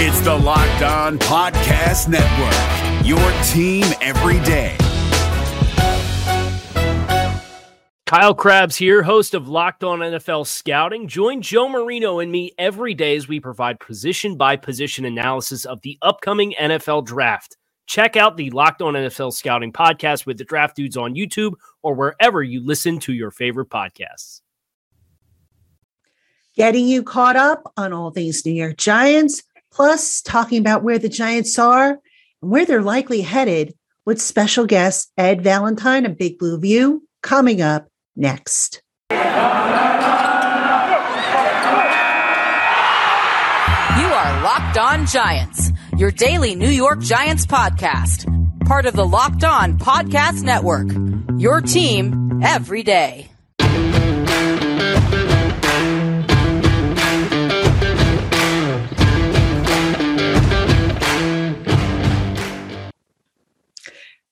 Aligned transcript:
It's 0.00 0.20
the 0.20 0.32
Locked 0.32 0.82
On 0.82 1.18
Podcast 1.18 2.06
Network, 2.06 3.04
your 3.04 3.18
team 3.42 3.84
every 4.00 4.38
day. 4.44 4.76
Kyle 8.06 8.32
Crabbs 8.32 8.76
here, 8.76 9.02
host 9.02 9.34
of 9.34 9.48
Locked 9.48 9.82
On 9.82 9.98
NFL 9.98 10.46
Scouting. 10.46 11.08
Join 11.08 11.42
Joe 11.42 11.68
Marino 11.68 12.20
and 12.20 12.30
me 12.30 12.52
every 12.58 12.94
day 12.94 13.16
as 13.16 13.26
we 13.26 13.40
provide 13.40 13.80
position 13.80 14.36
by 14.36 14.54
position 14.54 15.04
analysis 15.04 15.64
of 15.64 15.80
the 15.80 15.98
upcoming 16.00 16.54
NFL 16.60 17.04
draft. 17.04 17.56
Check 17.86 18.16
out 18.16 18.36
the 18.36 18.50
Locked 18.50 18.82
On 18.82 18.94
NFL 18.94 19.32
Scouting 19.32 19.72
podcast 19.72 20.26
with 20.26 20.38
the 20.38 20.44
Draft 20.44 20.76
Dudes 20.76 20.96
on 20.96 21.16
YouTube 21.16 21.54
or 21.82 21.96
wherever 21.96 22.40
you 22.40 22.64
listen 22.64 23.00
to 23.00 23.12
your 23.12 23.32
favorite 23.32 23.68
podcasts. 23.68 24.42
Getting 26.58 26.88
you 26.88 27.04
caught 27.04 27.36
up 27.36 27.72
on 27.76 27.92
all 27.92 28.10
these 28.10 28.44
New 28.44 28.52
York 28.52 28.78
Giants, 28.78 29.44
plus 29.78 30.20
talking 30.22 30.58
about 30.58 30.82
where 30.82 30.98
the 30.98 31.08
Giants 31.08 31.56
are 31.56 31.90
and 32.42 32.50
where 32.50 32.66
they're 32.66 32.82
likely 32.82 33.20
headed 33.20 33.74
with 34.04 34.20
special 34.20 34.66
guest 34.66 35.12
Ed 35.16 35.40
Valentine 35.40 36.04
of 36.04 36.18
Big 36.18 36.36
Blue 36.36 36.58
View 36.58 37.06
coming 37.22 37.62
up 37.62 37.86
next. 38.16 38.82
You 39.12 39.18
are 39.18 39.22
Locked 44.42 44.78
On 44.78 45.06
Giants, 45.06 45.70
your 45.96 46.10
daily 46.10 46.56
New 46.56 46.70
York 46.70 46.98
Giants 46.98 47.46
podcast, 47.46 48.26
part 48.66 48.84
of 48.84 48.94
the 48.94 49.06
Locked 49.06 49.44
On 49.44 49.78
Podcast 49.78 50.42
Network. 50.42 50.88
Your 51.40 51.60
team 51.60 52.40
every 52.42 52.82
day. 52.82 53.30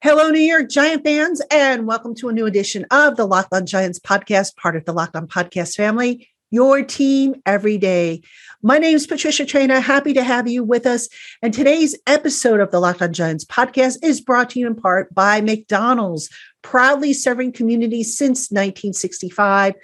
Hello, 0.08 0.30
New 0.30 0.38
York 0.38 0.70
Giant 0.70 1.02
fans, 1.02 1.42
and 1.50 1.84
welcome 1.84 2.14
to 2.14 2.28
a 2.28 2.32
new 2.32 2.46
edition 2.46 2.86
of 2.92 3.16
the 3.16 3.26
Locked 3.26 3.52
On 3.52 3.66
Giants 3.66 3.98
podcast, 3.98 4.54
part 4.54 4.76
of 4.76 4.84
the 4.84 4.92
Locked 4.92 5.16
On 5.16 5.26
Podcast 5.26 5.74
family, 5.74 6.28
your 6.52 6.84
team 6.84 7.34
every 7.44 7.76
day. 7.76 8.22
My 8.62 8.78
name 8.78 8.94
is 8.94 9.04
Patricia 9.04 9.42
Traina. 9.42 9.82
Happy 9.82 10.12
to 10.12 10.22
have 10.22 10.46
you 10.46 10.62
with 10.62 10.86
us. 10.86 11.08
And 11.42 11.52
today's 11.52 11.98
episode 12.06 12.60
of 12.60 12.70
the 12.70 12.78
Locked 12.78 13.02
On 13.02 13.12
Giants 13.12 13.44
podcast 13.44 13.96
is 14.00 14.20
brought 14.20 14.50
to 14.50 14.60
you 14.60 14.68
in 14.68 14.76
part 14.76 15.12
by 15.12 15.40
McDonald's, 15.40 16.30
proudly 16.62 17.12
serving 17.12 17.50
communities 17.50 18.16
since 18.16 18.52
1965. 18.52 19.74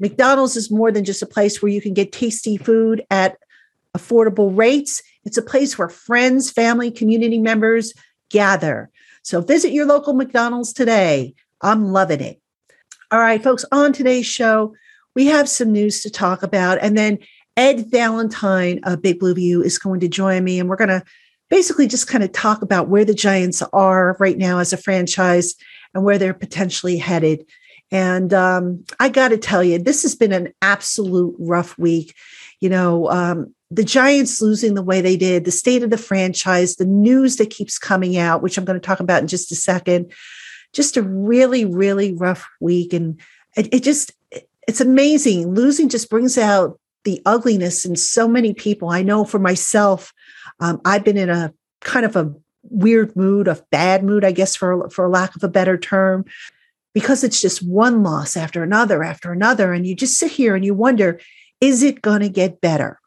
McDonald's 0.00 0.56
is 0.56 0.70
more 0.70 0.90
than 0.90 1.04
just 1.04 1.20
a 1.20 1.26
place 1.26 1.60
where 1.60 1.70
you 1.70 1.82
can 1.82 1.92
get 1.92 2.12
tasty 2.12 2.56
food 2.56 3.04
at 3.10 3.36
affordable 3.94 4.56
rates. 4.56 5.02
It's 5.26 5.36
a 5.36 5.42
place 5.42 5.76
where 5.76 5.90
friends, 5.90 6.50
family, 6.50 6.90
community 6.90 7.38
members 7.38 7.92
gather. 8.30 8.90
So 9.26 9.40
visit 9.40 9.72
your 9.72 9.86
local 9.86 10.14
McDonald's 10.14 10.72
today. 10.72 11.34
I'm 11.60 11.86
loving 11.86 12.20
it. 12.20 12.40
All 13.10 13.18
right, 13.18 13.42
folks, 13.42 13.64
on 13.72 13.92
today's 13.92 14.24
show, 14.24 14.72
we 15.16 15.26
have 15.26 15.48
some 15.48 15.72
news 15.72 16.00
to 16.02 16.10
talk 16.10 16.44
about. 16.44 16.78
And 16.80 16.96
then 16.96 17.18
Ed 17.56 17.90
Valentine 17.90 18.78
of 18.84 19.02
Big 19.02 19.18
Blue 19.18 19.34
View 19.34 19.64
is 19.64 19.80
going 19.80 19.98
to 19.98 20.08
join 20.08 20.44
me. 20.44 20.60
And 20.60 20.68
we're 20.68 20.76
going 20.76 20.90
to 20.90 21.02
basically 21.50 21.88
just 21.88 22.06
kind 22.06 22.22
of 22.22 22.30
talk 22.30 22.62
about 22.62 22.88
where 22.88 23.04
the 23.04 23.14
Giants 23.14 23.62
are 23.72 24.16
right 24.20 24.38
now 24.38 24.60
as 24.60 24.72
a 24.72 24.76
franchise 24.76 25.56
and 25.92 26.04
where 26.04 26.18
they're 26.18 26.32
potentially 26.32 26.96
headed. 26.96 27.44
And 27.90 28.32
um, 28.32 28.84
I 29.00 29.08
got 29.08 29.30
to 29.30 29.38
tell 29.38 29.64
you, 29.64 29.80
this 29.80 30.02
has 30.02 30.14
been 30.14 30.32
an 30.32 30.52
absolute 30.62 31.34
rough 31.40 31.76
week. 31.76 32.14
You 32.60 32.68
know, 32.68 33.10
um, 33.10 33.55
the 33.70 33.84
Giants 33.84 34.40
losing 34.40 34.74
the 34.74 34.82
way 34.82 35.00
they 35.00 35.16
did, 35.16 35.44
the 35.44 35.50
state 35.50 35.82
of 35.82 35.90
the 35.90 35.98
franchise, 35.98 36.76
the 36.76 36.86
news 36.86 37.36
that 37.36 37.50
keeps 37.50 37.78
coming 37.78 38.16
out, 38.16 38.42
which 38.42 38.56
I'm 38.56 38.64
going 38.64 38.80
to 38.80 38.86
talk 38.86 39.00
about 39.00 39.22
in 39.22 39.28
just 39.28 39.50
a 39.50 39.56
second, 39.56 40.12
just 40.72 40.96
a 40.96 41.02
really, 41.02 41.64
really 41.64 42.14
rough 42.14 42.48
week. 42.60 42.92
And 42.92 43.20
it, 43.56 43.74
it 43.74 43.82
just, 43.82 44.12
it's 44.68 44.80
amazing. 44.80 45.54
Losing 45.54 45.88
just 45.88 46.10
brings 46.10 46.38
out 46.38 46.78
the 47.04 47.20
ugliness 47.26 47.84
in 47.84 47.96
so 47.96 48.28
many 48.28 48.54
people. 48.54 48.88
I 48.88 49.02
know 49.02 49.24
for 49.24 49.38
myself, 49.38 50.12
um, 50.60 50.80
I've 50.84 51.04
been 51.04 51.16
in 51.16 51.30
a 51.30 51.52
kind 51.80 52.06
of 52.06 52.16
a 52.16 52.32
weird 52.62 53.14
mood, 53.16 53.48
a 53.48 53.62
bad 53.70 54.04
mood, 54.04 54.24
I 54.24 54.32
guess, 54.32 54.56
for, 54.56 54.88
for 54.90 55.08
lack 55.08 55.34
of 55.36 55.44
a 55.44 55.48
better 55.48 55.76
term, 55.76 56.24
because 56.94 57.22
it's 57.22 57.40
just 57.40 57.66
one 57.66 58.02
loss 58.02 58.36
after 58.36 58.62
another 58.62 59.04
after 59.04 59.32
another. 59.32 59.72
And 59.72 59.86
you 59.86 59.94
just 59.94 60.18
sit 60.18 60.32
here 60.32 60.54
and 60.54 60.64
you 60.64 60.74
wonder, 60.74 61.20
is 61.60 61.82
it 61.82 62.02
going 62.02 62.20
to 62.20 62.28
get 62.28 62.60
better? 62.60 62.98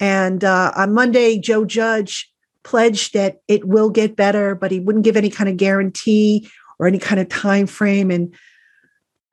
And 0.00 0.44
uh, 0.44 0.72
on 0.76 0.94
Monday, 0.94 1.38
Joe 1.38 1.64
Judge 1.64 2.32
pledged 2.62 3.14
that 3.14 3.40
it 3.48 3.66
will 3.66 3.90
get 3.90 4.16
better, 4.16 4.54
but 4.54 4.70
he 4.70 4.80
wouldn't 4.80 5.04
give 5.04 5.16
any 5.16 5.30
kind 5.30 5.48
of 5.48 5.56
guarantee 5.56 6.48
or 6.78 6.86
any 6.86 6.98
kind 6.98 7.20
of 7.20 7.28
time 7.28 7.66
frame. 7.66 8.10
And 8.10 8.34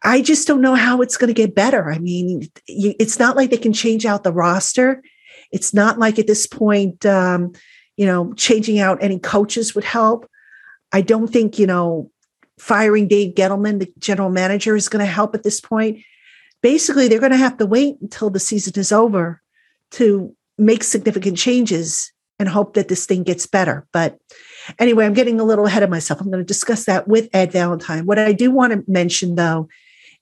I 0.04 0.22
just 0.22 0.48
don't 0.48 0.62
know 0.62 0.76
how 0.76 1.02
it's 1.02 1.18
going 1.18 1.28
to 1.28 1.34
get 1.34 1.56
better. 1.56 1.92
I 1.92 2.00
mean, 2.00 2.48
it's 2.68 3.20
not 3.20 3.36
like 3.36 3.50
they 3.50 3.58
can 3.58 3.74
change 3.74 4.06
out 4.06 4.24
the 4.24 4.32
roster. 4.32 5.04
It's 5.52 5.74
not 5.74 6.00
like 6.00 6.20
at 6.20 6.28
this 6.28 6.48
point, 6.48 7.06
um, 7.06 7.54
you 7.98 8.06
know, 8.06 8.34
changing 8.34 8.80
out 8.80 9.02
any 9.02 9.20
coaches 9.20 9.74
would 9.76 9.84
help. 9.84 10.30
I 10.92 11.02
don't 11.02 11.28
think, 11.28 11.60
you 11.60 11.68
know, 11.68 12.12
firing 12.58 13.08
Dave 13.08 13.36
Gettleman, 13.36 13.80
the 13.80 13.92
general 14.00 14.30
manager, 14.30 14.76
is 14.76 14.90
going 14.90 15.06
to 15.06 15.12
help 15.12 15.36
at 15.36 15.44
this 15.44 15.60
point. 15.60 16.04
Basically, 16.62 17.08
they're 17.08 17.20
going 17.20 17.32
to 17.32 17.38
have 17.38 17.58
to 17.58 17.66
wait 17.66 17.98
until 18.02 18.30
the 18.30 18.40
season 18.40 18.74
is 18.78 18.92
over 18.92 19.42
to 19.92 20.35
make 20.58 20.84
significant 20.84 21.38
changes 21.38 22.12
and 22.40 22.50
hope 22.50 22.74
that 22.74 22.88
this 22.88 23.06
thing 23.06 23.24
gets 23.24 23.46
better. 23.46 23.88
But 23.92 24.18
anyway, 24.80 25.06
I'm 25.06 25.14
getting 25.14 25.40
a 25.40 25.44
little 25.44 25.66
ahead 25.66 25.84
of 25.84 25.90
myself. 25.90 26.20
I'm 26.20 26.30
going 26.30 26.44
to 26.44 26.46
discuss 26.48 26.86
that 26.86 27.08
with 27.08 27.30
Ed 27.34 27.52
Valentine. 27.52 28.06
What 28.06 28.20
I 28.20 28.34
do 28.34 28.52
want 28.52 28.74
to 28.74 28.92
mention, 28.92 29.36
though, 29.36 29.68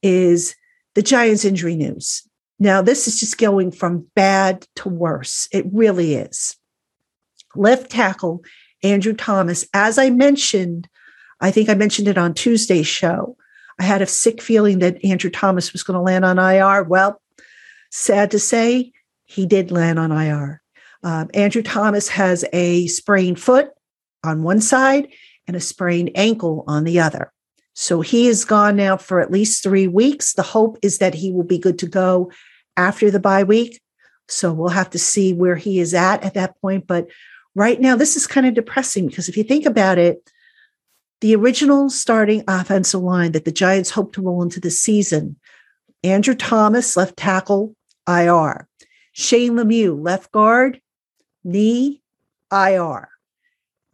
is 0.02 0.56
the 0.96 1.02
Giants 1.02 1.46
injury 1.46 1.76
news. 1.76 2.24
Now, 2.60 2.82
this 2.82 3.08
is 3.08 3.20
just 3.20 3.38
going 3.38 3.72
from 3.72 4.06
bad 4.16 4.68
to 4.78 4.90
worse. 4.90 5.48
It 5.52 5.66
really 5.72 6.16
is. 6.16 6.56
Left 7.56 7.90
tackle 7.90 8.44
Andrew 8.84 9.14
Thomas, 9.14 9.66
as 9.74 9.98
I 9.98 10.10
mentioned, 10.10 10.88
I 11.40 11.52
think 11.52 11.70
I 11.70 11.74
mentioned 11.74 12.08
it 12.08 12.18
on 12.18 12.34
Tuesday's 12.34 12.88
show. 12.88 13.38
I 13.80 13.84
had 13.84 14.02
a 14.02 14.08
sick 14.08 14.42
feeling 14.42 14.80
that 14.80 15.04
Andrew 15.04 15.30
Thomas 15.30 15.74
was 15.74 15.84
going 15.84 15.96
to 15.96 16.02
land 16.02 16.26
on 16.26 16.38
IR. 16.38 16.84
Well, 16.84 17.22
sad 17.90 18.32
to 18.32 18.40
say, 18.40 18.92
he 19.26 19.46
did 19.46 19.72
land 19.72 20.00
on 20.00 20.12
IR. 20.12 20.62
Um, 21.04 21.30
Andrew 21.34 21.62
Thomas 21.62 22.08
has 22.10 22.46
a 22.54 22.88
sprained 22.88 23.40
foot 23.40 23.70
on 24.24 24.44
one 24.44 24.62
side 24.62 25.10
and 25.48 25.56
a 25.56 25.60
sprained 25.60 26.12
ankle 26.16 26.64
on 26.68 26.84
the 26.84 27.00
other. 27.00 27.32
So 27.74 28.02
he 28.02 28.28
is 28.28 28.46
gone 28.46 28.76
now 28.76 28.98
for 28.98 29.20
at 29.20 29.32
least 29.32 29.64
three 29.64 29.88
weeks. 29.88 30.34
The 30.34 30.44
hope 30.44 30.78
is 30.82 31.00
that 31.00 31.16
he 31.16 31.32
will 31.32 31.44
be 31.44 31.58
good 31.58 31.80
to 31.80 31.88
go 31.88 32.32
after 32.78 33.12
the 33.12 33.20
bye 33.20 33.44
week. 33.44 33.82
So 34.30 34.54
we'll 34.54 34.70
have 34.70 34.92
to 34.92 35.00
see 35.00 35.34
where 35.34 35.56
he 35.56 35.80
is 35.80 35.94
at 35.94 36.24
at 36.24 36.36
that 36.36 36.60
point. 36.62 36.88
But 36.88 37.08
right 37.56 37.82
now, 37.82 37.96
this 37.96 38.16
is 38.16 38.28
kind 38.28 38.48
of 38.48 38.54
depressing 38.54 39.08
because 39.08 39.28
if 39.28 39.36
you 39.36 39.44
think 39.44 39.66
about 39.66 39.98
it, 39.98 40.30
the 41.22 41.36
original 41.36 41.90
starting 41.90 42.44
offensive 42.48 43.02
line 43.02 43.32
that 43.32 43.46
the 43.46 43.52
Giants 43.52 43.90
hope 43.90 44.14
to 44.14 44.22
roll 44.22 44.44
into 44.44 44.60
the 44.60 44.72
season 44.72 45.38
Andrew 46.04 46.36
Thomas, 46.36 46.98
left 46.98 47.16
tackle, 47.16 47.76
IR. 48.10 48.68
Shane 49.14 49.54
Lemieux, 49.54 50.00
left 50.00 50.32
guard, 50.32 50.82
knee, 51.44 52.02
IR. 52.52 53.10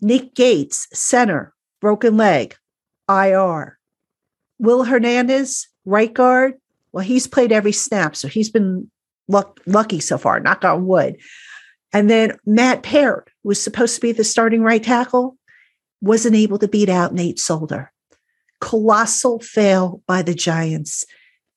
Nick 0.02 0.34
Gates, 0.34 0.88
center, 0.94 1.53
broken 1.81 2.18
leg, 2.18 2.56
IR. 3.09 3.78
Will 4.59 4.84
Hernandez, 4.85 5.68
right 5.85 6.13
guard, 6.13 6.56
well, 6.91 7.03
he's 7.03 7.28
played 7.28 7.52
every 7.52 7.72
snap, 7.72 8.16
so 8.16 8.28
he's 8.28 8.50
been 8.50 8.90
luck- 9.28 9.59
lucky 9.66 10.00
so 10.00 10.18
far, 10.18 10.40
knock 10.40 10.63
on 10.63 10.85
wood. 10.85 11.18
And 11.94 12.10
then 12.10 12.38
Matt 12.45 12.86
who 12.86 13.24
was 13.44 13.62
supposed 13.62 13.95
to 13.95 14.01
be 14.01 14.12
the 14.12 14.24
starting 14.24 14.62
right 14.62 14.83
tackle, 14.83 15.38
wasn't 16.01 16.36
able 16.36 16.60
to 16.60 16.68
beat 16.68 16.89
out 16.89 17.13
Nate 17.13 17.39
Solder. 17.39 17.92
Colossal 18.62 19.39
fail 19.39 20.01
by 20.07 20.22
the 20.22 20.33
Giants. 20.33 21.06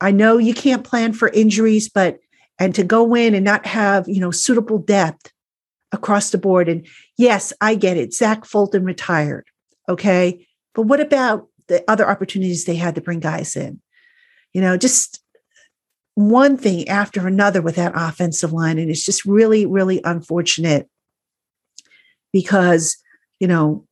I 0.01 0.11
know 0.11 0.39
you 0.39 0.55
can't 0.55 0.85
plan 0.85 1.13
for 1.13 1.29
injuries, 1.29 1.89
but 1.89 2.19
and 2.63 2.75
to 2.77 2.85
go 2.85 3.15
in 3.15 3.35
and 3.35 3.45
not 3.45 3.67
have, 3.67 4.09
you 4.09 4.21
know, 4.21 4.31
suitable 4.31 4.79
depth 4.79 5.33
across 5.91 6.31
the 6.31 6.39
board. 6.39 6.69
And 6.69 6.87
yes, 7.19 7.53
I 7.61 7.75
get 7.75 7.97
it. 7.97 8.15
Zach 8.15 8.45
Fulton 8.45 8.85
retired. 8.85 9.47
Okay. 9.89 10.47
But 10.73 10.83
what 10.83 11.01
about 11.01 11.49
the 11.67 11.83
other 11.91 12.09
opportunities 12.09 12.65
they 12.65 12.77
had 12.77 12.95
to 12.95 13.01
bring 13.01 13.19
guys 13.19 13.57
in? 13.57 13.81
You 14.55 14.61
know, 14.61 14.77
just 14.77 15.21
one 16.15 16.57
thing 16.57 16.89
after 16.89 17.27
another 17.27 17.61
with 17.61 17.75
that 17.75 17.95
offensive 17.97 18.53
line. 18.53 18.79
And 18.79 18.91
it's 18.91 19.05
just 19.05 19.25
really, 19.25 19.67
really 19.67 20.01
unfortunate 20.05 20.89
because, 22.33 22.97
you 23.41 23.49
know, 23.49 23.85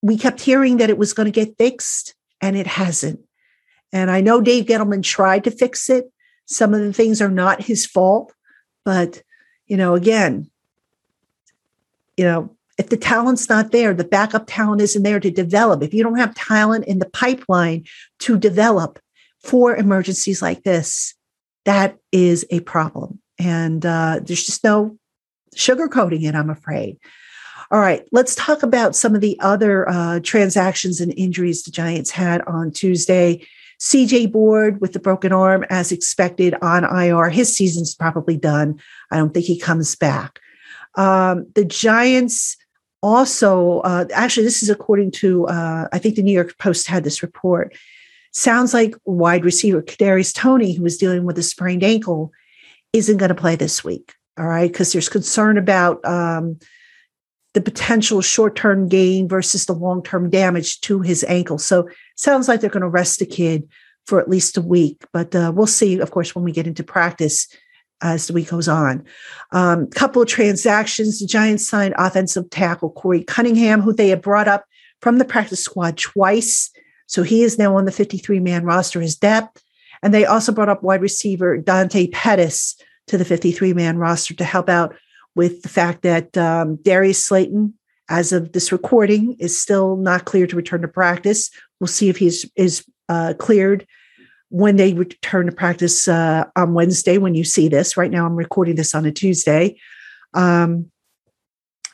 we 0.00 0.16
kept 0.16 0.40
hearing 0.40 0.78
that 0.78 0.88
it 0.88 0.96
was 0.96 1.12
going 1.12 1.26
to 1.26 1.30
get 1.30 1.58
fixed 1.58 2.14
and 2.40 2.56
it 2.56 2.66
hasn't. 2.66 3.20
And 3.92 4.10
I 4.10 4.22
know 4.22 4.40
Dave 4.40 4.64
Gettleman 4.64 5.02
tried 5.02 5.44
to 5.44 5.50
fix 5.50 5.90
it, 5.90 6.10
some 6.46 6.72
of 6.74 6.80
the 6.80 6.92
things 6.92 7.20
are 7.20 7.30
not 7.30 7.62
his 7.62 7.84
fault, 7.84 8.32
but 8.84 9.22
you 9.66 9.76
know, 9.76 9.94
again, 9.94 10.50
you 12.16 12.24
know, 12.24 12.56
if 12.78 12.88
the 12.88 12.96
talent's 12.96 13.48
not 13.48 13.72
there, 13.72 13.94
the 13.94 14.04
backup 14.04 14.44
talent 14.46 14.80
isn't 14.82 15.02
there 15.02 15.20
to 15.20 15.30
develop. 15.30 15.82
If 15.82 15.94
you 15.94 16.02
don't 16.02 16.18
have 16.18 16.34
talent 16.34 16.84
in 16.86 16.98
the 16.98 17.08
pipeline 17.08 17.84
to 18.20 18.38
develop 18.38 18.98
for 19.42 19.76
emergencies 19.76 20.42
like 20.42 20.62
this, 20.62 21.14
that 21.64 21.96
is 22.12 22.46
a 22.50 22.60
problem. 22.60 23.20
And 23.38 23.84
uh, 23.84 24.20
there's 24.22 24.44
just 24.44 24.62
no 24.62 24.98
sugarcoating 25.56 26.24
it, 26.24 26.34
I'm 26.34 26.50
afraid. 26.50 26.98
All 27.70 27.80
right, 27.80 28.06
let's 28.12 28.34
talk 28.36 28.62
about 28.62 28.94
some 28.94 29.14
of 29.14 29.20
the 29.20 29.38
other 29.40 29.88
uh, 29.88 30.20
transactions 30.22 31.00
and 31.00 31.12
injuries 31.16 31.64
the 31.64 31.72
Giants 31.72 32.10
had 32.10 32.42
on 32.42 32.70
Tuesday. 32.70 33.44
CJ 33.80 34.32
Board 34.32 34.80
with 34.80 34.92
the 34.92 34.98
broken 34.98 35.32
arm, 35.32 35.64
as 35.68 35.92
expected, 35.92 36.54
on 36.62 36.84
IR. 36.84 37.28
His 37.28 37.54
season's 37.54 37.94
probably 37.94 38.36
done. 38.36 38.80
I 39.10 39.16
don't 39.16 39.34
think 39.34 39.46
he 39.46 39.58
comes 39.58 39.94
back. 39.96 40.40
Um, 40.94 41.46
the 41.54 41.64
Giants 41.64 42.56
also, 43.02 43.80
uh, 43.80 44.06
actually, 44.12 44.44
this 44.44 44.62
is 44.62 44.70
according 44.70 45.10
to, 45.12 45.46
uh, 45.46 45.88
I 45.92 45.98
think 45.98 46.16
the 46.16 46.22
New 46.22 46.32
York 46.32 46.56
Post 46.58 46.88
had 46.88 47.04
this 47.04 47.22
report. 47.22 47.76
Sounds 48.32 48.74
like 48.74 48.94
wide 49.04 49.44
receiver 49.44 49.82
Kadarius 49.82 50.34
Toney, 50.34 50.74
who 50.74 50.82
was 50.82 50.96
dealing 50.96 51.24
with 51.24 51.38
a 51.38 51.42
sprained 51.42 51.84
ankle, 51.84 52.32
isn't 52.92 53.18
going 53.18 53.28
to 53.28 53.34
play 53.34 53.56
this 53.56 53.84
week. 53.84 54.14
All 54.38 54.46
right, 54.46 54.70
because 54.70 54.92
there's 54.92 55.08
concern 55.08 55.56
about 55.56 56.04
um, 56.04 56.58
the 57.56 57.62
potential 57.62 58.20
short-term 58.20 58.86
gain 58.86 59.26
versus 59.26 59.64
the 59.64 59.72
long-term 59.72 60.28
damage 60.28 60.78
to 60.82 61.00
his 61.00 61.24
ankle. 61.24 61.56
So 61.56 61.88
sounds 62.14 62.48
like 62.48 62.60
they're 62.60 62.68
going 62.68 62.82
to 62.82 62.88
rest 62.88 63.18
the 63.18 63.24
kid 63.24 63.66
for 64.04 64.20
at 64.20 64.28
least 64.28 64.58
a 64.58 64.60
week, 64.60 65.02
but 65.10 65.34
uh, 65.34 65.52
we'll 65.54 65.66
see. 65.66 65.98
Of 65.98 66.10
course, 66.10 66.34
when 66.34 66.44
we 66.44 66.52
get 66.52 66.66
into 66.66 66.84
practice 66.84 67.48
as 68.02 68.26
the 68.26 68.34
week 68.34 68.50
goes 68.50 68.68
on. 68.68 69.06
Um, 69.52 69.86
couple 69.86 70.20
of 70.20 70.28
transactions. 70.28 71.18
The 71.18 71.26
Giants 71.26 71.66
signed 71.66 71.94
offensive 71.96 72.50
tackle 72.50 72.90
Corey 72.90 73.24
Cunningham, 73.24 73.80
who 73.80 73.94
they 73.94 74.10
had 74.10 74.20
brought 74.20 74.48
up 74.48 74.66
from 75.00 75.16
the 75.16 75.24
practice 75.24 75.64
squad 75.64 75.96
twice. 75.96 76.70
So 77.06 77.22
he 77.22 77.42
is 77.42 77.58
now 77.58 77.74
on 77.74 77.86
the 77.86 77.90
53 77.90 78.38
man 78.38 78.64
roster 78.64 79.00
as 79.00 79.16
depth. 79.16 79.62
And 80.02 80.12
they 80.12 80.26
also 80.26 80.52
brought 80.52 80.68
up 80.68 80.82
wide 80.82 81.00
receiver 81.00 81.56
Dante 81.56 82.08
Pettis 82.08 82.76
to 83.06 83.16
the 83.16 83.24
53 83.24 83.72
man 83.72 83.96
roster 83.96 84.34
to 84.34 84.44
help 84.44 84.68
out 84.68 84.94
with 85.36 85.62
the 85.62 85.68
fact 85.68 86.02
that 86.02 86.36
um, 86.36 86.76
Darius 86.76 87.24
Slayton, 87.24 87.74
as 88.08 88.32
of 88.32 88.52
this 88.52 88.72
recording, 88.72 89.36
is 89.38 89.60
still 89.60 89.96
not 89.96 90.24
clear 90.24 90.46
to 90.48 90.56
return 90.56 90.82
to 90.82 90.88
practice. 90.88 91.50
We'll 91.78 91.86
see 91.86 92.08
if 92.08 92.16
he's 92.16 92.50
is 92.56 92.84
uh, 93.08 93.34
cleared 93.38 93.86
when 94.48 94.76
they 94.76 94.94
return 94.94 95.46
to 95.46 95.52
practice 95.52 96.08
uh, 96.08 96.44
on 96.56 96.74
Wednesday. 96.74 97.18
When 97.18 97.34
you 97.34 97.44
see 97.44 97.68
this, 97.68 97.96
right 97.96 98.10
now 98.10 98.26
I'm 98.26 98.34
recording 98.34 98.76
this 98.76 98.94
on 98.94 99.04
a 99.04 99.12
Tuesday. 99.12 99.78
Um, 100.34 100.90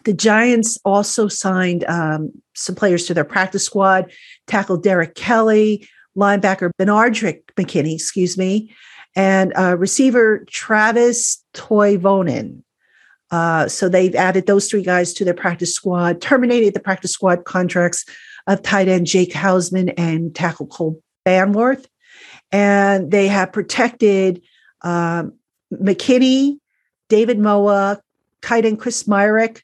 the 0.05 0.13
Giants 0.13 0.79
also 0.85 1.29
signed 1.29 1.85
um, 1.85 2.33
some 2.55 2.75
players 2.75 3.07
to 3.07 3.15
their 3.15 3.25
practice 3.25 3.65
squad. 3.65 4.13
Tackle 4.47 4.79
Derrick 4.79 5.15
Kelly, 5.15 5.89
linebacker 6.17 6.71
Benardrick 6.79 7.43
McKinney, 7.57 7.95
excuse 7.95 8.37
me, 8.37 8.75
and 9.15 9.53
uh, 9.57 9.77
receiver 9.77 10.45
Travis 10.49 11.45
Toivonen. 11.55 12.62
Uh, 13.33 13.67
so 13.67 13.89
they've 13.89 14.15
added 14.15 14.47
those 14.47 14.69
three 14.69 14.83
guys 14.83 15.15
to 15.15 15.25
their 15.25 15.35
practice 15.35 15.75
squad, 15.75 16.21
terminated 16.21 16.75
the 16.75 16.81
practice 16.81 17.13
squad 17.13 17.45
contracts 17.45 18.05
of 18.47 18.63
tight 18.63 18.89
end 18.89 19.07
Jake 19.07 19.33
Hausman 19.33 19.95
and 19.97 20.35
tackle 20.35 20.67
Cole 20.67 21.03
Banwart. 21.27 21.87
And 22.53 23.11
they 23.11 23.29
have 23.29 23.53
protected 23.53 24.43
um, 24.83 25.33
McKinney, 25.73 26.59
David 27.09 27.39
Moa, 27.39 28.01
tight 28.43 28.67
end 28.67 28.79
Chris 28.79 29.05
Myarick, 29.05 29.63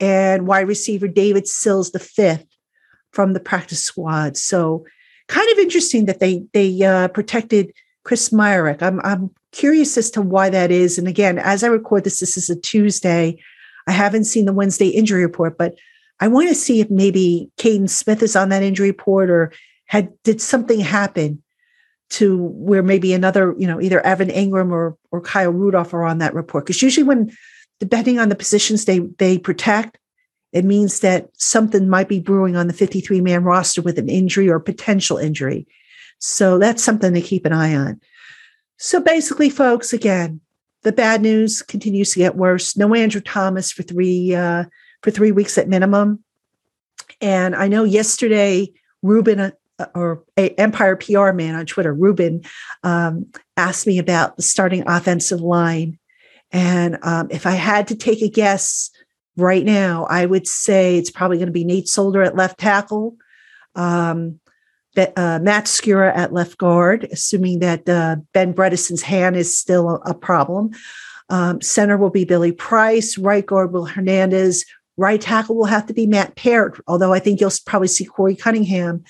and 0.00 0.48
wide 0.48 0.66
receiver 0.66 1.06
David 1.06 1.46
Sills 1.46 1.92
the 1.92 2.00
fifth 2.00 2.46
from 3.12 3.32
the 3.32 3.40
practice 3.40 3.84
squad. 3.84 4.36
So 4.36 4.84
kind 5.28 5.50
of 5.52 5.58
interesting 5.58 6.06
that 6.06 6.18
they 6.18 6.44
they 6.52 6.82
uh, 6.82 7.08
protected 7.08 7.72
Chris 8.04 8.28
Myarick. 8.28 8.82
I'm 8.82 9.00
I'm 9.00 9.30
curious 9.52 9.96
as 9.96 10.10
to 10.12 10.22
why 10.22 10.50
that 10.50 10.70
is. 10.70 10.98
And 10.98 11.08
again, 11.08 11.38
as 11.38 11.64
I 11.64 11.68
record 11.68 12.04
this, 12.04 12.20
this 12.20 12.36
is 12.36 12.50
a 12.50 12.60
Tuesday. 12.60 13.38
I 13.86 13.92
haven't 13.92 14.24
seen 14.24 14.44
the 14.44 14.52
Wednesday 14.52 14.88
injury 14.88 15.22
report, 15.22 15.58
but 15.58 15.74
I 16.20 16.28
want 16.28 16.48
to 16.48 16.54
see 16.54 16.80
if 16.80 16.90
maybe 16.90 17.50
Kaden 17.58 17.90
Smith 17.90 18.22
is 18.22 18.36
on 18.36 18.50
that 18.50 18.62
injury 18.62 18.90
report 18.90 19.30
or 19.30 19.52
had 19.86 20.10
did 20.22 20.40
something 20.40 20.80
happen 20.80 21.42
to 22.10 22.36
where 22.36 22.82
maybe 22.82 23.12
another, 23.12 23.54
you 23.58 23.66
know, 23.66 23.80
either 23.80 24.00
Evan 24.00 24.28
Engram 24.28 24.70
or 24.70 24.96
or 25.10 25.20
Kyle 25.20 25.50
Rudolph 25.50 25.94
are 25.94 26.04
on 26.04 26.18
that 26.18 26.34
report. 26.34 26.66
Because 26.66 26.82
usually 26.82 27.04
when 27.04 27.32
depending 27.80 28.18
on 28.18 28.28
the 28.28 28.36
positions 28.36 28.84
they 28.84 29.00
they 29.18 29.38
protect, 29.38 29.98
it 30.52 30.64
means 30.64 31.00
that 31.00 31.28
something 31.34 31.88
might 31.88 32.08
be 32.08 32.20
brewing 32.20 32.54
on 32.54 32.66
the 32.66 32.72
53 32.72 33.20
man 33.20 33.44
roster 33.44 33.82
with 33.82 33.98
an 33.98 34.08
injury 34.08 34.48
or 34.48 34.60
potential 34.60 35.16
injury. 35.16 35.66
So 36.26 36.58
that's 36.58 36.82
something 36.82 37.12
to 37.12 37.20
keep 37.20 37.44
an 37.44 37.52
eye 37.52 37.76
on. 37.76 38.00
So 38.78 38.98
basically, 38.98 39.50
folks, 39.50 39.92
again, 39.92 40.40
the 40.82 40.90
bad 40.90 41.20
news 41.20 41.60
continues 41.60 42.12
to 42.12 42.18
get 42.18 42.34
worse. 42.34 42.78
No 42.78 42.94
Andrew 42.94 43.20
Thomas 43.20 43.70
for 43.70 43.82
three 43.82 44.34
uh, 44.34 44.64
for 45.02 45.10
three 45.10 45.32
weeks 45.32 45.58
at 45.58 45.68
minimum. 45.68 46.24
And 47.20 47.54
I 47.54 47.68
know 47.68 47.84
yesterday, 47.84 48.72
Ruben 49.02 49.38
uh, 49.38 49.50
or 49.94 50.24
a 50.38 50.48
Empire 50.58 50.96
PR 50.96 51.32
man 51.32 51.56
on 51.56 51.66
Twitter, 51.66 51.92
Ruben, 51.92 52.42
um, 52.82 53.26
asked 53.58 53.86
me 53.86 53.98
about 53.98 54.38
the 54.38 54.42
starting 54.42 54.82
offensive 54.86 55.42
line. 55.42 55.98
And 56.52 56.96
um, 57.02 57.28
if 57.30 57.44
I 57.44 57.52
had 57.52 57.86
to 57.88 57.96
take 57.96 58.22
a 58.22 58.30
guess 58.30 58.90
right 59.36 59.64
now, 59.64 60.06
I 60.08 60.24
would 60.24 60.46
say 60.46 60.96
it's 60.96 61.10
probably 61.10 61.36
going 61.36 61.48
to 61.48 61.52
be 61.52 61.64
Nate 61.64 61.88
Solder 61.88 62.22
at 62.22 62.34
left 62.34 62.58
tackle. 62.58 63.14
Um, 63.74 64.40
uh, 64.96 65.40
Matt 65.42 65.64
Skura 65.64 66.14
at 66.14 66.32
left 66.32 66.58
guard, 66.58 67.08
assuming 67.10 67.58
that 67.60 67.88
uh, 67.88 68.16
Ben 68.32 68.54
Bredeson's 68.54 69.02
hand 69.02 69.36
is 69.36 69.56
still 69.56 70.00
a, 70.04 70.14
problem. 70.14 70.70
Um, 71.28 71.60
center 71.60 71.96
will 71.96 72.10
be 72.10 72.24
Billy 72.24 72.52
Price. 72.52 73.18
Right 73.18 73.44
guard 73.44 73.72
will 73.72 73.86
Hernandez. 73.86 74.64
Right 74.96 75.20
tackle 75.20 75.56
will 75.56 75.64
have 75.64 75.86
to 75.86 75.94
be 75.94 76.06
Matt 76.06 76.36
Peart, 76.36 76.80
although 76.86 77.12
I 77.12 77.18
think 77.18 77.40
you'll 77.40 77.50
probably 77.66 77.88
see 77.88 78.04
Corey 78.04 78.36
Cunningham 78.36 79.02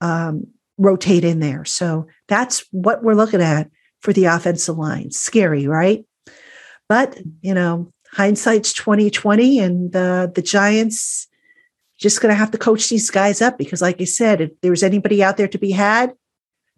um, 0.00 0.48
rotate 0.76 1.24
in 1.24 1.38
there. 1.38 1.64
So 1.64 2.06
that's 2.26 2.64
what 2.72 3.04
we're 3.04 3.14
looking 3.14 3.42
at 3.42 3.70
for 4.00 4.12
the 4.12 4.24
offensive 4.24 4.76
line. 4.76 5.12
Scary, 5.12 5.68
right? 5.68 6.04
But 6.88 7.18
you 7.40 7.54
know, 7.54 7.92
hindsight's 8.10 8.72
twenty 8.72 9.10
twenty, 9.10 9.60
and 9.60 9.94
uh, 9.94 10.26
the 10.34 10.42
Giants 10.42 11.27
just 11.98 12.20
going 12.20 12.30
to 12.30 12.38
have 12.38 12.52
to 12.52 12.58
coach 12.58 12.88
these 12.88 13.10
guys 13.10 13.42
up 13.42 13.58
because, 13.58 13.82
like 13.82 14.00
I 14.00 14.04
said, 14.04 14.40
if 14.40 14.60
there 14.60 14.70
was 14.70 14.82
anybody 14.82 15.22
out 15.22 15.36
there 15.36 15.48
to 15.48 15.58
be 15.58 15.72
had, 15.72 16.14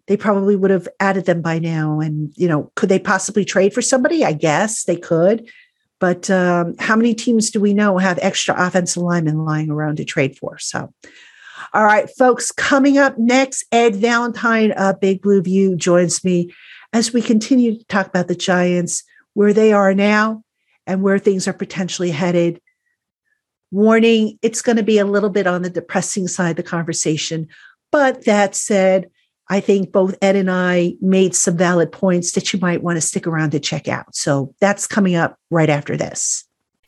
they 0.07 0.17
probably 0.17 0.55
would 0.55 0.71
have 0.71 0.87
added 0.99 1.25
them 1.25 1.41
by 1.41 1.59
now. 1.59 1.99
And, 1.99 2.33
you 2.35 2.47
know, 2.47 2.71
could 2.75 2.89
they 2.89 2.99
possibly 2.99 3.45
trade 3.45 3.73
for 3.73 3.81
somebody? 3.81 4.25
I 4.25 4.33
guess 4.33 4.83
they 4.83 4.97
could. 4.97 5.49
But 5.99 6.31
um, 6.31 6.75
how 6.79 6.95
many 6.95 7.13
teams 7.13 7.51
do 7.51 7.59
we 7.59 7.75
know 7.75 7.99
have 7.99 8.17
extra 8.21 8.55
offensive 8.57 9.03
linemen 9.03 9.45
lying 9.45 9.69
around 9.69 9.97
to 9.97 10.05
trade 10.05 10.35
for? 10.35 10.57
So, 10.57 10.91
all 11.73 11.85
right, 11.85 12.09
folks, 12.17 12.51
coming 12.51 12.97
up 12.97 13.19
next, 13.19 13.65
Ed 13.71 13.95
Valentine, 13.95 14.73
uh, 14.75 14.93
Big 14.93 15.21
Blue 15.21 15.43
View, 15.43 15.75
joins 15.75 16.23
me 16.23 16.51
as 16.91 17.13
we 17.13 17.21
continue 17.21 17.77
to 17.77 17.85
talk 17.85 18.07
about 18.07 18.27
the 18.27 18.35
Giants, 18.35 19.03
where 19.33 19.53
they 19.53 19.71
are 19.71 19.93
now 19.93 20.43
and 20.87 21.03
where 21.03 21.19
things 21.19 21.47
are 21.47 21.53
potentially 21.53 22.09
headed 22.09 22.59
warning, 23.71 24.37
it's 24.41 24.61
going 24.61 24.77
to 24.77 24.83
be 24.83 24.99
a 24.99 25.05
little 25.05 25.29
bit 25.29 25.47
on 25.47 25.61
the 25.61 25.69
depressing 25.69 26.27
side 26.27 26.51
of 26.51 26.55
the 26.57 26.63
conversation. 26.63 27.47
But 27.91 28.25
that 28.25 28.55
said, 28.55 29.09
I 29.49 29.59
think 29.59 29.91
both 29.91 30.17
Ed 30.21 30.35
and 30.35 30.49
I 30.49 30.93
made 31.01 31.35
some 31.35 31.57
valid 31.57 31.91
points 31.91 32.31
that 32.33 32.53
you 32.53 32.59
might 32.59 32.83
want 32.83 32.97
to 32.97 33.01
stick 33.01 33.27
around 33.27 33.51
to 33.51 33.59
check 33.59 33.87
out. 33.87 34.15
So 34.15 34.53
that's 34.61 34.87
coming 34.87 35.15
up 35.15 35.37
right 35.49 35.69
after 35.69 35.97
this. 35.97 36.45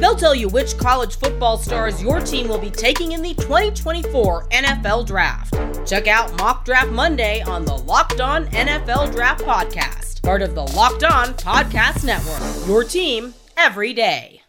They'll 0.00 0.16
tell 0.16 0.34
you 0.34 0.48
which 0.48 0.76
college 0.78 1.16
football 1.16 1.58
stars 1.58 2.02
your 2.02 2.20
team 2.20 2.48
will 2.48 2.58
be 2.58 2.70
taking 2.70 3.12
in 3.12 3.22
the 3.22 3.34
2024 3.34 4.48
NFL 4.48 5.06
Draft. 5.06 5.54
Check 5.88 6.06
out 6.06 6.36
Mock 6.38 6.64
Draft 6.64 6.90
Monday 6.90 7.42
on 7.42 7.64
the 7.64 7.76
Locked 7.76 8.20
On 8.20 8.46
NFL 8.48 9.12
Draft 9.12 9.42
Podcast 9.44 10.08
part 10.28 10.42
of 10.42 10.54
the 10.54 10.66
Locked 10.76 11.04
On 11.04 11.28
Podcast 11.28 12.04
Network. 12.04 12.68
Your 12.68 12.84
team 12.84 13.32
every 13.56 13.94
day. 13.94 14.42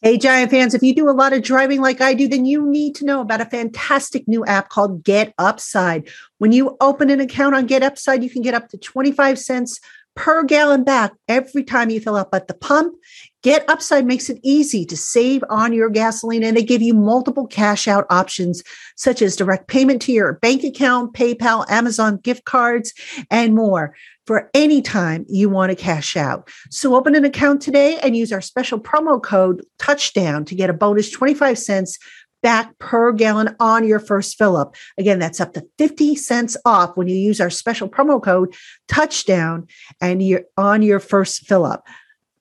Hey, 0.00 0.16
Giant 0.16 0.52
fans, 0.52 0.74
if 0.74 0.82
you 0.82 0.94
do 0.94 1.08
a 1.08 1.10
lot 1.10 1.32
of 1.32 1.42
driving 1.42 1.80
like 1.80 2.00
I 2.00 2.14
do, 2.14 2.28
then 2.28 2.44
you 2.44 2.64
need 2.64 2.94
to 2.94 3.04
know 3.04 3.20
about 3.20 3.40
a 3.40 3.46
fantastic 3.46 4.28
new 4.28 4.44
app 4.44 4.68
called 4.68 5.02
Get 5.02 5.34
Upside. 5.38 6.08
When 6.38 6.52
you 6.52 6.76
open 6.80 7.10
an 7.10 7.18
account 7.18 7.56
on 7.56 7.66
Get 7.66 7.82
Upside, 7.82 8.22
you 8.22 8.30
can 8.30 8.42
get 8.42 8.54
up 8.54 8.68
to 8.68 8.78
25 8.78 9.40
cents 9.40 9.80
per 10.14 10.44
gallon 10.44 10.84
back 10.84 11.12
every 11.28 11.64
time 11.64 11.90
you 11.90 12.00
fill 12.00 12.16
up 12.16 12.30
at 12.32 12.48
the 12.48 12.54
pump. 12.54 12.94
Get 13.42 13.68
Upside 13.68 14.06
makes 14.06 14.30
it 14.30 14.40
easy 14.42 14.86
to 14.86 14.96
save 14.96 15.44
on 15.50 15.72
your 15.72 15.90
gasoline 15.90 16.42
and 16.42 16.56
they 16.56 16.62
give 16.62 16.80
you 16.80 16.94
multiple 16.94 17.46
cash 17.46 17.86
out 17.86 18.06
options 18.08 18.62
such 18.96 19.20
as 19.20 19.36
direct 19.36 19.68
payment 19.68 20.00
to 20.02 20.12
your 20.12 20.34
bank 20.34 20.64
account, 20.64 21.12
PayPal, 21.14 21.68
Amazon 21.68 22.16
gift 22.18 22.44
cards, 22.44 22.94
and 23.30 23.54
more 23.54 23.94
for 24.26 24.50
any 24.54 24.80
time 24.80 25.26
you 25.28 25.50
want 25.50 25.70
to 25.70 25.76
cash 25.76 26.16
out. 26.16 26.48
So 26.70 26.94
open 26.94 27.14
an 27.14 27.24
account 27.24 27.60
today 27.60 27.98
and 27.98 28.16
use 28.16 28.32
our 28.32 28.40
special 28.40 28.80
promo 28.80 29.22
code 29.22 29.62
touchdown 29.78 30.44
to 30.46 30.54
get 30.54 30.70
a 30.70 30.74
bonus 30.74 31.10
25 31.10 31.58
cents 31.58 31.98
back 32.44 32.78
per 32.78 33.10
gallon 33.10 33.56
on 33.58 33.88
your 33.88 33.98
first 33.98 34.36
fill 34.36 34.54
up. 34.54 34.76
Again, 34.98 35.18
that's 35.18 35.40
up 35.40 35.54
to 35.54 35.66
50 35.78 36.14
cents 36.14 36.58
off 36.66 36.94
when 36.94 37.08
you 37.08 37.16
use 37.16 37.40
our 37.40 37.48
special 37.48 37.88
promo 37.88 38.22
code 38.22 38.54
touchdown 38.86 39.66
and 39.98 40.22
you're 40.22 40.44
on 40.58 40.82
your 40.82 41.00
first 41.00 41.46
fill 41.46 41.64
up. 41.64 41.86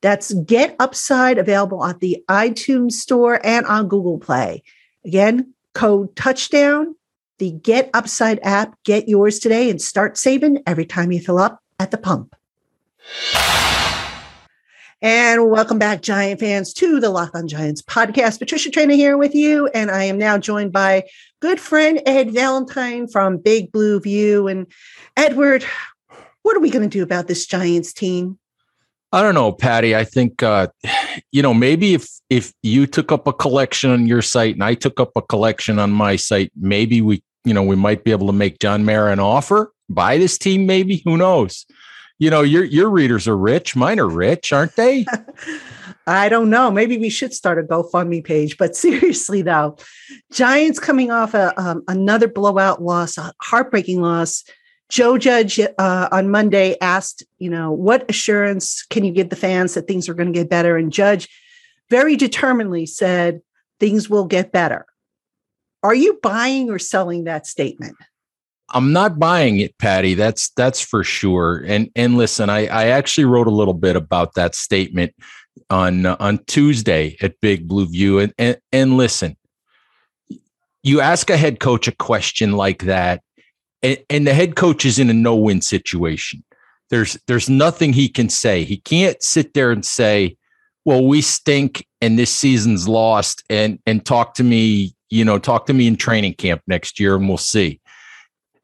That's 0.01 0.33
Get 0.33 0.75
Upside 0.77 1.37
available 1.37 1.85
at 1.85 2.01
the 2.01 2.21
iTunes 2.29 2.91
store 2.91 3.39
and 3.45 3.65
on 3.65 3.87
Google 3.87 4.19
Play. 4.19 4.63
Again, 5.05 5.53
code 5.73 6.13
touchdown, 6.17 6.97
the 7.37 7.51
Get 7.51 7.89
Upside 7.93 8.41
app. 8.43 8.75
Get 8.83 9.07
yours 9.07 9.39
today 9.39 9.69
and 9.69 9.81
start 9.81 10.17
saving 10.17 10.61
every 10.67 10.85
time 10.85 11.13
you 11.13 11.21
fill 11.21 11.39
up 11.39 11.63
at 11.79 11.91
the 11.91 11.97
pump. 11.97 12.35
And 15.03 15.49
welcome 15.49 15.79
back, 15.79 16.01
Giant 16.01 16.39
fans, 16.39 16.71
to 16.75 17.01
the 17.01 17.09
Locked 17.09 17.35
On 17.35 17.45
Giants 17.45 17.81
podcast. 17.81 18.39
Patricia 18.39 18.69
Traina 18.69 18.95
here 18.95 19.17
with 19.17 19.35
you, 19.35 19.67
and 19.73 19.91
I 19.91 20.05
am 20.05 20.17
now 20.17 20.37
joined 20.37 20.71
by 20.71 21.03
good 21.41 21.59
friend 21.59 22.01
Ed 22.05 22.31
Valentine 22.31 23.09
from 23.09 23.35
Big 23.35 23.69
Blue 23.73 23.99
View. 23.99 24.47
And 24.47 24.65
Edward, 25.17 25.65
what 26.43 26.55
are 26.55 26.61
we 26.61 26.69
going 26.69 26.89
to 26.89 26.97
do 26.97 27.03
about 27.03 27.27
this 27.27 27.45
Giants 27.45 27.91
team? 27.91 28.39
I 29.11 29.21
don't 29.21 29.35
know, 29.35 29.51
Patty. 29.51 29.93
I 29.93 30.05
think 30.05 30.41
uh, 30.41 30.69
you 31.33 31.41
know 31.41 31.53
maybe 31.53 31.95
if 31.95 32.07
if 32.29 32.53
you 32.63 32.87
took 32.87 33.11
up 33.11 33.27
a 33.27 33.33
collection 33.33 33.89
on 33.89 34.07
your 34.07 34.21
site 34.21 34.53
and 34.53 34.63
I 34.63 34.73
took 34.73 35.01
up 35.01 35.11
a 35.17 35.21
collection 35.21 35.79
on 35.79 35.91
my 35.91 36.15
site, 36.15 36.53
maybe 36.55 37.01
we 37.01 37.21
you 37.43 37.53
know 37.53 37.63
we 37.63 37.75
might 37.75 38.05
be 38.05 38.11
able 38.11 38.27
to 38.27 38.33
make 38.33 38.59
John 38.59 38.85
Mara 38.85 39.11
an 39.11 39.19
offer, 39.19 39.73
buy 39.89 40.17
this 40.17 40.37
team. 40.37 40.65
Maybe 40.65 41.01
who 41.03 41.17
knows? 41.17 41.65
You 42.23 42.29
know, 42.29 42.41
your 42.41 42.63
your 42.63 42.89
readers 42.89 43.27
are 43.27 43.35
rich. 43.35 43.75
Mine 43.75 43.99
are 43.99 44.07
rich, 44.07 44.53
aren't 44.53 44.77
they? 44.77 45.05
I 46.07 46.29
don't 46.29 46.49
know. 46.49 46.71
Maybe 46.71 46.97
we 46.97 47.09
should 47.09 47.33
start 47.33 47.59
a 47.59 47.63
GoFundMe 47.63 48.23
page. 48.23 48.57
But 48.57 48.75
seriously, 48.85 49.41
though, 49.41 49.75
Giants 50.31 50.79
coming 50.79 51.11
off 51.11 51.33
a, 51.33 51.53
um, 51.61 51.83
another 51.89 52.29
blowout 52.29 52.81
loss, 52.81 53.17
a 53.17 53.33
heartbreaking 53.41 54.01
loss 54.01 54.45
Joe 54.89 55.17
Judge 55.17 55.59
uh, 55.59 56.07
on 56.13 56.31
Monday 56.31 56.77
asked, 56.79 57.23
you 57.39 57.49
know, 57.49 57.73
what 57.73 58.09
assurance 58.09 58.85
can 58.85 59.03
you 59.03 59.11
give 59.11 59.29
the 59.29 59.35
fans 59.35 59.73
that 59.73 59.87
things 59.87 60.07
are 60.07 60.13
going 60.13 60.31
to 60.31 60.39
get 60.39 60.49
better? 60.49 60.77
And 60.77 60.93
Judge 60.93 61.27
very 61.89 62.15
determinedly 62.15 62.85
said, 62.85 63.41
things 63.81 64.09
will 64.09 64.25
get 64.25 64.53
better. 64.53 64.85
Are 65.81 65.95
you 65.95 66.19
buying 66.23 66.69
or 66.69 66.79
selling 66.79 67.25
that 67.25 67.47
statement? 67.47 67.97
I'm 68.73 68.91
not 68.91 69.19
buying 69.19 69.59
it, 69.59 69.77
Patty. 69.77 70.15
That's 70.15 70.49
that's 70.49 70.81
for 70.81 71.03
sure. 71.03 71.63
And 71.67 71.89
and 71.95 72.17
listen, 72.17 72.49
I 72.49 72.65
I 72.67 72.87
actually 72.87 73.25
wrote 73.25 73.47
a 73.47 73.51
little 73.51 73.73
bit 73.73 73.95
about 73.95 74.33
that 74.33 74.55
statement 74.55 75.13
on 75.69 76.05
uh, 76.05 76.17
on 76.19 76.39
Tuesday 76.47 77.15
at 77.21 77.39
Big 77.39 77.67
Blue 77.67 77.85
View. 77.85 78.19
And 78.19 78.33
and, 78.37 78.57
and 78.71 78.97
listen, 78.97 79.37
you 80.81 81.01
ask 81.01 81.29
a 81.29 81.37
head 81.37 81.59
coach 81.59 81.87
a 81.87 81.95
question 81.95 82.53
like 82.53 82.83
that, 82.83 83.21
and, 83.83 83.97
and 84.09 84.27
the 84.27 84.33
head 84.33 84.55
coach 84.55 84.85
is 84.85 84.97
in 84.97 85.09
a 85.09 85.13
no-win 85.13 85.61
situation. 85.61 86.43
There's 86.89 87.17
there's 87.27 87.49
nothing 87.49 87.93
he 87.93 88.09
can 88.09 88.29
say. 88.29 88.63
He 88.63 88.77
can't 88.77 89.21
sit 89.21 89.53
there 89.53 89.71
and 89.71 89.85
say, 89.85 90.35
"Well, 90.83 91.05
we 91.05 91.21
stink 91.21 91.85
and 92.01 92.17
this 92.17 92.31
season's 92.31 92.87
lost," 92.87 93.43
and 93.49 93.77
and 93.85 94.03
talk 94.03 94.33
to 94.35 94.43
me, 94.43 94.95
you 95.11 95.23
know, 95.23 95.37
talk 95.37 95.67
to 95.67 95.73
me 95.73 95.85
in 95.85 95.95
training 95.95 96.33
camp 96.33 96.63
next 96.65 96.99
year, 96.99 97.15
and 97.15 97.27
we'll 97.27 97.37
see. 97.37 97.79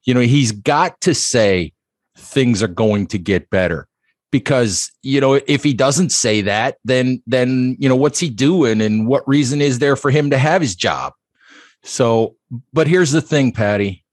You 0.03 0.13
know, 0.13 0.21
he's 0.21 0.51
got 0.51 0.99
to 1.01 1.13
say 1.13 1.73
things 2.17 2.61
are 2.63 2.67
going 2.67 3.07
to 3.07 3.17
get 3.17 3.49
better 3.49 3.87
because 4.31 4.91
you 5.01 5.21
know 5.21 5.35
if 5.47 5.63
he 5.63 5.73
doesn't 5.73 6.11
say 6.11 6.41
that 6.41 6.77
then 6.83 7.23
then 7.25 7.77
you 7.79 7.87
know 7.87 7.95
what's 7.95 8.19
he 8.19 8.29
doing 8.29 8.81
and 8.81 9.07
what 9.07 9.27
reason 9.27 9.61
is 9.61 9.79
there 9.79 9.95
for 9.95 10.11
him 10.11 10.29
to 10.29 10.37
have 10.37 10.61
his 10.61 10.75
job 10.75 11.13
so 11.81 12.35
but 12.73 12.87
here's 12.87 13.11
the 13.11 13.21
thing 13.21 13.53
patty 13.53 14.03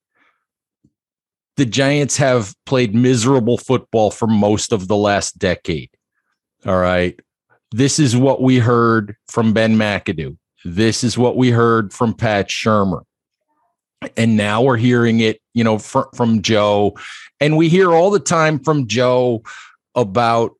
the 1.56 1.66
Giants 1.66 2.16
have 2.18 2.54
played 2.66 2.94
miserable 2.94 3.58
football 3.58 4.10
for 4.10 4.26
most 4.26 4.72
of 4.72 4.88
the 4.88 4.96
last 4.96 5.38
decade. 5.38 5.90
All 6.66 6.78
right. 6.78 7.18
This 7.72 7.98
is 7.98 8.16
what 8.16 8.42
we 8.42 8.58
heard 8.58 9.16
from 9.28 9.52
Ben 9.52 9.76
McAdoo. 9.76 10.36
This 10.64 11.02
is 11.02 11.16
what 11.16 11.36
we 11.36 11.50
heard 11.50 11.92
from 11.92 12.14
Pat 12.14 12.48
Shurmur. 12.48 13.02
And 14.16 14.36
now 14.36 14.62
we're 14.62 14.76
hearing 14.76 15.20
it, 15.20 15.40
you 15.54 15.64
know, 15.64 15.78
fr- 15.78 16.10
from 16.14 16.42
Joe. 16.42 16.96
And 17.40 17.56
we 17.56 17.68
hear 17.68 17.92
all 17.92 18.10
the 18.10 18.20
time 18.20 18.58
from 18.58 18.86
Joe 18.86 19.42
about 19.94 20.52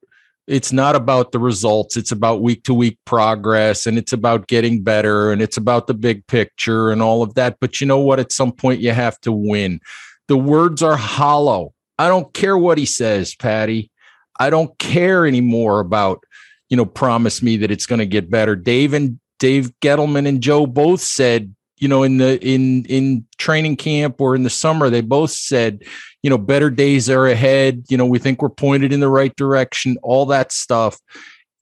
it's 0.47 0.73
not 0.73 0.95
about 0.95 1.33
the 1.33 1.41
results 1.41 1.97
it's 1.97 2.13
about 2.13 2.41
week 2.41 2.63
to 2.63 2.73
week 2.73 2.97
progress 3.05 3.85
and 3.85 3.99
it's 3.99 4.13
about 4.13 4.47
getting 4.47 4.81
better 4.81 5.33
and 5.33 5.43
it's 5.43 5.57
about 5.57 5.89
the 5.89 5.93
big 5.93 6.25
picture 6.29 6.93
and 6.93 7.03
all 7.03 7.21
of 7.21 7.35
that 7.35 7.59
but 7.61 7.81
you 7.81 7.87
know 7.87 7.99
what 7.99 8.21
at 8.21 8.31
some 8.31 8.53
point 8.53 8.81
you 8.81 8.93
have 8.93 9.21
to 9.21 9.33
win 9.33 9.81
the 10.29 10.37
words 10.37 10.83
are 10.83 10.97
hollow. 10.97 11.73
I 11.99 12.09
don't 12.09 12.33
care 12.35 12.57
what 12.57 12.79
he 12.79 12.87
says, 12.87 13.35
Patty. 13.35 13.91
I 14.39 14.51
don't 14.51 14.77
care 14.79 15.27
anymore 15.27 15.81
about, 15.81 16.23
you 16.69 16.77
know, 16.77 16.85
promise 16.85 17.43
me 17.43 17.57
that 17.59 17.71
it's 17.71 17.87
going 17.87 18.01
to 18.01 18.07
get 18.07 18.31
better. 18.31 18.55
Dave 18.55 18.93
and 18.93 19.19
Dave 19.39 19.71
Gettleman 19.81 20.27
and 20.27 20.43
Joe 20.43 20.67
both 20.67 21.01
said, 21.01 21.55
you 21.79 21.89
know, 21.89 22.03
in 22.03 22.19
the 22.19 22.43
in 22.47 22.85
in 22.87 23.27
training 23.39 23.77
camp 23.77 24.21
or 24.21 24.35
in 24.35 24.43
the 24.43 24.51
summer, 24.51 24.91
they 24.91 25.01
both 25.03 25.31
said, 25.31 25.83
you 26.23 26.31
know, 26.31 26.39
better 26.39 26.71
days 26.71 27.11
are 27.11 27.27
ahead. 27.27 27.85
You 27.89 27.97
know, 27.97 28.07
we 28.07 28.19
think 28.19 28.41
we're 28.41 28.49
pointed 28.49 28.93
in 28.93 29.01
the 29.01 29.09
right 29.09 29.35
direction, 29.37 29.99
all 30.03 30.27
that 30.27 30.53
stuff. 30.53 30.99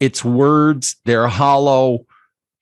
It's 0.01 0.25
words, 0.25 0.97
they're 1.05 1.29
hollow. 1.29 2.07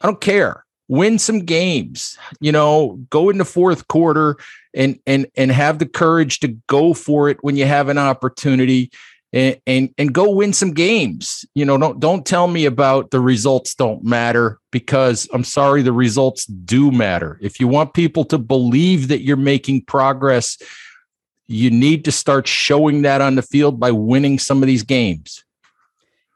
I 0.00 0.06
don't 0.06 0.20
care. 0.20 0.64
Win 0.88 1.18
some 1.18 1.40
games, 1.40 2.18
you 2.40 2.52
know, 2.52 2.98
go 3.08 3.30
in 3.30 3.38
the 3.38 3.44
fourth 3.44 3.88
quarter 3.88 4.36
and 4.74 4.98
and 5.06 5.26
and 5.36 5.50
have 5.50 5.78
the 5.78 5.86
courage 5.86 6.40
to 6.40 6.48
go 6.66 6.92
for 6.92 7.28
it 7.28 7.38
when 7.42 7.56
you 7.56 7.64
have 7.66 7.88
an 7.88 7.98
opportunity 7.98 8.90
and 9.32 9.58
and, 9.66 9.90
and 9.98 10.12
go 10.12 10.30
win 10.30 10.52
some 10.52 10.72
games. 10.72 11.44
You 11.54 11.64
know 11.64 11.78
don't 11.78 12.00
don't 12.00 12.26
tell 12.26 12.48
me 12.48 12.64
about 12.64 13.10
the 13.10 13.20
results 13.20 13.74
don't 13.74 14.04
matter 14.04 14.58
because 14.70 15.28
i'm 15.32 15.44
sorry 15.44 15.82
the 15.82 15.92
results 15.92 16.46
do 16.46 16.90
matter. 16.90 17.38
If 17.40 17.60
you 17.60 17.68
want 17.68 17.94
people 17.94 18.24
to 18.26 18.38
believe 18.38 19.08
that 19.08 19.22
you're 19.22 19.36
making 19.36 19.84
progress 19.84 20.58
you 21.48 21.70
need 21.70 22.04
to 22.04 22.12
start 22.12 22.46
showing 22.46 23.02
that 23.02 23.20
on 23.20 23.34
the 23.34 23.42
field 23.42 23.78
by 23.78 23.90
winning 23.90 24.38
some 24.38 24.62
of 24.62 24.66
these 24.66 24.84
games. 24.84 25.44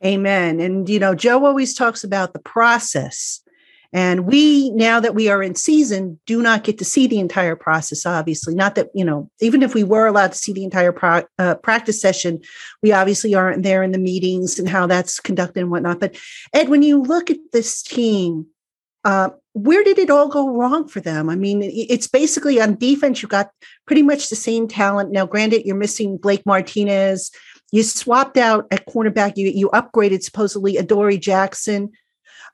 Amen. 0.04 0.60
And 0.60 0.88
you 0.88 0.98
know 0.98 1.14
joe 1.14 1.44
always 1.44 1.74
talks 1.74 2.04
about 2.04 2.32
the 2.32 2.38
process 2.40 3.42
and 3.92 4.26
we, 4.26 4.70
now 4.70 5.00
that 5.00 5.14
we 5.14 5.28
are 5.28 5.42
in 5.42 5.54
season, 5.54 6.18
do 6.26 6.42
not 6.42 6.64
get 6.64 6.78
to 6.78 6.84
see 6.84 7.06
the 7.06 7.18
entire 7.18 7.56
process, 7.56 8.04
obviously. 8.04 8.54
Not 8.54 8.74
that, 8.74 8.88
you 8.94 9.04
know, 9.04 9.30
even 9.40 9.62
if 9.62 9.74
we 9.74 9.84
were 9.84 10.06
allowed 10.06 10.32
to 10.32 10.38
see 10.38 10.52
the 10.52 10.64
entire 10.64 10.92
pro- 10.92 11.24
uh, 11.38 11.54
practice 11.56 12.00
session, 12.00 12.40
we 12.82 12.92
obviously 12.92 13.34
aren't 13.34 13.62
there 13.62 13.82
in 13.82 13.92
the 13.92 13.98
meetings 13.98 14.58
and 14.58 14.68
how 14.68 14.86
that's 14.86 15.20
conducted 15.20 15.60
and 15.60 15.70
whatnot. 15.70 16.00
But 16.00 16.16
Ed, 16.52 16.68
when 16.68 16.82
you 16.82 17.00
look 17.02 17.30
at 17.30 17.38
this 17.52 17.82
team, 17.82 18.46
uh, 19.04 19.30
where 19.52 19.84
did 19.84 19.98
it 19.98 20.10
all 20.10 20.28
go 20.28 20.50
wrong 20.50 20.88
for 20.88 21.00
them? 21.00 21.30
I 21.30 21.36
mean, 21.36 21.62
it's 21.62 22.08
basically 22.08 22.60
on 22.60 22.74
defense, 22.74 23.22
you 23.22 23.28
got 23.28 23.50
pretty 23.86 24.02
much 24.02 24.28
the 24.28 24.36
same 24.36 24.66
talent. 24.66 25.12
Now, 25.12 25.26
granted, 25.26 25.64
you're 25.64 25.76
missing 25.76 26.18
Blake 26.18 26.44
Martinez. 26.44 27.30
You 27.72 27.82
swapped 27.84 28.36
out 28.36 28.66
at 28.70 28.86
cornerback. 28.86 29.36
You, 29.36 29.48
you 29.48 29.70
upgraded 29.70 30.22
supposedly 30.22 30.76
Adoree 30.76 31.18
Jackson. 31.18 31.92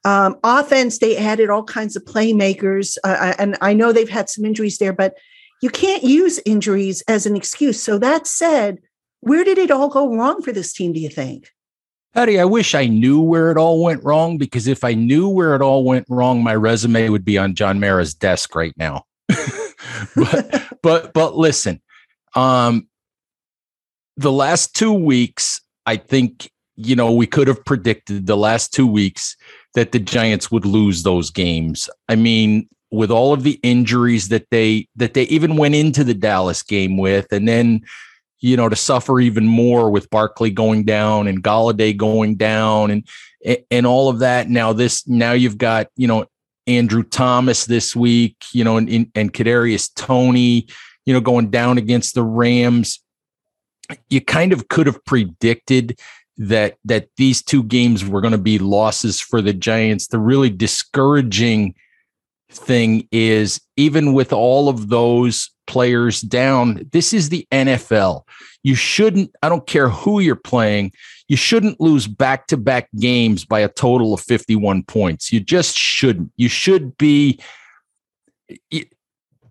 Um, 0.04 0.36
offense, 0.42 0.98
they 0.98 1.16
added 1.16 1.48
all 1.48 1.62
kinds 1.62 1.94
of 1.96 2.04
playmakers, 2.04 2.98
uh, 3.04 3.34
and 3.38 3.56
I 3.60 3.72
know 3.72 3.92
they've 3.92 4.08
had 4.08 4.28
some 4.28 4.44
injuries 4.44 4.78
there, 4.78 4.92
but 4.92 5.14
you 5.62 5.70
can't 5.70 6.02
use 6.02 6.40
injuries 6.44 7.02
as 7.06 7.24
an 7.24 7.36
excuse. 7.36 7.80
So 7.80 7.98
that 7.98 8.26
said, 8.26 8.78
where 9.20 9.44
did 9.44 9.58
it 9.58 9.70
all 9.70 9.88
go 9.88 10.14
wrong 10.14 10.42
for 10.42 10.50
this 10.50 10.72
team? 10.72 10.92
Do 10.92 11.00
you 11.00 11.08
think? 11.08 11.48
Patty, 12.14 12.38
I 12.38 12.44
wish 12.44 12.74
I 12.74 12.86
knew 12.86 13.20
where 13.20 13.50
it 13.50 13.56
all 13.56 13.82
went 13.82 14.04
wrong 14.04 14.36
because 14.36 14.66
if 14.66 14.84
I 14.84 14.92
knew 14.92 15.28
where 15.28 15.54
it 15.54 15.62
all 15.62 15.84
went 15.84 16.04
wrong, 16.10 16.42
my 16.42 16.54
resume 16.54 17.08
would 17.08 17.24
be 17.24 17.38
on 17.38 17.54
John 17.54 17.80
Mara's 17.80 18.12
desk 18.12 18.54
right 18.54 18.74
now. 18.76 19.04
but 20.16 20.78
but 20.82 21.14
but 21.14 21.36
listen, 21.36 21.80
um, 22.34 22.88
the 24.18 24.32
last 24.32 24.74
two 24.74 24.92
weeks, 24.92 25.62
I 25.86 25.96
think 25.96 26.50
you 26.76 26.96
know 26.96 27.12
we 27.12 27.26
could 27.26 27.48
have 27.48 27.64
predicted 27.64 28.26
the 28.26 28.36
last 28.36 28.74
two 28.74 28.86
weeks 28.86 29.36
that 29.74 29.92
the 29.92 29.98
Giants 29.98 30.50
would 30.50 30.66
lose 30.66 31.02
those 31.02 31.30
games. 31.30 31.88
I 32.08 32.16
mean, 32.16 32.68
with 32.90 33.10
all 33.10 33.32
of 33.32 33.42
the 33.42 33.58
injuries 33.62 34.28
that 34.28 34.50
they 34.50 34.88
that 34.96 35.14
they 35.14 35.24
even 35.24 35.56
went 35.56 35.74
into 35.74 36.04
the 36.04 36.14
Dallas 36.14 36.62
game 36.62 36.96
with, 36.96 37.32
and 37.32 37.48
then 37.48 37.82
you 38.42 38.56
know, 38.56 38.68
to 38.68 38.76
suffer 38.76 39.20
even 39.20 39.46
more 39.46 39.88
with 39.88 40.10
Barkley 40.10 40.50
going 40.50 40.84
down 40.84 41.28
and 41.28 41.42
Golladay 41.42 41.96
going 41.96 42.34
down 42.34 42.90
and 42.90 43.08
and 43.70 43.86
all 43.86 44.08
of 44.08 44.18
that. 44.18 44.50
Now 44.50 44.72
this 44.72 45.06
now 45.08 45.32
you've 45.32 45.58
got, 45.58 45.86
you 45.96 46.08
know, 46.08 46.26
Andrew 46.66 47.04
Thomas 47.04 47.64
this 47.66 47.96
week, 47.96 48.36
you 48.52 48.64
know, 48.64 48.76
and, 48.76 49.10
and 49.14 49.32
Kadarius 49.32 49.92
Toney, 49.94 50.66
you 51.06 51.14
know, 51.14 51.20
going 51.20 51.50
down 51.50 51.78
against 51.78 52.14
the 52.14 52.24
Rams. 52.24 53.00
You 54.10 54.20
kind 54.20 54.52
of 54.52 54.68
could 54.68 54.86
have 54.86 55.04
predicted 55.04 55.98
that 56.38 56.76
that 56.84 57.08
these 57.16 57.42
two 57.42 57.62
games 57.62 58.04
were 58.04 58.20
going 58.20 58.32
to 58.32 58.38
be 58.38 58.58
losses 58.58 59.20
for 59.20 59.42
the 59.42 59.52
Giants. 59.52 60.08
The 60.08 60.18
really 60.18 60.50
discouraging 60.50 61.74
thing 62.50 63.08
is 63.10 63.60
even 63.76 64.12
with 64.12 64.32
all 64.32 64.68
of 64.68 64.88
those 64.88 65.50
players 65.66 66.20
down, 66.20 66.88
this 66.92 67.12
is 67.12 67.28
the 67.28 67.46
NFL. 67.50 68.22
You 68.62 68.74
shouldn't, 68.74 69.34
I 69.42 69.48
don't 69.48 69.66
care 69.66 69.88
who 69.88 70.20
you're 70.20 70.36
playing, 70.36 70.92
you 71.28 71.36
shouldn't 71.36 71.80
lose 71.80 72.06
back 72.06 72.46
to 72.48 72.56
back 72.56 72.88
games 72.98 73.44
by 73.44 73.60
a 73.60 73.68
total 73.68 74.14
of 74.14 74.20
51 74.20 74.84
points. 74.84 75.32
You 75.32 75.40
just 75.40 75.76
shouldn't. 75.76 76.30
You 76.36 76.48
should 76.48 76.96
be, 76.98 77.40
you, 78.70 78.84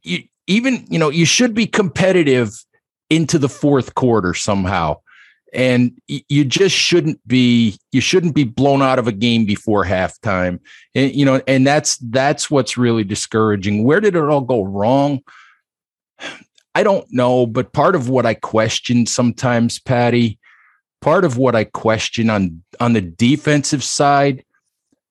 you, 0.04 0.24
even, 0.48 0.86
you 0.90 1.00
know, 1.00 1.10
you 1.10 1.26
should 1.26 1.54
be 1.54 1.66
competitive 1.66 2.52
into 3.10 3.38
the 3.38 3.50
fourth 3.50 3.96
quarter 3.96 4.34
somehow 4.34 4.98
and 5.54 6.00
you 6.08 6.46
just 6.46 6.76
shouldn't 6.76 7.20
be 7.28 7.78
you 7.92 8.00
shouldn't 8.00 8.34
be 8.34 8.44
blown 8.44 8.82
out 8.82 9.00
of 9.00 9.08
a 9.08 9.12
game 9.12 9.46
before 9.46 9.84
halftime 9.84 10.60
and 10.96 11.14
you 11.14 11.26
know 11.26 11.42
and 11.48 11.68
that's 11.68 11.98
that's 11.98 12.50
what's 12.50 12.78
really 12.78 13.04
discouraging 13.04 13.84
where 13.84 14.00
did 14.00 14.16
it 14.16 14.24
all 14.24 14.42
go 14.42 14.64
wrong 14.64 15.22
i 16.74 16.84
don't 16.84 17.06
know 17.12 17.46
but 17.46 17.74
part 17.74 17.96
of 17.96 18.08
what 18.08 18.26
i 18.26 18.34
question 18.34 19.06
sometimes 19.06 19.80
patty 19.80 20.40
part 21.02 21.26
of 21.26 21.38
what 21.38 21.56
i 21.56 21.66
question 21.66 22.30
on 22.30 22.64
on 22.80 22.94
the 22.94 23.02
defensive 23.02 23.84
side 23.84 24.44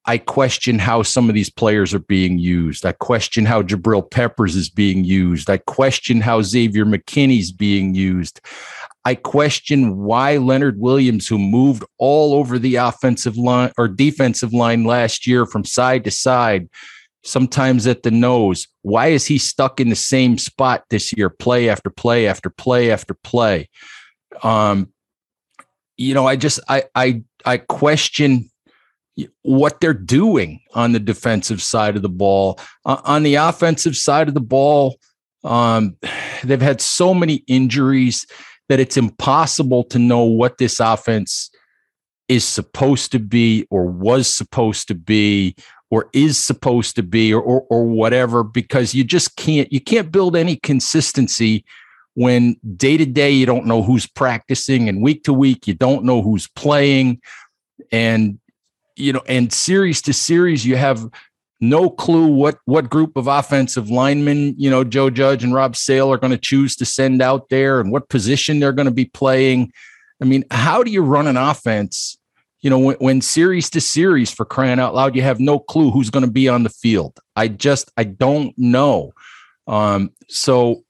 I 0.07 0.19
question 0.19 0.79
how 0.79 1.03
some 1.03 1.29
of 1.29 1.35
these 1.35 1.51
players 1.51 1.93
are 1.93 2.01
being 2.01 2.39
used. 2.39 2.87
I 2.87 2.93
question 2.93 3.45
how 3.45 3.63
Jabril 3.63 4.11
Peppers 4.11 4.57
is 4.57 4.71
being 4.71 5.05
used. 5.05 5.51
I 5.51 5.59
question 5.59 6.21
how 6.21 6.41
Xavier 6.43 6.87
McKinney's 6.87 7.53
being 7.53 7.95
used. 7.95 8.41
I 9.05 9.15
question 9.15 9.97
why 9.97 10.37
Leonard 10.37 10.79
Williams, 10.79 11.27
who 11.27 11.39
moved 11.39 11.85
all 11.99 12.35
over 12.35 12.59
the 12.59 12.77
offensive 12.77 13.37
line 13.37 13.73
or 13.79 13.89
defensive 13.89 14.53
line 14.53 14.85
last 14.85 15.27
year 15.27 15.47
from 15.47 15.65
side 15.65 16.05
to 16.05 16.11
side, 16.11 16.69
sometimes 17.25 17.87
at 17.87 18.03
the 18.03 18.11
nose, 18.11 18.69
why 18.83 19.09
is 19.09 19.27
he 19.27 19.39
stuck 19.39 19.81
in 19.81 19.89
the 19.89 19.97
same 19.97 20.37
spot 20.39 20.85
this 20.91 21.17
year, 21.17 21.31
play 21.31 21.69
after 21.69 21.91
play 21.91 22.27
after 22.27 22.51
play 22.51 22.91
after 22.91 23.15
play? 23.15 23.69
Um, 24.43 24.93
you 25.97 26.15
know, 26.15 26.27
I 26.27 26.37
just 26.37 26.61
I 26.69 26.85
I 26.95 27.23
I 27.45 27.59
question 27.59 28.51
what 29.43 29.81
they're 29.81 29.95
doing 29.95 30.61
on 30.75 30.93
the 30.93 31.01
defensive 31.01 31.63
side 31.63 31.97
of 31.97 32.03
the 32.03 32.09
ball. 32.09 32.59
Uh, 32.85 33.01
on 33.05 33.23
the 33.23 33.35
offensive 33.37 33.97
side 33.97 34.29
of 34.29 34.35
the 34.35 34.41
ball, 34.41 34.97
um, 35.45 35.97
they've 36.45 36.61
had 36.61 36.81
so 36.81 37.15
many 37.15 37.45
injuries 37.47 38.27
that 38.71 38.79
it's 38.79 38.97
impossible 38.97 39.83
to 39.83 39.99
know 39.99 40.23
what 40.23 40.59
this 40.59 40.79
offense 40.79 41.51
is 42.29 42.45
supposed 42.45 43.11
to 43.11 43.19
be 43.19 43.67
or 43.69 43.85
was 43.85 44.33
supposed 44.33 44.87
to 44.87 44.95
be 44.95 45.57
or 45.91 46.09
is 46.13 46.39
supposed 46.39 46.95
to 46.95 47.03
be 47.03 47.35
or, 47.35 47.43
or, 47.43 47.63
or 47.69 47.85
whatever 47.85 48.45
because 48.45 48.95
you 48.95 49.03
just 49.03 49.35
can't 49.35 49.73
you 49.73 49.81
can't 49.81 50.13
build 50.13 50.37
any 50.37 50.55
consistency 50.55 51.65
when 52.15 52.55
day 52.77 52.97
to 52.97 53.05
day 53.05 53.33
you 53.33 53.45
don't 53.45 53.67
know 53.67 53.83
who's 53.83 54.07
practicing 54.07 54.89
and 54.89 55.03
week 55.03 55.25
to 55.25 55.33
week 55.33 55.67
you 55.67 55.75
don't 55.75 56.05
know 56.05 56.23
who's 56.23 56.47
playing. 56.47 57.21
And 57.91 58.39
you 58.95 59.13
know 59.13 59.23
and 59.27 59.53
series 59.53 60.01
to 60.03 60.13
series 60.13 60.65
you 60.65 60.77
have 60.77 61.11
no 61.61 61.91
clue 61.91 62.27
what 62.27 62.59
what 62.65 62.89
group 62.89 63.17
of 63.17 63.27
offensive 63.27 63.91
linemen 63.91 64.55
you 64.57 64.71
know 64.71 64.83
Joe 64.83 65.11
Judge 65.11 65.45
and 65.45 65.55
Rob 65.55 65.77
Sale 65.77 66.11
are 66.13 66.19
going 66.19 66.33
to 66.33 66.39
choose 66.39 66.75
to 66.77 66.85
send 66.85 67.21
out 67.21 67.49
there 67.51 67.81
and 67.81 67.93
what 67.93 68.09
position 68.09 68.61
they're 68.61 68.73
going 68.73 68.87
to 68.87 68.93
be 68.93 69.05
playing. 69.05 69.73
I 70.23 70.25
mean, 70.25 70.45
how 70.51 70.83
do 70.83 70.91
you 70.91 71.03
run 71.03 71.27
an 71.27 71.37
offense? 71.37 72.19
You 72.61 72.69
know, 72.69 72.79
when, 72.79 72.97
when 72.97 73.21
series 73.23 73.71
to 73.71 73.81
series 73.81 74.31
for 74.31 74.45
crying 74.45 74.79
out 74.79 74.95
loud, 74.95 75.17
you 75.17 75.23
have 75.23 75.41
no 75.41 75.59
clue 75.59 75.91
who's 75.91 76.11
going 76.11 76.27
to 76.27 76.31
be 76.31 76.49
on 76.49 76.63
the 76.63 76.69
field. 76.69 77.19
I 77.37 77.49
just 77.49 77.91
I 77.97 78.05
don't 78.05 78.57
know. 78.59 79.13
Um, 79.67 80.11
so 80.29 80.83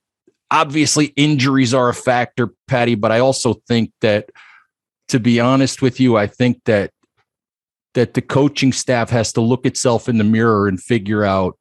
obviously 0.50 1.06
injuries 1.16 1.74
are 1.74 1.88
a 1.88 1.94
factor, 1.94 2.50
Patty, 2.66 2.94
but 2.94 3.12
I 3.12 3.20
also 3.20 3.54
think 3.68 3.92
that 4.00 4.30
to 5.08 5.20
be 5.20 5.40
honest 5.40 5.82
with 5.82 6.00
you, 6.00 6.16
I 6.16 6.26
think 6.26 6.62
that 6.64 6.92
that 7.94 8.14
the 8.14 8.22
coaching 8.22 8.72
staff 8.72 9.10
has 9.10 9.32
to 9.32 9.40
look 9.40 9.66
itself 9.66 10.08
in 10.08 10.18
the 10.18 10.24
mirror 10.24 10.68
and 10.68 10.80
figure 10.80 11.24
out 11.24 11.58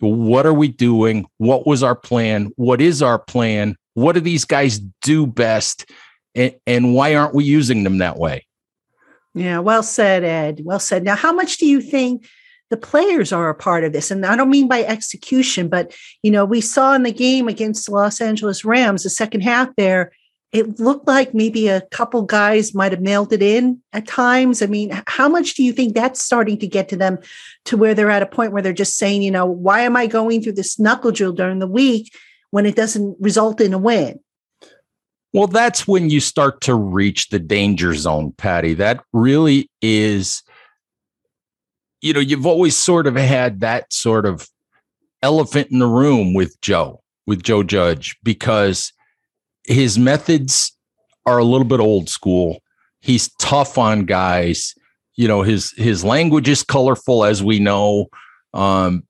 what 0.00 0.46
are 0.46 0.54
we 0.54 0.68
doing? 0.68 1.26
What 1.38 1.66
was 1.66 1.82
our 1.82 1.94
plan? 1.94 2.52
What 2.56 2.80
is 2.80 3.02
our 3.02 3.18
plan? 3.18 3.76
What 3.94 4.12
do 4.12 4.20
these 4.20 4.44
guys 4.44 4.78
do 5.02 5.26
best? 5.26 5.90
And, 6.34 6.54
and 6.66 6.94
why 6.94 7.14
aren't 7.14 7.34
we 7.34 7.44
using 7.44 7.84
them 7.84 7.98
that 7.98 8.16
way? 8.16 8.46
Yeah, 9.34 9.58
well 9.60 9.82
said, 9.82 10.24
Ed. 10.24 10.62
Well 10.64 10.80
said. 10.80 11.04
Now, 11.04 11.16
how 11.16 11.32
much 11.32 11.58
do 11.58 11.66
you 11.66 11.80
think 11.80 12.26
the 12.70 12.76
players 12.76 13.32
are 13.32 13.48
a 13.48 13.54
part 13.54 13.84
of 13.84 13.92
this? 13.92 14.10
And 14.10 14.24
I 14.24 14.36
don't 14.36 14.50
mean 14.50 14.68
by 14.68 14.82
execution, 14.84 15.68
but 15.68 15.94
you 16.22 16.30
know, 16.30 16.44
we 16.44 16.60
saw 16.60 16.94
in 16.94 17.02
the 17.02 17.12
game 17.12 17.46
against 17.46 17.86
the 17.86 17.92
Los 17.92 18.20
Angeles 18.20 18.64
Rams, 18.64 19.02
the 19.02 19.10
second 19.10 19.42
half 19.42 19.68
there, 19.76 20.12
it 20.52 20.80
looked 20.80 21.06
like 21.06 21.32
maybe 21.32 21.68
a 21.68 21.82
couple 21.92 22.22
guys 22.22 22.74
might 22.74 22.90
have 22.90 23.00
mailed 23.00 23.32
it 23.32 23.42
in 23.42 23.80
at 23.92 24.08
times. 24.08 24.62
I 24.62 24.66
mean, 24.66 24.90
how 25.06 25.28
much 25.28 25.54
do 25.54 25.62
you 25.62 25.72
think 25.72 25.94
that's 25.94 26.20
starting 26.20 26.58
to 26.58 26.66
get 26.66 26.88
to 26.88 26.96
them 26.96 27.18
to 27.66 27.76
where 27.76 27.94
they're 27.94 28.10
at 28.10 28.22
a 28.22 28.26
point 28.26 28.52
where 28.52 28.62
they're 28.62 28.72
just 28.72 28.98
saying, 28.98 29.22
you 29.22 29.30
know, 29.30 29.46
why 29.46 29.82
am 29.82 29.96
I 29.96 30.06
going 30.08 30.42
through 30.42 30.54
this 30.54 30.78
knuckle 30.78 31.12
drill 31.12 31.32
during 31.32 31.60
the 31.60 31.68
week 31.68 32.12
when 32.50 32.66
it 32.66 32.74
doesn't 32.74 33.16
result 33.20 33.60
in 33.60 33.72
a 33.72 33.78
win? 33.78 34.18
Well, 35.32 35.46
that's 35.46 35.86
when 35.86 36.10
you 36.10 36.18
start 36.18 36.60
to 36.62 36.74
reach 36.74 37.28
the 37.28 37.38
danger 37.38 37.94
zone, 37.94 38.32
Patty. 38.36 38.74
That 38.74 39.04
really 39.12 39.70
is, 39.80 40.42
you 42.00 42.12
know, 42.12 42.18
you've 42.18 42.46
always 42.46 42.76
sort 42.76 43.06
of 43.06 43.14
had 43.14 43.60
that 43.60 43.92
sort 43.92 44.26
of 44.26 44.48
elephant 45.22 45.68
in 45.70 45.78
the 45.78 45.86
room 45.86 46.34
with 46.34 46.60
Joe, 46.60 47.02
with 47.28 47.44
Joe 47.44 47.62
Judge, 47.62 48.16
because 48.24 48.92
his 49.64 49.98
methods 49.98 50.76
are 51.26 51.38
a 51.38 51.44
little 51.44 51.66
bit 51.66 51.80
old 51.80 52.08
school. 52.08 52.62
He's 53.00 53.30
tough 53.38 53.78
on 53.78 54.04
guys. 54.04 54.74
You 55.16 55.28
know, 55.28 55.42
his 55.42 55.72
his 55.76 56.04
language 56.04 56.48
is 56.48 56.62
colorful, 56.62 57.24
as 57.24 57.42
we 57.42 57.58
know. 57.58 58.06
Um, 58.54 59.04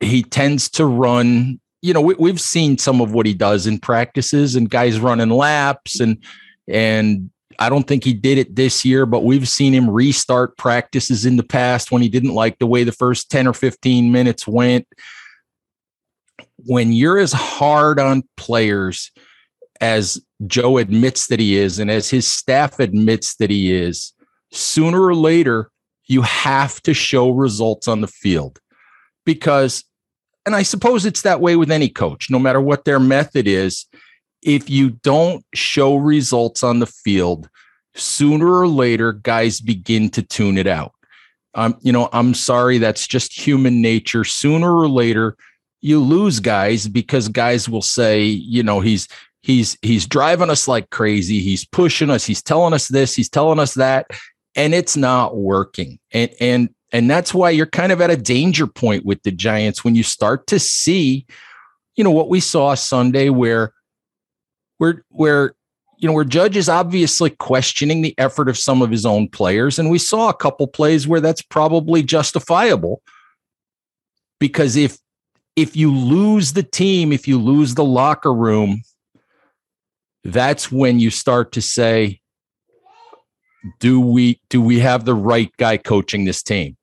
he 0.00 0.22
tends 0.22 0.68
to 0.70 0.86
run. 0.86 1.60
You 1.82 1.94
know, 1.94 2.00
we, 2.00 2.14
we've 2.14 2.40
seen 2.40 2.78
some 2.78 3.00
of 3.00 3.12
what 3.12 3.26
he 3.26 3.34
does 3.34 3.66
in 3.66 3.78
practices, 3.78 4.56
and 4.56 4.68
guys 4.68 4.98
running 4.98 5.30
laps, 5.30 6.00
and 6.00 6.22
and 6.66 7.30
I 7.58 7.68
don't 7.68 7.86
think 7.86 8.04
he 8.04 8.12
did 8.12 8.38
it 8.38 8.56
this 8.56 8.84
year, 8.84 9.06
but 9.06 9.24
we've 9.24 9.48
seen 9.48 9.72
him 9.72 9.88
restart 9.88 10.56
practices 10.56 11.24
in 11.24 11.36
the 11.36 11.42
past 11.42 11.90
when 11.90 12.02
he 12.02 12.08
didn't 12.08 12.34
like 12.34 12.58
the 12.58 12.66
way 12.66 12.84
the 12.84 12.92
first 12.92 13.30
10 13.30 13.46
or 13.46 13.54
15 13.54 14.12
minutes 14.12 14.46
went. 14.46 14.86
When 16.58 16.92
you're 16.92 17.18
as 17.18 17.32
hard 17.32 17.98
on 17.98 18.24
players 18.36 19.10
as 19.80 20.20
Joe 20.46 20.78
admits 20.78 21.28
that 21.28 21.40
he 21.40 21.56
is, 21.56 21.78
and 21.78 21.90
as 21.90 22.10
his 22.10 22.30
staff 22.30 22.78
admits 22.78 23.36
that 23.36 23.50
he 23.50 23.74
is, 23.74 24.12
sooner 24.52 25.02
or 25.02 25.14
later, 25.14 25.70
you 26.06 26.22
have 26.22 26.80
to 26.82 26.94
show 26.94 27.30
results 27.30 27.88
on 27.88 28.00
the 28.00 28.08
field. 28.08 28.58
Because, 29.24 29.84
and 30.44 30.54
I 30.54 30.62
suppose 30.62 31.04
it's 31.04 31.22
that 31.22 31.40
way 31.40 31.56
with 31.56 31.70
any 31.70 31.88
coach, 31.88 32.30
no 32.30 32.38
matter 32.38 32.60
what 32.60 32.84
their 32.84 33.00
method 33.00 33.48
is, 33.48 33.86
if 34.42 34.70
you 34.70 34.90
don't 34.90 35.44
show 35.54 35.96
results 35.96 36.62
on 36.62 36.78
the 36.78 36.86
field, 36.86 37.48
sooner 37.94 38.60
or 38.60 38.68
later, 38.68 39.12
guys 39.12 39.60
begin 39.60 40.10
to 40.10 40.22
tune 40.22 40.58
it 40.58 40.66
out. 40.66 40.92
Um, 41.54 41.76
you 41.80 41.90
know, 41.90 42.08
I'm 42.12 42.34
sorry, 42.34 42.78
that's 42.78 43.06
just 43.06 43.32
human 43.32 43.80
nature. 43.80 44.22
Sooner 44.22 44.76
or 44.76 44.88
later, 44.88 45.36
you 45.80 46.00
lose 46.00 46.38
guys 46.38 46.86
because 46.86 47.28
guys 47.28 47.68
will 47.68 47.82
say, 47.82 48.22
you 48.24 48.62
know, 48.62 48.80
he's 48.80 49.08
he's 49.46 49.78
he's 49.80 50.06
driving 50.06 50.50
us 50.50 50.66
like 50.66 50.90
crazy. 50.90 51.40
He's 51.40 51.64
pushing 51.64 52.10
us. 52.10 52.26
He's 52.26 52.42
telling 52.42 52.74
us 52.74 52.88
this. 52.88 53.14
He's 53.14 53.28
telling 53.28 53.60
us 53.60 53.74
that. 53.74 54.08
And 54.56 54.74
it's 54.74 54.96
not 54.96 55.36
working. 55.36 56.00
And 56.10 56.30
and 56.40 56.70
and 56.92 57.08
that's 57.08 57.32
why 57.32 57.50
you're 57.50 57.66
kind 57.66 57.92
of 57.92 58.00
at 58.00 58.10
a 58.10 58.16
danger 58.16 58.66
point 58.66 59.04
with 59.04 59.22
the 59.22 59.30
giants 59.30 59.84
when 59.84 59.94
you 59.94 60.02
start 60.02 60.48
to 60.48 60.58
see 60.58 61.26
you 61.94 62.04
know 62.04 62.10
what 62.10 62.28
we 62.28 62.40
saw 62.40 62.74
sunday 62.74 63.28
where 63.28 63.72
where 64.78 65.04
where 65.08 65.54
you 65.98 66.06
know 66.06 66.12
where 66.12 66.24
judge 66.24 66.56
is 66.56 66.68
obviously 66.68 67.30
questioning 67.30 68.02
the 68.02 68.14
effort 68.18 68.48
of 68.48 68.58
some 68.58 68.82
of 68.82 68.90
his 68.90 69.06
own 69.06 69.28
players. 69.28 69.78
And 69.78 69.90
we 69.90 69.98
saw 69.98 70.28
a 70.28 70.34
couple 70.34 70.66
plays 70.66 71.06
where 71.06 71.20
that's 71.20 71.42
probably 71.42 72.02
justifiable 72.02 73.00
because 74.40 74.76
if 74.76 74.98
if 75.54 75.76
you 75.76 75.94
lose 75.94 76.52
the 76.52 76.62
team 76.62 77.12
if 77.12 77.26
you 77.28 77.38
lose 77.40 77.74
the 77.74 77.84
locker 77.84 78.34
room 78.34 78.82
that's 80.32 80.72
when 80.72 80.98
you 80.98 81.10
start 81.10 81.52
to 81.52 81.62
say, 81.62 82.20
do 83.80 84.00
we 84.00 84.40
do 84.48 84.60
we 84.60 84.80
have 84.80 85.04
the 85.04 85.14
right 85.14 85.50
guy 85.56 85.76
coaching 85.76 86.24
this 86.24 86.42
team? 86.42 86.76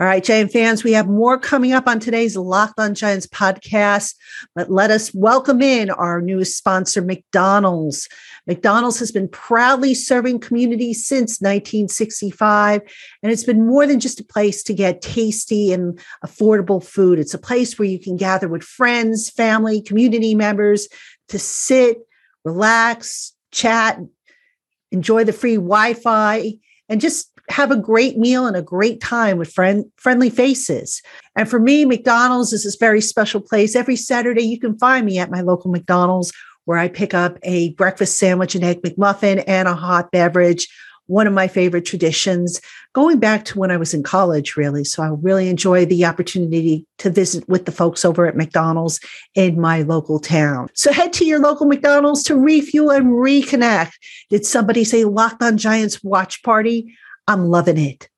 All 0.00 0.06
right, 0.06 0.24
Giant 0.24 0.50
fans, 0.50 0.82
we 0.82 0.92
have 0.92 1.08
more 1.10 1.36
coming 1.36 1.72
up 1.72 1.86
on 1.86 2.00
today's 2.00 2.34
Locked 2.34 2.80
on 2.80 2.94
Giants 2.94 3.26
podcast. 3.26 4.14
But 4.54 4.70
let 4.70 4.90
us 4.90 5.12
welcome 5.12 5.60
in 5.60 5.90
our 5.90 6.22
newest 6.22 6.56
sponsor, 6.56 7.02
McDonald's. 7.02 8.08
McDonald's 8.46 8.98
has 9.00 9.12
been 9.12 9.28
proudly 9.28 9.92
serving 9.92 10.40
communities 10.40 11.06
since 11.06 11.42
1965, 11.42 12.80
and 13.22 13.30
it's 13.30 13.44
been 13.44 13.66
more 13.66 13.86
than 13.86 14.00
just 14.00 14.20
a 14.20 14.24
place 14.24 14.62
to 14.62 14.72
get 14.72 15.02
tasty 15.02 15.70
and 15.70 16.00
affordable 16.24 16.82
food. 16.82 17.18
It's 17.18 17.34
a 17.34 17.38
place 17.38 17.78
where 17.78 17.86
you 17.86 17.98
can 17.98 18.16
gather 18.16 18.48
with 18.48 18.62
friends, 18.62 19.28
family, 19.28 19.82
community 19.82 20.34
members 20.34 20.88
to 21.28 21.38
sit, 21.38 21.98
relax, 22.42 23.34
chat, 23.52 24.00
enjoy 24.92 25.24
the 25.24 25.34
free 25.34 25.56
Wi 25.56 25.92
Fi, 25.92 26.54
and 26.88 27.02
just 27.02 27.29
have 27.50 27.70
a 27.70 27.76
great 27.76 28.16
meal 28.16 28.46
and 28.46 28.56
a 28.56 28.62
great 28.62 29.00
time 29.00 29.36
with 29.36 29.52
friend, 29.52 29.84
friendly 29.96 30.30
faces. 30.30 31.02
And 31.36 31.48
for 31.48 31.58
me, 31.58 31.84
McDonald's 31.84 32.52
is 32.52 32.64
this 32.64 32.76
very 32.76 33.00
special 33.00 33.40
place. 33.40 33.74
Every 33.74 33.96
Saturday, 33.96 34.42
you 34.42 34.58
can 34.58 34.78
find 34.78 35.04
me 35.04 35.18
at 35.18 35.30
my 35.30 35.40
local 35.40 35.70
McDonald's 35.70 36.32
where 36.64 36.78
I 36.78 36.88
pick 36.88 37.14
up 37.14 37.38
a 37.42 37.72
breakfast 37.74 38.18
sandwich, 38.18 38.54
an 38.54 38.62
egg 38.62 38.82
McMuffin, 38.82 39.42
and 39.46 39.66
a 39.66 39.74
hot 39.74 40.12
beverage. 40.12 40.68
One 41.06 41.26
of 41.26 41.32
my 41.32 41.48
favorite 41.48 41.86
traditions, 41.86 42.60
going 42.92 43.18
back 43.18 43.44
to 43.46 43.58
when 43.58 43.72
I 43.72 43.76
was 43.76 43.92
in 43.92 44.04
college, 44.04 44.56
really. 44.56 44.84
So 44.84 45.02
I 45.02 45.08
really 45.08 45.48
enjoy 45.48 45.84
the 45.84 46.04
opportunity 46.04 46.86
to 46.98 47.10
visit 47.10 47.48
with 47.48 47.64
the 47.64 47.72
folks 47.72 48.04
over 48.04 48.26
at 48.26 48.36
McDonald's 48.36 49.00
in 49.34 49.60
my 49.60 49.82
local 49.82 50.20
town. 50.20 50.68
So 50.74 50.92
head 50.92 51.12
to 51.14 51.24
your 51.24 51.40
local 51.40 51.66
McDonald's 51.66 52.22
to 52.24 52.36
refuel 52.36 52.90
and 52.90 53.06
reconnect. 53.06 53.90
Did 54.28 54.46
somebody 54.46 54.84
say 54.84 55.04
Locked 55.04 55.42
on 55.42 55.58
Giants 55.58 56.04
watch 56.04 56.44
party? 56.44 56.96
I'm 57.30 57.46
loving 57.46 57.78
it. 57.78 58.08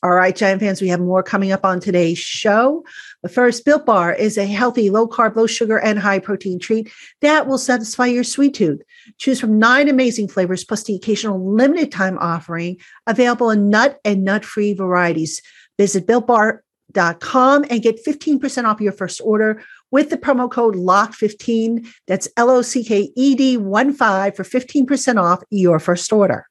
All 0.00 0.12
right, 0.12 0.34
Giant 0.34 0.60
fans, 0.60 0.80
we 0.80 0.86
have 0.88 1.00
more 1.00 1.24
coming 1.24 1.50
up 1.50 1.64
on 1.64 1.80
today's 1.80 2.18
show. 2.18 2.84
The 3.24 3.28
first, 3.28 3.64
Built 3.64 3.84
Bar 3.84 4.14
is 4.14 4.38
a 4.38 4.46
healthy, 4.46 4.90
low 4.90 5.08
carb, 5.08 5.34
low 5.34 5.48
sugar, 5.48 5.78
and 5.80 5.98
high 5.98 6.20
protein 6.20 6.60
treat 6.60 6.88
that 7.20 7.48
will 7.48 7.58
satisfy 7.58 8.06
your 8.06 8.22
sweet 8.22 8.54
tooth. 8.54 8.80
Choose 9.18 9.40
from 9.40 9.58
nine 9.58 9.88
amazing 9.88 10.28
flavors 10.28 10.64
plus 10.64 10.84
the 10.84 10.94
occasional 10.94 11.52
limited 11.52 11.90
time 11.90 12.16
offering 12.18 12.76
available 13.08 13.50
in 13.50 13.70
nut 13.70 13.98
and 14.04 14.24
nut 14.24 14.44
free 14.44 14.72
varieties. 14.72 15.42
Visit 15.78 16.06
builtbar.com 16.06 17.64
and 17.68 17.82
get 17.82 18.04
15% 18.04 18.64
off 18.66 18.80
your 18.80 18.92
first 18.92 19.20
order 19.24 19.64
with 19.90 20.10
the 20.10 20.16
promo 20.16 20.48
code 20.48 20.76
LOCK15. 20.76 21.88
That's 22.06 22.28
L 22.36 22.50
O 22.50 22.62
C 22.62 22.84
K 22.84 23.10
E 23.16 23.34
D 23.34 23.56
1 23.56 23.94
5 23.94 24.36
for 24.36 24.44
15% 24.44 25.20
off 25.20 25.42
your 25.50 25.80
first 25.80 26.12
order. 26.12 26.46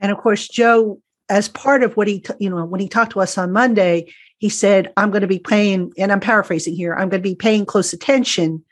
And 0.00 0.12
of 0.12 0.18
course, 0.18 0.46
Joe, 0.48 1.00
as 1.28 1.48
part 1.48 1.82
of 1.82 1.96
what 1.96 2.06
he, 2.08 2.20
t- 2.20 2.32
you 2.38 2.50
know, 2.50 2.64
when 2.64 2.80
he 2.80 2.88
talked 2.88 3.12
to 3.12 3.20
us 3.20 3.36
on 3.36 3.52
Monday, 3.52 4.12
he 4.38 4.48
said, 4.48 4.92
I'm 4.96 5.10
going 5.10 5.22
to 5.22 5.26
be 5.26 5.40
paying, 5.40 5.92
and 5.98 6.12
I'm 6.12 6.20
paraphrasing 6.20 6.74
here, 6.74 6.94
I'm 6.94 7.08
going 7.08 7.22
to 7.22 7.28
be 7.28 7.34
paying 7.34 7.66
close 7.66 7.92
attention 7.92 8.64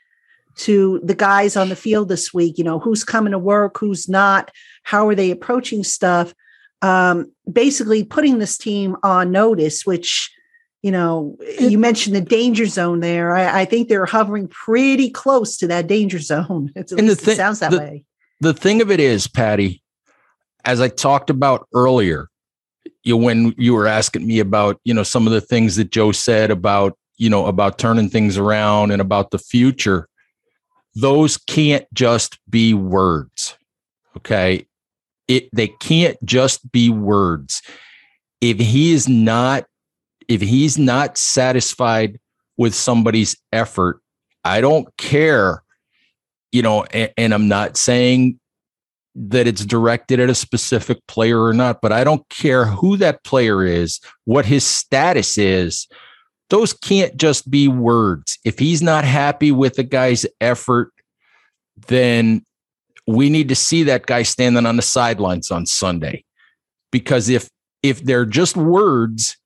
to 0.57 0.99
the 1.03 1.13
guys 1.13 1.55
on 1.55 1.69
the 1.69 1.75
field 1.75 2.09
this 2.09 2.33
week, 2.33 2.57
you 2.57 2.63
know, 2.63 2.79
who's 2.79 3.03
coming 3.03 3.31
to 3.31 3.37
work, 3.39 3.77
who's 3.77 4.09
not, 4.09 4.49
how 4.83 5.07
are 5.07 5.13
they 5.15 5.29
approaching 5.29 5.83
stuff? 5.83 6.33
Um, 6.81 7.31
basically 7.51 8.03
putting 8.03 8.39
this 8.39 8.57
team 8.57 8.95
on 9.03 9.31
notice, 9.31 9.85
which, 9.85 10.31
you 10.81 10.89
know, 10.91 11.37
you 11.59 11.77
mentioned 11.77 12.15
the 12.15 12.21
danger 12.21 12.65
zone 12.65 13.01
there. 13.01 13.35
I, 13.35 13.61
I 13.61 13.65
think 13.65 13.87
they're 13.89 14.05
hovering 14.05 14.47
pretty 14.47 15.09
close 15.11 15.57
to 15.57 15.67
that 15.67 15.85
danger 15.87 16.19
zone. 16.19 16.71
It's, 16.75 16.91
at 16.93 16.99
And 16.99 17.07
the 17.07 17.11
least 17.11 17.25
thi- 17.25 17.31
it 17.33 17.35
sounds 17.37 17.59
that 17.59 17.71
the- 17.71 17.77
way. 17.79 18.05
The 18.39 18.53
thing 18.53 18.81
of 18.81 18.91
it 18.91 18.99
is, 18.99 19.27
Patty, 19.27 19.81
as 20.65 20.81
I 20.81 20.89
talked 20.89 21.29
about 21.29 21.67
earlier, 21.73 22.29
you 23.03 23.17
when 23.17 23.53
you 23.57 23.73
were 23.73 23.87
asking 23.87 24.27
me 24.27 24.39
about, 24.39 24.79
you 24.83 24.93
know, 24.93 25.03
some 25.03 25.25
of 25.27 25.33
the 25.33 25.41
things 25.41 25.75
that 25.77 25.91
Joe 25.91 26.11
said 26.11 26.51
about, 26.51 26.97
you 27.17 27.29
know, 27.29 27.45
about 27.45 27.79
turning 27.79 28.09
things 28.09 28.37
around 28.37 28.91
and 28.91 29.01
about 29.01 29.31
the 29.31 29.39
future, 29.39 30.07
those 30.93 31.37
can't 31.37 31.85
just 31.93 32.37
be 32.49 32.73
words. 32.73 33.57
Okay. 34.17 34.65
It 35.27 35.49
they 35.53 35.67
can't 35.67 36.17
just 36.25 36.71
be 36.71 36.89
words. 36.89 37.61
If 38.41 38.59
he 38.59 38.93
is 38.93 39.07
not, 39.07 39.65
if 40.27 40.41
he's 40.41 40.77
not 40.77 41.17
satisfied 41.17 42.19
with 42.57 42.73
somebody's 42.73 43.35
effort, 43.51 44.01
I 44.43 44.61
don't 44.61 44.87
care 44.97 45.63
you 46.51 46.61
know, 46.61 46.83
and, 46.85 47.11
and 47.17 47.33
I'm 47.33 47.47
not 47.47 47.77
saying 47.77 48.39
that 49.15 49.47
it's 49.47 49.65
directed 49.65 50.19
at 50.19 50.29
a 50.29 50.35
specific 50.35 50.99
player 51.07 51.43
or 51.43 51.53
not, 51.53 51.81
but 51.81 51.91
I 51.91 52.03
don't 52.03 52.27
care 52.29 52.65
who 52.65 52.97
that 52.97 53.23
player 53.23 53.65
is, 53.65 53.99
what 54.25 54.45
his 54.45 54.63
status 54.63 55.37
is. 55.37 55.87
Those 56.49 56.71
can't 56.71 57.17
just 57.17 57.49
be 57.49 57.67
words. 57.67 58.37
If 58.45 58.59
he's 58.59 58.81
not 58.81 59.03
happy 59.03 59.51
with 59.51 59.75
the 59.75 59.83
guy's 59.83 60.25
effort, 60.39 60.91
then 61.87 62.43
we 63.07 63.29
need 63.29 63.49
to 63.49 63.55
see 63.55 63.83
that 63.83 64.05
guy 64.05 64.23
standing 64.23 64.65
on 64.65 64.75
the 64.75 64.81
sidelines 64.81 65.49
on 65.49 65.65
Sunday. 65.65 66.23
Because 66.91 67.27
if 67.27 67.49
if 67.83 68.03
they're 68.03 68.25
just 68.25 68.55
words, 68.55 69.37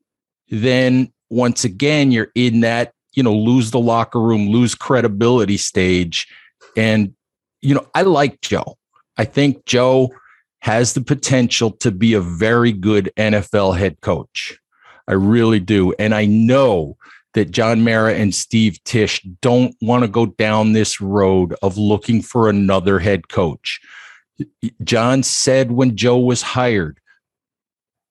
then 0.49 1.11
once 1.29 1.63
again 1.63 2.11
you're 2.11 2.31
in 2.35 2.61
that, 2.61 2.93
you 3.13 3.23
know, 3.23 3.33
lose 3.33 3.71
the 3.71 3.79
locker 3.79 4.21
room, 4.21 4.49
lose 4.49 4.75
credibility 4.75 5.57
stage. 5.57 6.27
And, 6.75 7.13
you 7.61 7.75
know, 7.75 7.85
I 7.93 8.03
like 8.03 8.41
Joe. 8.41 8.77
I 9.17 9.25
think 9.25 9.65
Joe 9.65 10.09
has 10.61 10.93
the 10.93 11.01
potential 11.01 11.71
to 11.71 11.91
be 11.91 12.13
a 12.13 12.21
very 12.21 12.71
good 12.71 13.11
NFL 13.17 13.77
head 13.77 13.99
coach. 14.01 14.57
I 15.07 15.13
really 15.13 15.59
do. 15.59 15.93
And 15.99 16.13
I 16.13 16.25
know 16.25 16.97
that 17.33 17.51
John 17.51 17.83
Mara 17.83 18.13
and 18.13 18.33
Steve 18.35 18.81
Tisch 18.83 19.21
don't 19.41 19.75
want 19.81 20.03
to 20.03 20.07
go 20.07 20.25
down 20.25 20.73
this 20.73 21.01
road 21.01 21.55
of 21.61 21.77
looking 21.77 22.21
for 22.21 22.49
another 22.49 22.99
head 22.99 23.29
coach. 23.29 23.79
John 24.83 25.23
said 25.23 25.71
when 25.71 25.95
Joe 25.95 26.19
was 26.19 26.41
hired, 26.41 26.99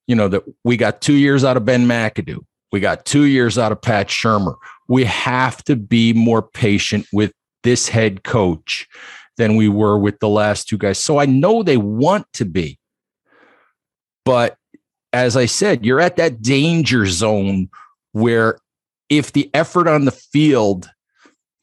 you 0.06 0.14
know, 0.14 0.28
that 0.28 0.42
we 0.64 0.76
got 0.76 1.00
two 1.00 1.14
years 1.14 1.44
out 1.44 1.56
of 1.56 1.64
Ben 1.64 1.86
McAdoo. 1.86 2.40
We 2.72 2.80
got 2.80 3.04
two 3.04 3.24
years 3.24 3.58
out 3.58 3.72
of 3.72 3.82
Pat 3.82 4.08
Shurmur. 4.08 4.56
We 4.88 5.04
have 5.04 5.62
to 5.64 5.76
be 5.76 6.12
more 6.12 6.42
patient 6.42 7.06
with 7.12 7.32
this 7.62 7.88
head 7.88 8.22
coach 8.22 8.88
than 9.36 9.56
we 9.56 9.68
were 9.68 9.98
with 9.98 10.18
the 10.20 10.28
last 10.28 10.68
two 10.68 10.78
guys. 10.78 10.98
So 10.98 11.18
I 11.18 11.26
know 11.26 11.62
they 11.62 11.76
want 11.76 12.26
to 12.34 12.44
be. 12.44 12.78
But 14.24 14.56
as 15.12 15.36
I 15.36 15.46
said, 15.46 15.84
you're 15.84 16.00
at 16.00 16.16
that 16.16 16.42
danger 16.42 17.06
zone 17.06 17.68
where 18.12 18.58
if 19.08 19.32
the 19.32 19.50
effort 19.54 19.88
on 19.88 20.04
the 20.04 20.12
field, 20.12 20.90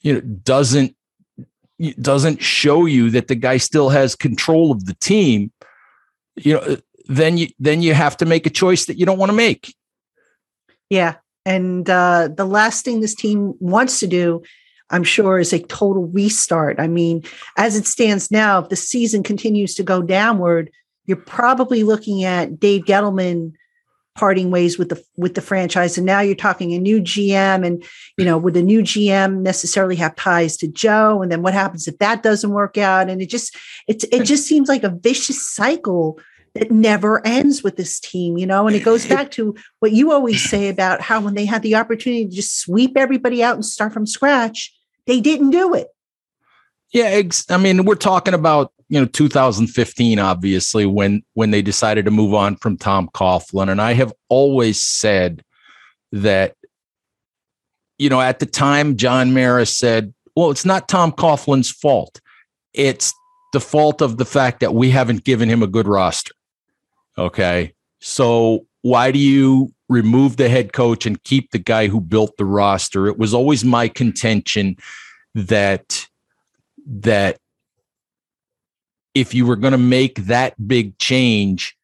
you 0.01 0.13
know, 0.13 0.21
doesn't 0.21 0.95
doesn't 2.01 2.41
show 2.41 2.85
you 2.85 3.11
that 3.11 3.27
the 3.27 3.35
guy 3.35 3.57
still 3.57 3.89
has 3.89 4.15
control 4.15 4.71
of 4.71 4.85
the 4.85 4.95
team, 4.95 5.51
you 6.35 6.55
know, 6.55 6.77
then 7.07 7.37
you 7.37 7.47
then 7.59 7.81
you 7.81 7.93
have 7.93 8.17
to 8.17 8.25
make 8.25 8.45
a 8.45 8.49
choice 8.49 8.85
that 8.85 8.97
you 8.97 9.05
don't 9.05 9.19
want 9.19 9.29
to 9.29 9.35
make. 9.35 9.73
Yeah. 10.89 11.15
And 11.45 11.89
uh, 11.89 12.29
the 12.35 12.45
last 12.45 12.83
thing 12.83 12.99
this 12.99 13.15
team 13.15 13.53
wants 13.59 13.99
to 14.01 14.07
do, 14.07 14.43
I'm 14.89 15.03
sure, 15.03 15.39
is 15.39 15.53
a 15.53 15.59
total 15.59 16.07
restart. 16.07 16.79
I 16.79 16.87
mean, 16.87 17.23
as 17.57 17.75
it 17.75 17.85
stands 17.85 18.31
now, 18.31 18.59
if 18.59 18.69
the 18.69 18.75
season 18.75 19.23
continues 19.23 19.75
to 19.75 19.83
go 19.83 20.01
downward, 20.01 20.71
you're 21.05 21.17
probably 21.17 21.83
looking 21.83 22.23
at 22.23 22.59
Dave 22.59 22.83
Gettleman 22.83 23.53
parting 24.15 24.49
ways 24.49 24.79
with 24.79 24.89
the 24.89 25.03
with 25.15 25.35
the 25.35 25.41
franchise. 25.41 25.97
And 25.97 26.05
now 26.05 26.21
you're 26.21 26.35
talking 26.35 26.73
a 26.73 26.79
new 26.79 26.99
GM 26.99 27.65
and 27.65 27.83
you 28.17 28.25
know 28.25 28.37
would 28.37 28.55
the 28.55 28.63
new 28.63 28.81
GM 28.81 29.41
necessarily 29.41 29.95
have 29.97 30.15
ties 30.15 30.57
to 30.57 30.67
Joe? 30.67 31.21
And 31.21 31.31
then 31.31 31.43
what 31.43 31.53
happens 31.53 31.87
if 31.87 31.97
that 31.99 32.23
doesn't 32.23 32.51
work 32.51 32.77
out? 32.77 33.09
And 33.09 33.21
it 33.21 33.29
just 33.29 33.55
it's 33.87 34.03
it 34.05 34.23
just 34.23 34.47
seems 34.47 34.67
like 34.67 34.83
a 34.83 34.89
vicious 34.89 35.45
cycle 35.45 36.19
that 36.55 36.71
never 36.71 37.25
ends 37.25 37.63
with 37.63 37.75
this 37.77 37.99
team, 37.99 38.37
you 38.37 38.45
know, 38.45 38.67
and 38.67 38.75
it 38.75 38.83
goes 38.83 39.05
back 39.05 39.29
to 39.31 39.55
what 39.79 39.91
you 39.91 40.11
always 40.11 40.43
say 40.49 40.69
about 40.69 41.01
how 41.01 41.21
when 41.21 41.35
they 41.35 41.45
had 41.45 41.61
the 41.61 41.75
opportunity 41.75 42.25
to 42.25 42.35
just 42.35 42.59
sweep 42.59 42.97
everybody 42.97 43.43
out 43.43 43.55
and 43.55 43.65
start 43.65 43.93
from 43.93 44.07
scratch, 44.07 44.73
they 45.07 45.21
didn't 45.21 45.49
do 45.49 45.73
it. 45.73 45.87
Yeah, 46.93 47.21
I 47.49 47.57
mean, 47.57 47.85
we're 47.85 47.95
talking 47.95 48.33
about 48.33 48.71
you 48.89 48.99
know 48.99 49.05
2015, 49.05 50.19
obviously 50.19 50.85
when 50.85 51.23
when 51.33 51.51
they 51.51 51.61
decided 51.61 52.05
to 52.05 52.11
move 52.11 52.33
on 52.33 52.55
from 52.57 52.77
Tom 52.77 53.09
Coughlin, 53.13 53.69
and 53.69 53.81
I 53.81 53.93
have 53.93 54.13
always 54.29 54.81
said 54.81 55.43
that 56.11 56.55
you 57.97 58.09
know 58.09 58.21
at 58.21 58.39
the 58.39 58.45
time 58.45 58.95
John 58.95 59.33
Mara 59.33 59.65
said, 59.65 60.13
"Well, 60.35 60.51
it's 60.51 60.65
not 60.65 60.87
Tom 60.87 61.11
Coughlin's 61.11 61.71
fault; 61.71 62.21
it's 62.73 63.13
the 63.53 63.59
fault 63.59 64.01
of 64.01 64.17
the 64.17 64.25
fact 64.25 64.59
that 64.61 64.73
we 64.73 64.89
haven't 64.89 65.23
given 65.23 65.49
him 65.49 65.63
a 65.63 65.67
good 65.67 65.87
roster." 65.87 66.33
Okay, 67.17 67.73
so 67.99 68.65
why 68.81 69.11
do 69.11 69.19
you 69.19 69.73
remove 69.89 70.37
the 70.37 70.49
head 70.49 70.73
coach 70.73 71.05
and 71.05 71.23
keep 71.23 71.51
the 71.51 71.59
guy 71.59 71.87
who 71.87 72.01
built 72.01 72.35
the 72.37 72.45
roster. 72.45 73.07
It 73.07 73.17
was 73.17 73.33
always 73.33 73.63
my 73.63 73.87
contention 73.87 74.77
that 75.35 76.07
that 76.85 77.37
if 79.13 79.33
you 79.33 79.45
were 79.45 79.55
going 79.55 79.71
to 79.71 79.77
make 79.77 80.25
that 80.25 80.55
big 80.67 80.97
change, 80.99 81.75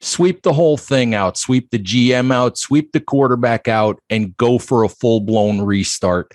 sweep 0.00 0.42
the 0.42 0.52
whole 0.52 0.76
thing 0.76 1.14
out, 1.14 1.36
sweep 1.36 1.70
the 1.70 1.78
GM 1.78 2.32
out, 2.32 2.58
sweep 2.58 2.92
the 2.92 3.00
quarterback 3.00 3.68
out, 3.68 3.98
and 4.10 4.36
go 4.36 4.58
for 4.58 4.84
a 4.84 4.88
full 4.88 5.20
blown 5.20 5.62
restart. 5.62 6.32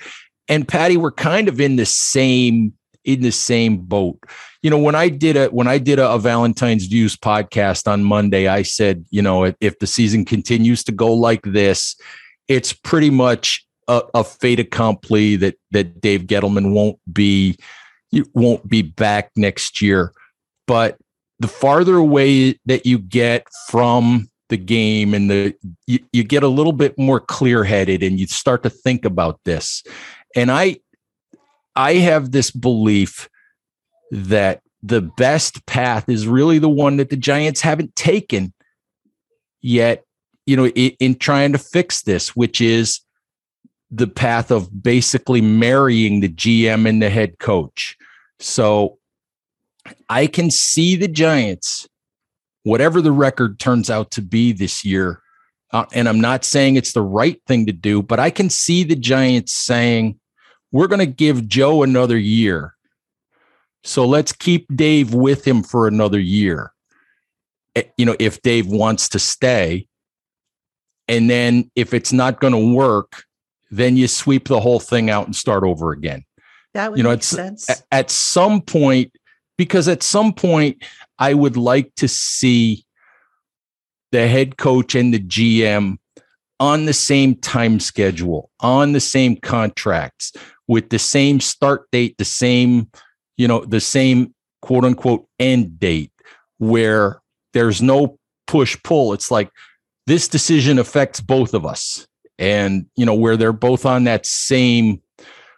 And 0.47 0.67
Patty, 0.67 0.97
we're 0.97 1.12
kind 1.12 1.47
of 1.47 1.62
in 1.62 1.75
the 1.75 1.86
same 1.86 2.73
in 3.10 3.22
the 3.22 3.32
same 3.32 3.78
boat. 3.78 4.19
You 4.62 4.69
know, 4.69 4.78
when 4.78 4.93
I 4.93 5.10
did 5.10 5.36
a 5.36 5.48
when 5.48 5.67
I 5.67 5.80
did 5.80 6.00
a, 6.00 6.12
a 6.12 6.19
Valentine's 6.19 6.86
Views 6.86 7.15
podcast 7.15 7.88
on 7.88 8.04
Monday, 8.04 8.48
I 8.48 8.62
said, 8.62 9.04
you 9.10 9.22
know, 9.22 9.45
if, 9.45 9.56
if 9.60 9.80
the 9.80 9.88
season 9.88 10.26
continues 10.26 10.84
to 10.84 10.91
go 10.91 11.12
like 11.12 11.41
this, 11.43 11.95
it's 12.48 12.72
pretty 12.72 13.10
much 13.10 13.65
a, 13.88 14.04
a 14.13 14.24
fait 14.24 14.60
accompli 14.60 15.38
that 15.38 15.56
that 15.72 16.02
Dave 16.02 16.24
Gettleman 16.24 16.72
won't 16.72 17.00
be 17.12 17.58
won't 18.34 18.67
be 18.67 18.84
back 18.84 19.32
next 19.36 19.82
year. 19.82 20.13
But 20.67 20.98
the 21.39 21.48
farther 21.48 21.95
away 21.95 22.60
that 22.65 22.86
you 22.86 23.00
get 23.00 23.48
from 23.69 24.30
the 24.50 24.58
game 24.58 25.13
and 25.15 25.32
the 25.32 25.56
you, 25.88 26.00
you 26.12 26.24
get 26.24 26.43
a 26.43 26.48
little 26.48 26.74
bit 26.74 26.98
more 27.00 27.19
clear 27.19 27.63
headed 27.63 28.04
and 28.04 28.19
you 28.19 28.28
start 28.28 28.62
to 28.63 28.69
think 28.69 29.06
about 29.06 29.39
this. 29.45 29.84
And 30.36 30.52
I 30.52 30.78
I 31.79 31.93
have 31.93 32.33
this 32.33 32.51
belief 32.51 33.29
that 34.11 34.61
the 34.83 34.99
best 34.99 35.65
path 35.65 36.09
is 36.09 36.27
really 36.27 36.59
the 36.59 36.67
one 36.67 36.97
that 36.97 37.09
the 37.09 37.15
Giants 37.15 37.61
haven't 37.61 37.95
taken 37.95 38.53
yet, 39.61 40.03
you 40.45 40.57
know, 40.57 40.67
in, 40.67 40.91
in 40.99 41.15
trying 41.15 41.53
to 41.53 41.57
fix 41.57 42.01
this, 42.01 42.35
which 42.35 42.59
is 42.59 42.99
the 43.89 44.07
path 44.07 44.51
of 44.51 44.83
basically 44.83 45.39
marrying 45.39 46.19
the 46.19 46.27
GM 46.27 46.85
and 46.85 47.01
the 47.01 47.09
head 47.09 47.39
coach. 47.39 47.95
So 48.39 48.97
I 50.09 50.27
can 50.27 50.51
see 50.51 50.97
the 50.97 51.07
Giants, 51.07 51.87
whatever 52.63 52.99
the 52.99 53.13
record 53.13 53.57
turns 53.57 53.89
out 53.89 54.11
to 54.11 54.21
be 54.21 54.51
this 54.51 54.83
year. 54.83 55.21
Uh, 55.71 55.85
and 55.93 56.09
I'm 56.09 56.19
not 56.19 56.43
saying 56.43 56.75
it's 56.75 56.91
the 56.91 57.01
right 57.01 57.41
thing 57.47 57.67
to 57.67 57.71
do, 57.71 58.01
but 58.01 58.19
I 58.19 58.31
can 58.31 58.49
see 58.49 58.83
the 58.83 58.97
Giants 58.97 59.53
saying, 59.53 60.18
we're 60.71 60.88
going 60.88 60.99
to 60.99 61.05
give 61.05 61.47
Joe 61.47 61.84
another 61.84 62.17
year. 62.17 62.75
So 63.84 64.05
let's 64.05 64.32
keep 64.32 64.67
Dave 64.75 65.13
with 65.13 65.47
him 65.47 65.63
for 65.63 65.88
another 65.88 66.19
year. 66.19 66.73
Eh, 67.75 67.84
you 67.97 68.05
know, 68.05 68.15
if 68.19 68.41
Dave 68.41 68.67
wants 68.67 69.10
to 69.10 69.19
stay. 69.19 69.88
And 71.08 71.29
then 71.29 71.71
if 71.75 71.93
it's 71.93 72.13
not 72.13 72.39
going 72.39 72.53
to 72.53 72.73
work, 72.73 73.23
then 73.71 73.97
you 73.97 74.08
sweep 74.08 74.47
the 74.47 74.60
whole 74.60 74.79
thing 74.79 75.10
out 75.10 75.25
and 75.25 75.36
start 75.36 75.63
over 75.63 75.91
again. 75.91 76.23
That 76.73 76.91
would 76.91 76.97
you 76.97 77.03
know, 77.03 77.10
make 77.10 77.19
it's, 77.19 77.27
sense. 77.27 77.67
At 77.91 78.12
some 78.12 78.62
point, 78.62 79.12
because 79.58 79.88
at 79.88 80.03
some 80.03 80.34
point, 80.34 80.84
I 81.17 81.34
would 81.34 81.58
like 81.58 81.93
to 81.95 82.08
see 82.08 82.86
the 84.12 84.27
head 84.27 84.58
coach 84.58 84.95
and 84.95 85.13
the 85.13 85.19
GM 85.19 85.97
on 86.60 86.86
the 86.86 86.93
same 86.93 87.36
time 87.36 87.79
schedule, 87.79 88.51
on 88.60 88.91
the 88.91 88.99
same 88.99 89.38
contracts, 89.38 90.34
with 90.69 90.89
the 90.89 90.99
same 90.99 91.39
start 91.39 91.89
date, 91.91 92.15
the 92.19 92.23
same, 92.23 92.88
you 93.38 93.47
know, 93.47 93.65
the 93.65 93.82
same 93.82 94.36
quote 94.62 94.86
unquote 94.86 95.27
end 95.39 95.79
date 95.79 96.12
where 96.60 97.19
there's 97.53 97.82
no 97.82 98.19
push 98.45 98.77
pull. 98.84 99.12
It's 99.12 99.32
like 99.32 99.49
this 100.05 100.27
decision 100.27 100.77
affects 100.77 101.21
both 101.21 101.55
of 101.55 101.65
us. 101.65 102.08
And, 102.38 102.86
you 102.95 103.05
know, 103.05 103.15
where 103.15 103.36
they're 103.36 103.51
both 103.51 103.86
on 103.86 104.05
that 104.05 104.25
same, 104.25 105.01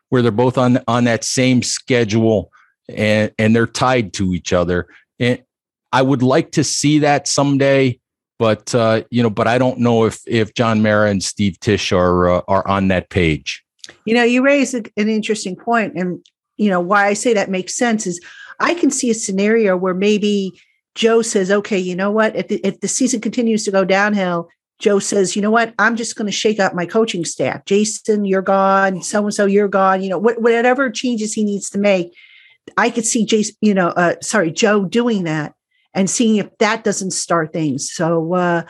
where 0.09 0.21
they're 0.21 0.31
both 0.31 0.57
on 0.57 0.79
on 0.87 1.03
that 1.03 1.23
same 1.23 1.61
schedule 1.61 2.49
and 2.89 3.31
and 3.37 3.55
they're 3.55 3.67
tied 3.67 4.13
to 4.13 4.33
each 4.33 4.53
other. 4.53 4.87
And 5.19 5.43
I 5.91 6.01
would 6.01 6.23
like 6.23 6.53
to 6.53 6.63
see 6.63 6.99
that 6.99 7.27
someday 7.27 7.99
but 8.39 8.73
uh, 8.73 9.03
you 9.11 9.21
know, 9.21 9.29
but 9.29 9.45
I 9.45 9.59
don't 9.59 9.77
know 9.77 10.05
if 10.05 10.23
if 10.25 10.55
John 10.55 10.81
Mara 10.81 11.11
and 11.11 11.23
Steve 11.23 11.59
Tisch 11.59 11.91
are 11.91 12.27
uh, 12.27 12.41
are 12.47 12.67
on 12.67 12.87
that 12.87 13.11
page. 13.11 13.63
You 14.05 14.13
know, 14.13 14.23
you 14.23 14.43
raise 14.43 14.73
an 14.73 14.85
interesting 14.95 15.55
point, 15.55 15.93
and 15.95 16.23
you 16.57 16.69
know 16.69 16.79
why 16.79 17.07
I 17.07 17.13
say 17.13 17.33
that 17.33 17.49
makes 17.49 17.75
sense 17.75 18.05
is 18.05 18.19
I 18.59 18.73
can 18.73 18.91
see 18.91 19.09
a 19.09 19.15
scenario 19.15 19.75
where 19.75 19.93
maybe 19.93 20.59
Joe 20.95 21.21
says, 21.21 21.51
"Okay, 21.51 21.79
you 21.79 21.95
know 21.95 22.11
what? 22.11 22.35
If 22.35 22.47
the, 22.47 22.65
if 22.65 22.79
the 22.81 22.87
season 22.87 23.21
continues 23.21 23.63
to 23.65 23.71
go 23.71 23.83
downhill, 23.83 24.49
Joe 24.81 24.99
says, 24.99 25.35
you 25.35 25.41
know 25.41 25.51
what? 25.51 25.73
I'm 25.79 25.95
just 25.95 26.15
going 26.15 26.25
to 26.25 26.31
shake 26.31 26.59
up 26.59 26.73
my 26.73 26.85
coaching 26.85 27.23
staff. 27.23 27.63
Jason, 27.65 28.25
you're 28.25 28.41
gone. 28.41 29.01
So 29.03 29.23
and 29.23 29.33
so, 29.33 29.45
you're 29.45 29.67
gone. 29.67 30.01
You 30.01 30.09
know, 30.09 30.19
wh- 30.19 30.41
whatever 30.41 30.89
changes 30.89 31.33
he 31.33 31.43
needs 31.43 31.69
to 31.69 31.77
make, 31.77 32.13
I 32.77 32.89
could 32.89 33.05
see 33.05 33.23
Jason, 33.23 33.55
you 33.61 33.73
know, 33.73 33.89
uh, 33.89 34.15
sorry, 34.21 34.51
Joe 34.51 34.85
doing 34.85 35.23
that 35.23 35.53
and 35.93 36.09
seeing 36.09 36.37
if 36.37 36.57
that 36.57 36.83
doesn't 36.83 37.11
start 37.11 37.53
things. 37.53 37.91
So, 37.91 38.33
uh, 38.33 38.63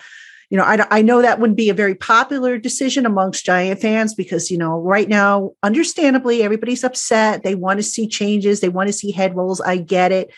you 0.52 0.58
know, 0.58 0.64
I, 0.64 0.86
I 0.92 1.02
know 1.02 1.22
that 1.22 1.40
wouldn't 1.40 1.56
be 1.56 1.70
a 1.70 1.74
very 1.74 1.96
popular 1.96 2.58
decision 2.58 3.06
amongst 3.06 3.46
Giant 3.46 3.80
fans 3.80 4.14
because, 4.14 4.52
you 4.52 4.58
know, 4.58 4.82
right 4.82 5.08
now, 5.08 5.52
understandably, 5.64 6.44
everybody's 6.44 6.84
upset. 6.84 7.44
They 7.44 7.56
want 7.56 7.80
to 7.80 7.84
see 7.84 8.06
changes, 8.06 8.60
they 8.60 8.68
want 8.68 8.88
to 8.88 8.94
see 8.94 9.12
head 9.12 9.34
rolls. 9.34 9.62
I 9.62 9.78
get 9.78 10.12
it. 10.12 10.30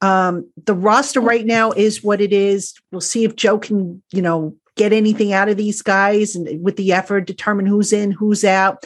Um, 0.00 0.50
the 0.64 0.74
roster 0.74 1.20
right 1.20 1.46
now 1.46 1.70
is 1.70 2.02
what 2.02 2.20
it 2.20 2.32
is. 2.32 2.74
We'll 2.90 3.00
see 3.00 3.22
if 3.22 3.36
Joe 3.36 3.60
can, 3.60 4.02
you 4.10 4.20
know, 4.20 4.56
get 4.76 4.92
anything 4.92 5.32
out 5.32 5.48
of 5.48 5.56
these 5.56 5.82
guys 5.82 6.34
and 6.34 6.62
with 6.62 6.76
the 6.76 6.92
effort, 6.92 7.28
determine 7.28 7.64
who's 7.64 7.92
in, 7.92 8.10
who's 8.10 8.44
out, 8.44 8.84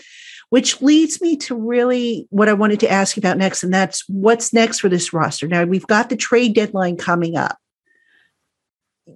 which 0.51 0.83
leads 0.83 1.23
me 1.23 1.39
to 1.39 1.57
really 1.57 2.27
what 2.29 2.51
I 2.51 2.53
wanted 2.53 2.81
to 2.81 2.91
ask 2.91 3.17
you 3.17 3.23
about 3.23 3.39
next. 3.39 3.65
And 3.65 3.73
that's 3.73 4.07
what's 4.07 4.53
next 4.53 4.81
for 4.81 4.91
this 4.91 5.15
roster. 5.15 5.49
Now, 5.49 5.65
we've 5.65 5.87
got 5.87 6.11
the 6.11 6.17
trade 6.17 6.55
deadline 6.55 6.99
coming 6.99 7.39
up 7.39 7.57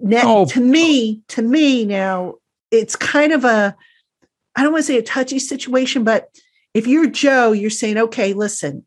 now, 0.01 0.39
oh. 0.39 0.45
to 0.45 0.59
me, 0.59 1.19
oh. 1.19 1.23
to 1.29 1.41
me 1.41 1.85
now, 1.85 2.35
it's 2.71 2.95
kind 2.95 3.31
of 3.31 3.43
a, 3.45 3.75
I 4.55 4.63
don't 4.63 4.71
want 4.71 4.83
to 4.83 4.87
say 4.87 4.97
a 4.97 5.03
touchy 5.03 5.39
situation, 5.39 6.03
but 6.03 6.29
if 6.73 6.87
you're 6.87 7.09
Joe, 7.09 7.51
you're 7.51 7.69
saying, 7.69 7.97
okay, 7.97 8.33
listen, 8.33 8.85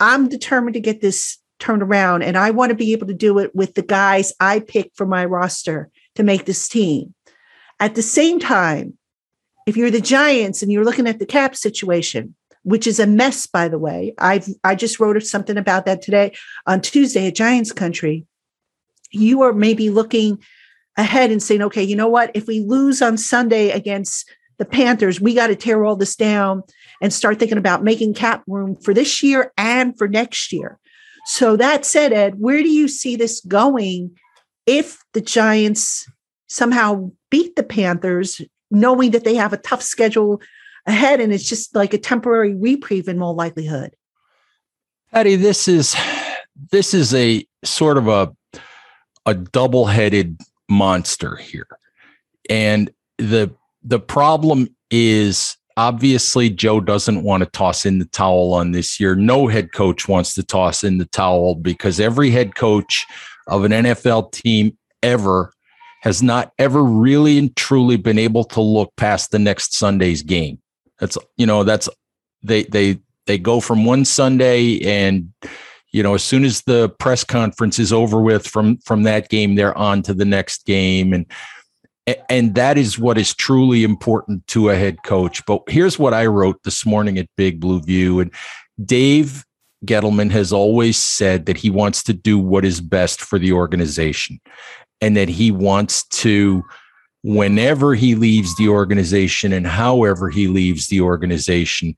I'm 0.00 0.28
determined 0.28 0.74
to 0.74 0.80
get 0.80 1.00
this 1.00 1.38
turned 1.58 1.82
around 1.82 2.22
and 2.22 2.36
I 2.36 2.50
want 2.50 2.70
to 2.70 2.76
be 2.76 2.92
able 2.92 3.06
to 3.06 3.14
do 3.14 3.38
it 3.38 3.54
with 3.54 3.74
the 3.74 3.82
guys 3.82 4.32
I 4.40 4.60
pick 4.60 4.90
for 4.94 5.06
my 5.06 5.24
roster 5.24 5.90
to 6.16 6.22
make 6.22 6.44
this 6.44 6.68
team. 6.68 7.14
At 7.80 7.94
the 7.94 8.02
same 8.02 8.38
time, 8.38 8.98
if 9.66 9.76
you're 9.76 9.90
the 9.90 10.00
Giants 10.00 10.62
and 10.62 10.70
you're 10.70 10.84
looking 10.84 11.06
at 11.06 11.18
the 11.18 11.26
cap 11.26 11.56
situation, 11.56 12.34
which 12.62 12.86
is 12.86 12.98
a 12.98 13.06
mess, 13.06 13.46
by 13.46 13.68
the 13.68 13.78
way, 13.78 14.14
I've 14.18 14.48
I 14.62 14.74
just 14.74 14.98
wrote 15.00 15.22
something 15.22 15.56
about 15.56 15.86
that 15.86 16.02
today 16.02 16.34
on 16.66 16.80
Tuesday 16.80 17.26
at 17.28 17.34
Giants 17.34 17.72
Country 17.72 18.26
you 19.14 19.42
are 19.42 19.52
maybe 19.52 19.90
looking 19.90 20.42
ahead 20.96 21.30
and 21.30 21.42
saying, 21.42 21.62
okay, 21.62 21.82
you 21.82 21.96
know 21.96 22.08
what? 22.08 22.30
If 22.34 22.46
we 22.46 22.60
lose 22.60 23.02
on 23.02 23.16
Sunday 23.16 23.70
against 23.70 24.30
the 24.58 24.64
Panthers, 24.64 25.20
we 25.20 25.34
got 25.34 25.48
to 25.48 25.56
tear 25.56 25.84
all 25.84 25.96
this 25.96 26.16
down 26.16 26.62
and 27.00 27.12
start 27.12 27.38
thinking 27.38 27.58
about 27.58 27.82
making 27.82 28.14
cap 28.14 28.42
room 28.46 28.76
for 28.76 28.94
this 28.94 29.22
year 29.22 29.52
and 29.58 29.96
for 29.98 30.06
next 30.06 30.52
year. 30.52 30.78
So 31.26 31.56
that 31.56 31.84
said, 31.84 32.12
Ed, 32.12 32.34
where 32.38 32.62
do 32.62 32.68
you 32.68 32.86
see 32.86 33.16
this 33.16 33.40
going 33.40 34.16
if 34.66 35.02
the 35.12 35.20
Giants 35.20 36.06
somehow 36.48 37.10
beat 37.30 37.56
the 37.56 37.62
Panthers, 37.62 38.40
knowing 38.70 39.10
that 39.12 39.24
they 39.24 39.34
have 39.34 39.52
a 39.52 39.58
tough 39.58 39.82
schedule 39.82 40.40
ahead 40.86 41.20
and 41.20 41.32
it's 41.32 41.48
just 41.48 41.74
like 41.74 41.94
a 41.94 41.98
temporary 41.98 42.54
reprieve 42.54 43.08
in 43.08 43.18
more 43.18 43.34
likelihood? 43.34 43.94
Patty, 45.12 45.36
this 45.36 45.66
is 45.66 45.96
this 46.70 46.94
is 46.94 47.14
a 47.14 47.46
sort 47.64 47.98
of 47.98 48.08
a 48.08 48.32
a 49.26 49.34
double-headed 49.34 50.40
monster 50.68 51.36
here. 51.36 51.66
And 52.50 52.90
the 53.18 53.54
the 53.82 54.00
problem 54.00 54.74
is 54.90 55.56
obviously 55.76 56.50
Joe 56.50 56.80
doesn't 56.80 57.22
want 57.22 57.42
to 57.42 57.50
toss 57.50 57.84
in 57.84 57.98
the 57.98 58.06
towel 58.06 58.54
on 58.54 58.70
this 58.70 58.98
year. 58.98 59.14
No 59.14 59.46
head 59.46 59.72
coach 59.72 60.08
wants 60.08 60.34
to 60.34 60.42
toss 60.42 60.84
in 60.84 60.98
the 60.98 61.04
towel 61.06 61.54
because 61.54 62.00
every 62.00 62.30
head 62.30 62.54
coach 62.54 63.06
of 63.46 63.64
an 63.64 63.72
NFL 63.72 64.32
team 64.32 64.76
ever 65.02 65.52
has 66.02 66.22
not 66.22 66.52
ever 66.58 66.82
really 66.82 67.38
and 67.38 67.54
truly 67.56 67.96
been 67.96 68.18
able 68.18 68.44
to 68.44 68.60
look 68.60 68.94
past 68.96 69.30
the 69.30 69.38
next 69.38 69.74
Sunday's 69.74 70.22
game. 70.22 70.58
That's 70.98 71.18
you 71.36 71.46
know 71.46 71.64
that's 71.64 71.88
they 72.42 72.64
they 72.64 72.98
they 73.26 73.38
go 73.38 73.60
from 73.60 73.84
one 73.84 74.04
Sunday 74.04 74.80
and 74.80 75.32
you 75.94 76.02
know, 76.02 76.14
as 76.14 76.24
soon 76.24 76.44
as 76.44 76.60
the 76.62 76.88
press 76.88 77.22
conference 77.22 77.78
is 77.78 77.92
over 77.92 78.20
with 78.20 78.48
from 78.48 78.78
from 78.78 79.04
that 79.04 79.28
game, 79.28 79.54
they're 79.54 79.78
on 79.78 80.02
to 80.02 80.12
the 80.12 80.24
next 80.24 80.66
game, 80.66 81.12
and 81.12 81.24
and 82.28 82.56
that 82.56 82.76
is 82.76 82.98
what 82.98 83.16
is 83.16 83.32
truly 83.32 83.84
important 83.84 84.44
to 84.48 84.70
a 84.70 84.74
head 84.74 85.04
coach. 85.04 85.46
But 85.46 85.62
here's 85.68 85.96
what 85.96 86.12
I 86.12 86.26
wrote 86.26 86.60
this 86.64 86.84
morning 86.84 87.16
at 87.16 87.28
Big 87.36 87.60
Blue 87.60 87.80
View, 87.80 88.18
and 88.18 88.32
Dave 88.84 89.44
Gettleman 89.86 90.32
has 90.32 90.52
always 90.52 90.98
said 90.98 91.46
that 91.46 91.58
he 91.58 91.70
wants 91.70 92.02
to 92.02 92.12
do 92.12 92.40
what 92.40 92.64
is 92.64 92.80
best 92.80 93.20
for 93.20 93.38
the 93.38 93.52
organization, 93.52 94.40
and 95.00 95.16
that 95.16 95.28
he 95.28 95.52
wants 95.52 96.08
to 96.08 96.64
whenever 97.22 97.94
he 97.94 98.16
leaves 98.16 98.56
the 98.56 98.68
organization 98.68 99.52
and 99.52 99.64
however 99.68 100.28
he 100.28 100.48
leaves 100.48 100.88
the 100.88 101.00
organization, 101.00 101.94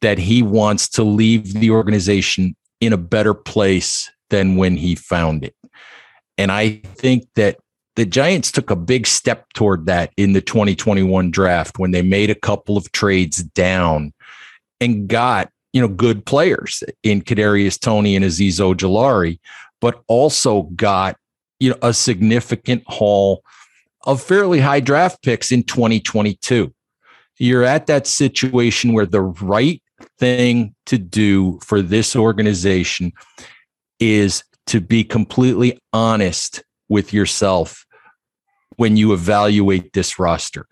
that 0.00 0.16
he 0.16 0.42
wants 0.42 0.88
to 0.88 1.04
leave 1.04 1.52
the 1.52 1.70
organization 1.70 2.56
in 2.84 2.92
a 2.92 2.98
better 2.98 3.34
place 3.34 4.10
than 4.30 4.56
when 4.56 4.76
he 4.76 4.94
found 4.94 5.44
it. 5.44 5.54
And 6.38 6.50
I 6.50 6.82
think 6.96 7.26
that 7.36 7.58
the 7.96 8.04
Giants 8.04 8.50
took 8.50 8.70
a 8.70 8.76
big 8.76 9.06
step 9.06 9.52
toward 9.52 9.86
that 9.86 10.12
in 10.16 10.32
the 10.32 10.40
2021 10.40 11.30
draft 11.30 11.78
when 11.78 11.92
they 11.92 12.02
made 12.02 12.30
a 12.30 12.34
couple 12.34 12.76
of 12.76 12.90
trades 12.92 13.42
down 13.42 14.12
and 14.80 15.06
got, 15.08 15.50
you 15.72 15.80
know, 15.80 15.88
good 15.88 16.26
players 16.26 16.82
in 17.02 17.22
Kadarius 17.22 17.78
Toney 17.78 18.16
and 18.16 18.24
Azeez 18.24 18.58
Ojulari, 18.58 19.38
but 19.80 20.02
also 20.08 20.62
got, 20.74 21.16
you 21.60 21.70
know, 21.70 21.78
a 21.82 21.94
significant 21.94 22.82
haul 22.86 23.42
of 24.04 24.20
fairly 24.20 24.60
high 24.60 24.80
draft 24.80 25.22
picks 25.22 25.52
in 25.52 25.62
2022. 25.62 26.74
You're 27.38 27.64
at 27.64 27.86
that 27.86 28.06
situation 28.06 28.92
where 28.92 29.06
the 29.06 29.20
right 29.20 29.82
thing 30.18 30.74
to 30.86 30.98
do 30.98 31.58
for 31.62 31.82
this 31.82 32.16
organization 32.16 33.12
is 34.00 34.44
to 34.66 34.80
be 34.80 35.04
completely 35.04 35.78
honest 35.92 36.62
with 36.88 37.12
yourself 37.12 37.84
when 38.76 38.96
you 38.96 39.12
evaluate 39.12 39.92
this 39.92 40.18
roster. 40.18 40.66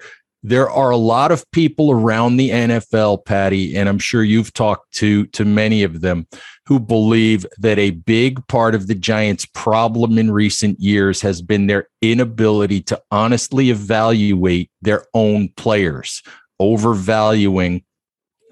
There 0.45 0.69
are 0.69 0.91
a 0.91 0.97
lot 0.97 1.31
of 1.31 1.49
people 1.53 1.93
around 1.93 2.37
the 2.37 2.51
NFL, 2.51 3.25
Patty, 3.25 3.77
and 3.77 3.89
I'm 3.89 4.01
sure 4.01 4.25
you've 4.25 4.53
talked 4.53 4.93
to 4.95 5.27
to 5.27 5.45
many 5.45 5.85
of 5.85 6.01
them 6.01 6.27
who 6.67 6.81
believe 6.81 7.47
that 7.59 7.79
a 7.79 7.91
big 7.91 8.45
part 8.49 8.75
of 8.75 8.89
the 8.89 8.95
Giants' 8.97 9.47
problem 9.47 10.19
in 10.19 10.33
recent 10.33 10.81
years 10.81 11.21
has 11.21 11.43
been 11.43 11.69
their 11.69 11.87
inability 12.01 12.81
to 12.83 13.01
honestly 13.13 13.71
evaluate 13.71 14.69
their 14.81 15.05
own 15.15 15.49
players, 15.57 16.23
overvaluing, 16.59 17.85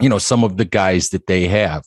you 0.00 0.08
know, 0.08 0.18
some 0.18 0.44
of 0.44 0.56
the 0.56 0.64
guys 0.64 1.10
that 1.10 1.26
they 1.26 1.46
have. 1.48 1.84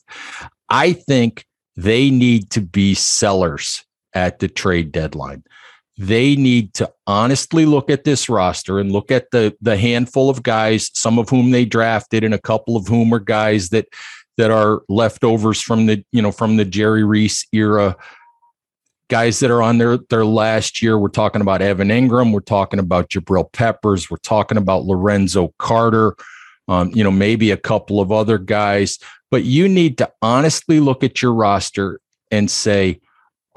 I 0.68 0.92
think 0.92 1.44
they 1.76 2.10
need 2.10 2.50
to 2.50 2.60
be 2.60 2.94
sellers 2.94 3.84
at 4.14 4.38
the 4.38 4.48
trade 4.48 4.92
deadline. 4.92 5.42
They 5.96 6.34
need 6.34 6.74
to 6.74 6.92
honestly 7.06 7.66
look 7.66 7.88
at 7.90 8.04
this 8.04 8.28
roster 8.28 8.80
and 8.80 8.90
look 8.90 9.12
at 9.12 9.30
the 9.30 9.56
the 9.60 9.76
handful 9.76 10.28
of 10.28 10.42
guys, 10.42 10.90
some 10.94 11.18
of 11.18 11.28
whom 11.28 11.50
they 11.50 11.64
drafted, 11.64 12.24
and 12.24 12.34
a 12.34 12.40
couple 12.40 12.76
of 12.76 12.88
whom 12.88 13.12
are 13.14 13.20
guys 13.20 13.68
that 13.68 13.86
that 14.36 14.50
are 14.50 14.82
leftovers 14.88 15.60
from 15.60 15.86
the 15.86 16.04
you 16.10 16.20
know 16.20 16.32
from 16.32 16.56
the 16.56 16.64
Jerry 16.64 17.04
Reese 17.04 17.46
era. 17.52 17.96
Guys 19.08 19.38
that 19.40 19.50
are 19.50 19.62
on 19.62 19.78
their 19.78 19.98
their 20.10 20.24
last 20.24 20.82
year. 20.82 20.98
We're 20.98 21.08
talking 21.08 21.42
about 21.42 21.62
Evan 21.62 21.88
Engram. 21.88 22.32
We're 22.32 22.40
talking 22.40 22.80
about 22.80 23.10
Jabril 23.10 23.52
Peppers. 23.52 24.10
We're 24.10 24.16
talking 24.16 24.58
about 24.58 24.86
Lorenzo 24.86 25.54
Carter. 25.58 26.16
Um, 26.66 26.90
you 26.94 27.04
know, 27.04 27.10
maybe 27.10 27.50
a 27.50 27.58
couple 27.58 28.00
of 28.00 28.10
other 28.10 28.38
guys, 28.38 28.98
but 29.30 29.44
you 29.44 29.68
need 29.68 29.98
to 29.98 30.10
honestly 30.22 30.80
look 30.80 31.04
at 31.04 31.20
your 31.20 31.34
roster 31.34 32.00
and 32.30 32.50
say, 32.50 33.00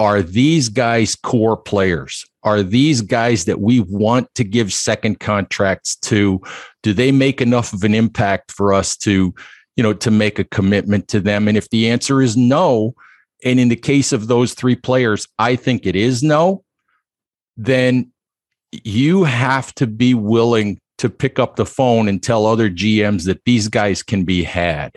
are 0.00 0.22
these 0.22 0.68
guys 0.68 1.16
core 1.16 1.56
players? 1.56 2.24
Are 2.42 2.62
these 2.62 3.00
guys 3.00 3.46
that 3.46 3.60
we 3.60 3.80
want 3.80 4.32
to 4.36 4.44
give 4.44 4.72
second 4.72 5.20
contracts 5.20 5.96
to? 5.96 6.40
Do 6.82 6.92
they 6.92 7.10
make 7.10 7.40
enough 7.40 7.72
of 7.72 7.82
an 7.82 7.94
impact 7.94 8.52
for 8.52 8.72
us 8.72 8.96
to, 8.98 9.34
you 9.76 9.82
know, 9.82 9.92
to 9.94 10.10
make 10.10 10.38
a 10.38 10.44
commitment 10.44 11.08
to 11.08 11.20
them? 11.20 11.48
And 11.48 11.56
if 11.56 11.68
the 11.70 11.90
answer 11.90 12.22
is 12.22 12.36
no, 12.36 12.94
and 13.44 13.58
in 13.58 13.68
the 13.68 13.76
case 13.76 14.12
of 14.12 14.28
those 14.28 14.54
three 14.54 14.76
players, 14.76 15.26
I 15.38 15.56
think 15.56 15.86
it 15.86 15.96
is 15.96 16.22
no, 16.22 16.64
then 17.56 18.12
you 18.70 19.24
have 19.24 19.74
to 19.76 19.86
be 19.86 20.14
willing 20.14 20.80
to 20.98 21.08
pick 21.08 21.38
up 21.38 21.56
the 21.56 21.66
phone 21.66 22.08
and 22.08 22.22
tell 22.22 22.46
other 22.46 22.68
GMs 22.68 23.24
that 23.26 23.44
these 23.44 23.68
guys 23.68 24.02
can 24.02 24.24
be 24.24 24.42
had. 24.42 24.96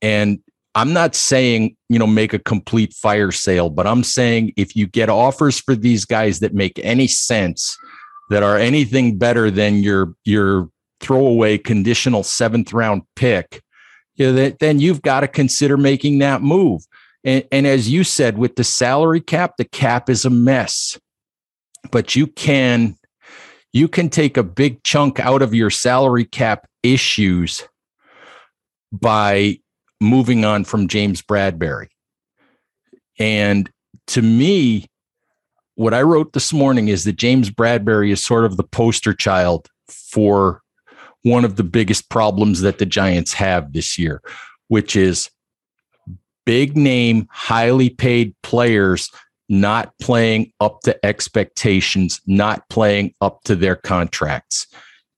And 0.00 0.40
I'm 0.74 0.92
not 0.92 1.14
saying, 1.14 1.76
you 1.88 1.98
know, 1.98 2.06
make 2.06 2.32
a 2.32 2.38
complete 2.38 2.92
fire 2.92 3.32
sale, 3.32 3.70
but 3.70 3.86
I'm 3.86 4.04
saying 4.04 4.52
if 4.56 4.76
you 4.76 4.86
get 4.86 5.08
offers 5.08 5.58
for 5.58 5.74
these 5.74 6.04
guys 6.04 6.40
that 6.40 6.54
make 6.54 6.78
any 6.82 7.06
sense, 7.06 7.76
that 8.30 8.42
are 8.42 8.56
anything 8.56 9.18
better 9.18 9.50
than 9.50 9.76
your 9.76 10.14
your 10.24 10.68
throwaway 11.00 11.58
conditional 11.58 12.22
seventh 12.22 12.72
round 12.72 13.02
pick, 13.14 13.62
you 14.16 14.32
know, 14.32 14.50
then 14.60 14.80
you've 14.80 15.02
got 15.02 15.20
to 15.20 15.28
consider 15.28 15.76
making 15.76 16.18
that 16.18 16.42
move. 16.42 16.82
And, 17.24 17.44
and 17.50 17.66
as 17.66 17.90
you 17.90 18.04
said, 18.04 18.38
with 18.38 18.56
the 18.56 18.64
salary 18.64 19.20
cap, 19.20 19.54
the 19.58 19.64
cap 19.64 20.08
is 20.08 20.24
a 20.24 20.30
mess. 20.30 20.98
But 21.90 22.16
you 22.16 22.26
can 22.26 22.96
you 23.76 23.88
can 23.88 24.08
take 24.08 24.38
a 24.38 24.42
big 24.42 24.82
chunk 24.84 25.20
out 25.20 25.42
of 25.42 25.54
your 25.54 25.68
salary 25.68 26.24
cap 26.24 26.66
issues 26.82 27.62
by 28.90 29.58
moving 30.00 30.46
on 30.46 30.64
from 30.64 30.88
James 30.88 31.20
Bradberry. 31.20 31.88
And 33.18 33.70
to 34.08 34.22
me, 34.22 34.86
what 35.74 35.92
I 35.92 36.00
wrote 36.00 36.32
this 36.32 36.54
morning 36.54 36.88
is 36.88 37.04
that 37.04 37.16
James 37.16 37.50
Bradberry 37.50 38.10
is 38.10 38.24
sort 38.24 38.46
of 38.46 38.56
the 38.56 38.64
poster 38.64 39.12
child 39.12 39.68
for 39.88 40.62
one 41.22 41.44
of 41.44 41.56
the 41.56 41.64
biggest 41.64 42.08
problems 42.08 42.62
that 42.62 42.78
the 42.78 42.86
Giants 42.86 43.34
have 43.34 43.74
this 43.74 43.98
year, 43.98 44.22
which 44.68 44.96
is 44.96 45.28
big 46.46 46.78
name, 46.78 47.28
highly 47.30 47.90
paid 47.90 48.34
players 48.42 49.10
not 49.48 49.92
playing 50.00 50.52
up 50.60 50.80
to 50.82 51.06
expectations, 51.06 52.20
not 52.26 52.68
playing 52.68 53.14
up 53.20 53.42
to 53.44 53.54
their 53.54 53.76
contracts. 53.76 54.66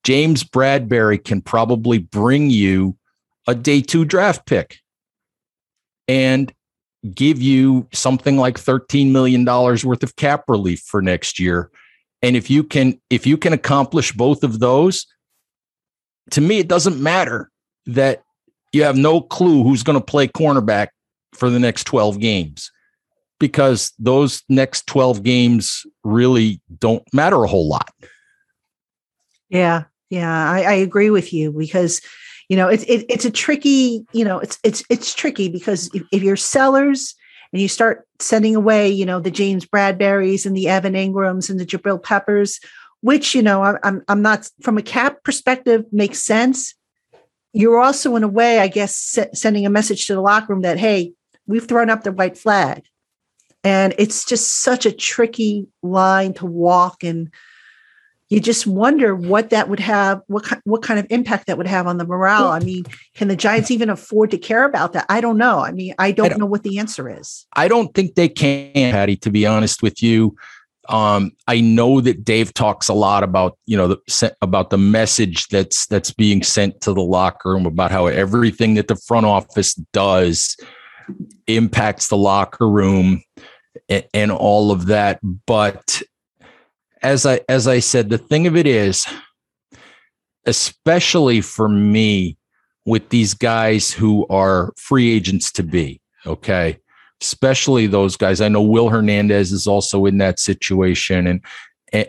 James 0.05 0.45
Bradberry 0.45 1.23
can 1.23 1.41
probably 1.41 1.99
bring 1.99 2.51
you 2.51 2.97
a 3.47 3.55
day 3.55 3.81
two 3.81 4.05
draft 4.05 4.47
pick 4.47 4.79
and 6.07 6.53
give 7.15 7.41
you 7.41 7.87
something 7.93 8.37
like 8.37 8.57
$13 8.59 9.11
million 9.11 9.45
worth 9.45 10.03
of 10.03 10.17
cap 10.17 10.45
relief 10.49 10.81
for 10.81 11.01
next 11.01 11.39
year. 11.39 11.71
And 12.23 12.37
if 12.37 12.51
you 12.51 12.65
can, 12.65 13.01
if 13.11 13.27
you 13.27 13.37
can 13.37 13.53
accomplish 13.53 14.13
both 14.13 14.43
of 14.43 14.59
those, 14.59 15.07
to 16.33 16.41
me, 16.41 16.59
it 16.59 16.69
doesn't 16.69 17.01
matter 17.01 17.51
that 17.87 18.23
you 18.73 18.83
have 18.83 18.97
no 18.97 19.21
clue 19.21 19.63
who's 19.63 19.83
going 19.83 19.99
to 19.99 20.05
play 20.05 20.29
cornerback 20.29 20.89
for 21.33 21.49
the 21.49 21.59
next 21.59 21.85
12 21.85 22.19
games 22.19 22.71
because 23.39 23.93
those 23.99 24.43
next 24.49 24.87
12 24.87 25.23
games 25.23 25.87
really 26.05 26.61
don't 26.79 27.05
matter 27.13 27.43
a 27.45 27.49
whole 27.49 27.69
lot. 27.69 27.91
Yeah. 29.49 29.85
Yeah. 30.11 30.51
I, 30.51 30.63
I 30.63 30.73
agree 30.75 31.11
with 31.11 31.33
you 31.33 31.53
because 31.53 32.01
you 32.49 32.57
know 32.57 32.69
it's 32.69 32.83
it, 32.85 33.05
it's 33.09 33.25
a 33.25 33.31
tricky 33.31 34.07
you 34.13 34.25
know 34.25 34.39
it's 34.39 34.59
it's 34.65 34.83
it's 34.91 35.15
tricky 35.15 35.49
because 35.49 35.91
if, 35.95 36.03
if 36.13 36.23
you're 36.23 36.37
sellers 36.37 37.15
and 37.53 37.63
you 37.63 37.69
start 37.69 38.07
sending 38.21 38.57
away 38.57 38.89
you 38.89 39.07
know 39.07 39.21
the 39.21 39.31
james 39.31 39.67
bradberries 39.67 40.47
and 40.47 40.57
the 40.57 40.69
evan 40.69 40.95
engrams 40.95 41.51
and 41.51 41.61
the 41.61 41.67
jabril 41.67 42.03
peppers 42.03 42.59
which 43.01 43.35
you 43.35 43.43
know 43.43 43.63
i'm 43.63 44.03
i'm 44.09 44.23
not 44.23 44.49
from 44.63 44.79
a 44.79 44.83
cap 44.83 45.23
perspective 45.23 45.85
makes 45.93 46.23
sense 46.23 46.75
you're 47.53 47.79
also 47.79 48.17
in 48.17 48.25
a 48.25 48.29
way 48.29 48.59
i 48.59 48.69
guess 48.69 49.19
sending 49.35 49.67
a 49.67 49.71
message 49.71 50.07
to 50.07 50.15
the 50.15 50.21
locker 50.21 50.53
room 50.53 50.63
that 50.63 50.79
hey 50.79 51.13
we've 51.47 51.67
thrown 51.67 51.91
up 51.91 52.03
the 52.03 52.13
white 52.13 52.37
flag 52.37 52.83
and 53.69 53.95
it's 53.99 54.25
just 54.25 54.63
such 54.63 54.87
a 54.87 54.93
tricky 54.93 55.67
line 55.83 56.33
to 56.33 56.47
walk 56.47 57.05
and 57.05 57.31
you 58.31 58.41
just 58.41 58.67
wonder 58.67 59.15
what 59.15 59.51
that 59.51 59.69
would 59.69 59.81
have, 59.81 60.23
what 60.27 60.47
what 60.65 60.81
kind 60.83 60.99
of 60.99 61.07
impact 61.11 61.47
that 61.47 61.59
would 61.59 61.67
have 61.67 61.87
on 61.87 61.99
the 61.99 62.07
morale. 62.07 62.49
I 62.49 62.61
mean, 62.61 62.85
can 63.15 63.29
the 63.29 63.37
Giants 63.37 63.71
even 63.71 63.91
afford 63.91 64.31
to 64.31 64.39
care 64.39 64.65
about 64.65 64.95
that? 64.95 65.05
I 65.11 65.21
don't 65.21 65.37
know. 65.37 65.61
I 65.61 65.73
mean, 65.73 65.95
I 65.99 66.13
don't, 66.13 66.27
I 66.27 66.29
don't 66.31 66.39
know 66.39 66.47
what 66.47 66.63
the 66.63 66.79
answer 66.79 67.11
is. 67.11 67.47
I 67.57 67.69
don't 67.69 67.95
think 67.95 68.15
they 68.15 68.29
can, 68.29 68.93
Patty. 68.93 69.17
To 69.17 69.31
be 69.31 69.47
honest 69.47 69.83
with 69.83 70.03
you, 70.03 70.35
um, 70.89 71.33
I 71.47 71.61
know 71.61 72.01
that 72.03 72.25
Dave 72.25 72.53
talks 72.55 72.89
a 72.89 72.95
lot 72.95 73.23
about 73.23 73.59
you 73.67 73.77
know 73.77 73.89
the, 73.89 74.37
about 74.43 74.71
the 74.71 74.79
message 74.79 75.49
that's 75.49 75.87
that's 75.87 76.13
being 76.13 76.43
sent 76.43 76.81
to 76.83 76.95
the 76.95 77.03
locker 77.03 77.51
room 77.51 77.67
about 77.67 77.91
how 77.91 78.07
everything 78.07 78.75
that 78.75 78.89
the 78.89 78.97
front 78.97 79.27
office 79.27 79.75
does 79.93 80.57
impacts 81.47 82.09
the 82.09 82.17
locker 82.17 82.69
room 82.69 83.23
and, 83.89 84.31
all 84.31 84.71
of 84.71 84.87
that. 84.87 85.21
But 85.23 86.03
as 87.03 87.27
I 87.27 87.41
as 87.49 87.67
I 87.67 87.81
said, 87.81 88.11
the 88.11 88.19
thing 88.19 88.47
of 88.47 88.57
it 88.57 88.67
is, 88.67 89.07
especially 90.47 91.41
for 91.41 91.69
me, 91.69 92.37
with 92.85 93.09
these 93.11 93.35
guys 93.35 93.93
who 93.93 94.27
are 94.29 94.73
free 94.77 95.11
agents 95.11 95.53
to 95.53 95.63
be, 95.63 96.01
okay, 96.27 96.79
especially 97.21 97.87
those 97.87 98.17
guys. 98.17 98.41
I 98.41 98.49
know 98.49 98.63
Will 98.63 98.89
Hernandez 98.89 99.53
is 99.53 99.67
also 99.67 100.07
in 100.07 100.19
that 100.19 100.39
situation, 100.39 101.27
and 101.27 101.45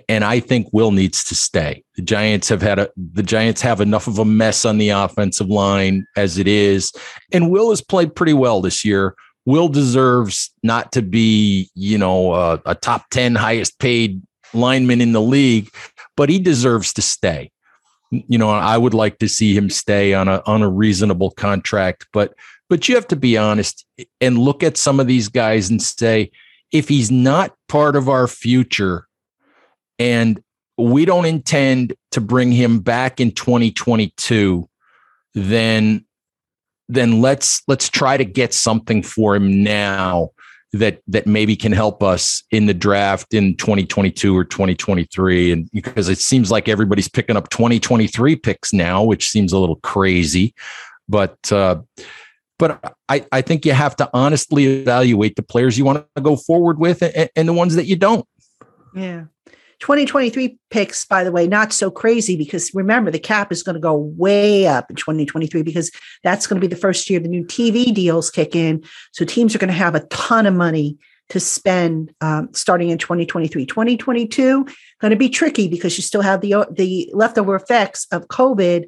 and 0.10 0.26
I 0.26 0.40
think 0.40 0.68
Will 0.74 0.92
needs 0.92 1.24
to 1.26 1.36
stay. 1.36 1.84
The 1.96 2.02
Giants 2.02 2.50
have 2.50 2.62
had 2.62 2.80
a 2.80 2.90
the 2.98 3.24
Giants 3.24 3.62
have 3.62 3.82
enough 3.82 4.08
of 4.08 4.20
a 4.20 4.26
mess 4.26 4.66
on 4.66 4.78
the 4.78 4.90
offensive 4.90 5.48
line 5.48 6.06
as 6.18 6.38
it 6.38 6.48
is, 6.48 6.92
and 7.32 7.52
Will 7.52 7.70
has 7.70 7.82
played 7.82 8.16
pretty 8.16 8.34
well 8.34 8.62
this 8.62 8.84
year. 8.84 9.16
Will 9.46 9.68
deserves 9.68 10.52
not 10.64 10.92
to 10.92 11.02
be, 11.02 11.70
you 11.74 11.98
know, 11.98 12.32
uh, 12.32 12.58
a 12.66 12.76
top 12.76 13.10
ten 13.10 13.36
highest 13.36 13.80
paid 13.80 14.22
lineman 14.54 15.02
in 15.02 15.12
the 15.12 15.22
league, 15.22 15.70
but 16.16 16.30
he 16.30 16.40
deserves 16.40 16.94
to 16.94 17.02
stay. 17.02 17.52
You 18.12 18.38
know, 18.38 18.50
I 18.50 18.78
would 18.78 18.94
like 18.94 19.20
to 19.20 19.30
see 19.30 19.56
him 19.56 19.70
stay 19.70 20.14
on 20.14 20.28
a 20.28 20.42
on 20.46 20.62
a 20.62 20.70
reasonable 20.70 21.32
contract, 21.32 22.08
but 22.14 22.34
but 22.70 22.88
you 22.88 22.96
have 22.96 23.08
to 23.08 23.16
be 23.16 23.38
honest 23.38 23.86
and 24.22 24.38
look 24.38 24.64
at 24.64 24.78
some 24.78 25.00
of 25.00 25.08
these 25.08 25.28
guys 25.28 25.70
and 25.70 25.82
say, 25.82 26.32
if 26.72 26.88
he's 26.88 27.10
not 27.10 27.56
part 27.68 27.96
of 27.96 28.08
our 28.08 28.28
future 28.28 29.08
and 29.98 30.42
we 30.78 31.04
don't 31.04 31.26
intend 31.26 31.94
to 32.12 32.22
bring 32.22 32.52
him 32.52 32.80
back 32.80 33.20
in 33.20 33.32
2022, 33.32 34.70
then 35.34 36.06
then 36.90 37.22
let's 37.22 37.62
let's 37.68 37.88
try 37.88 38.18
to 38.18 38.26
get 38.26 38.54
something 38.54 39.02
for 39.02 39.36
him 39.36 39.64
now 39.64 40.30
that 40.74 41.02
that 41.08 41.26
maybe 41.26 41.56
can 41.56 41.72
help 41.72 42.04
us 42.04 42.44
in 42.52 42.66
the 42.66 42.74
draft 42.74 43.34
in 43.34 43.56
2022 43.56 44.36
or 44.36 44.44
2023 44.44 45.52
and 45.52 45.70
because 45.72 46.10
it 46.10 46.20
seems 46.20 46.52
like 46.52 46.68
everybody's 46.68 47.08
picking 47.08 47.38
up 47.38 47.50
2023 47.50 48.36
picks 48.36 48.74
now 48.74 49.04
which 49.04 49.30
seems 49.30 49.54
a 49.54 49.58
little 49.58 49.78
crazy 49.78 50.54
but 51.08 51.38
uh 51.52 51.80
but 52.60 52.94
I, 53.08 53.26
I 53.32 53.42
think 53.42 53.66
you 53.66 53.72
have 53.72 53.96
to 53.96 54.10
honestly 54.14 54.66
evaluate 54.66 55.38
the 55.38 55.42
players 55.42 55.78
you 55.78 55.86
want 55.86 56.06
to 56.16 56.22
go 56.22 56.36
forward 56.36 56.78
with 56.78 57.02
and, 57.02 57.30
and 57.36 57.48
the 57.48 57.54
ones 57.54 57.76
that 57.76 57.86
you 57.86 57.96
don't. 57.96 58.28
Yeah. 58.94 59.24
2023 59.80 60.58
picks, 60.70 61.06
by 61.06 61.24
the 61.24 61.32
way, 61.32 61.48
not 61.48 61.74
so 61.74 61.90
crazy 61.90 62.36
because 62.36 62.74
remember 62.74 63.12
the 63.12 63.20
cap 63.20 63.52
is 63.52 63.64
going 63.64 63.76
to 63.76 63.80
go 63.80 63.96
way 63.96 64.68
up 64.68 64.90
in 64.90 64.96
2023 64.96 65.62
because 65.62 65.92
that's 66.24 66.48
going 66.48 66.60
to 66.60 66.68
be 66.68 66.74
the 66.74 66.80
first 66.80 67.10
year 67.10 67.20
the 67.20 67.28
new 67.28 67.46
TV 67.46 67.94
deals 67.94 68.30
kick 68.30 68.56
in. 68.56 68.84
So 69.12 69.26
teams 69.26 69.56
are 69.56 69.60
going 69.60 69.70
to 69.70 69.74
have 69.74 69.96
a 69.96 70.06
ton 70.08 70.46
of 70.46 70.54
money 70.54 70.98
to 71.30 71.40
spend 71.40 72.14
um, 72.22 72.50
starting 72.54 72.90
in 72.90 72.98
2023. 72.98 73.66
2022 73.66 74.66
going 75.00 75.12
to 75.12 75.16
be 75.16 75.30
tricky 75.30 75.68
because 75.68 75.98
you 75.98 76.02
still 76.02 76.22
have 76.22 76.42
the 76.42 76.68
the 76.72 77.10
leftover 77.14 77.56
effects 77.56 78.08
of 78.12 78.28
COVID 78.28 78.86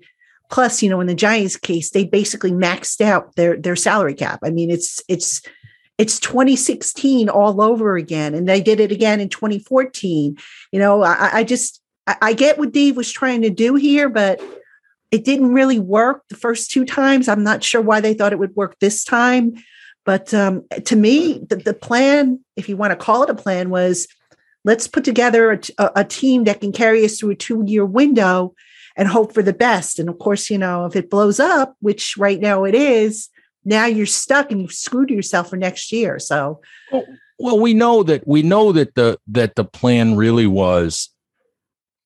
Plus, 0.51 0.83
you 0.83 0.89
know, 0.89 0.99
in 0.99 1.07
the 1.07 1.15
Giants 1.15 1.55
case, 1.55 1.91
they 1.91 2.03
basically 2.03 2.51
maxed 2.51 2.99
out 2.99 3.35
their 3.35 3.55
their 3.55 3.77
salary 3.77 4.13
cap. 4.13 4.39
I 4.43 4.49
mean, 4.49 4.69
it's 4.69 5.01
it's 5.07 5.41
it's 6.01 6.19
2016 6.19 7.29
all 7.29 7.61
over 7.61 7.95
again, 7.95 8.33
and 8.33 8.49
they 8.49 8.59
did 8.59 8.79
it 8.79 8.91
again 8.91 9.19
in 9.19 9.29
2014. 9.29 10.35
You 10.71 10.79
know, 10.79 11.03
I, 11.03 11.29
I 11.31 11.43
just 11.43 11.79
I, 12.07 12.33
get 12.33 12.57
what 12.57 12.71
Dave 12.71 12.97
was 12.97 13.11
trying 13.11 13.43
to 13.43 13.51
do 13.51 13.75
here, 13.75 14.09
but 14.09 14.41
it 15.11 15.23
didn't 15.23 15.53
really 15.53 15.77
work 15.77 16.23
the 16.27 16.35
first 16.35 16.71
two 16.71 16.85
times. 16.85 17.27
I'm 17.27 17.43
not 17.43 17.63
sure 17.63 17.81
why 17.81 18.01
they 18.01 18.15
thought 18.15 18.33
it 18.33 18.39
would 18.39 18.55
work 18.55 18.79
this 18.79 19.03
time. 19.03 19.53
But 20.03 20.33
um, 20.33 20.65
to 20.85 20.95
me, 20.95 21.45
the, 21.47 21.57
the 21.57 21.75
plan, 21.75 22.39
if 22.55 22.67
you 22.67 22.77
want 22.77 22.89
to 22.89 23.05
call 23.05 23.21
it 23.21 23.29
a 23.29 23.35
plan, 23.35 23.69
was 23.69 24.07
let's 24.65 24.87
put 24.87 25.03
together 25.03 25.51
a, 25.51 25.91
a 25.97 26.03
team 26.03 26.45
that 26.45 26.61
can 26.61 26.71
carry 26.71 27.05
us 27.05 27.19
through 27.19 27.29
a 27.29 27.35
two 27.35 27.63
year 27.67 27.85
window 27.85 28.55
and 28.97 29.07
hope 29.07 29.35
for 29.35 29.43
the 29.43 29.53
best. 29.53 29.99
And 29.99 30.09
of 30.09 30.17
course, 30.17 30.49
you 30.49 30.57
know, 30.57 30.85
if 30.85 30.95
it 30.95 31.11
blows 31.11 31.39
up, 31.39 31.75
which 31.79 32.17
right 32.17 32.39
now 32.39 32.63
it 32.63 32.73
is, 32.73 33.29
now 33.63 33.85
you're 33.85 34.05
stuck 34.05 34.51
and 34.51 34.61
you've 34.61 34.73
screwed 34.73 35.09
yourself 35.09 35.49
for 35.49 35.57
next 35.57 35.91
year. 35.91 36.19
So 36.19 36.61
well, 36.91 37.05
well, 37.39 37.59
we 37.59 37.73
know 37.73 38.03
that 38.03 38.27
we 38.27 38.41
know 38.43 38.71
that 38.71 38.95
the 38.95 39.19
that 39.27 39.55
the 39.55 39.63
plan 39.63 40.15
really 40.15 40.47
was 40.47 41.09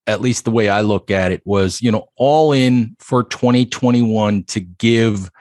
at 0.08 0.22
least 0.22 0.45
the 0.45 0.51
way 0.51 0.70
I 0.70 0.82
look 0.82 1.10
at 1.10 1.32
it 1.32 1.41
was, 1.45 1.82
you 1.82 1.91
know, 1.91 2.08
all 2.16 2.51
in 2.51 2.95
for 2.99 3.24
2021 3.24 4.43
to 4.45 4.60
give 4.60 5.32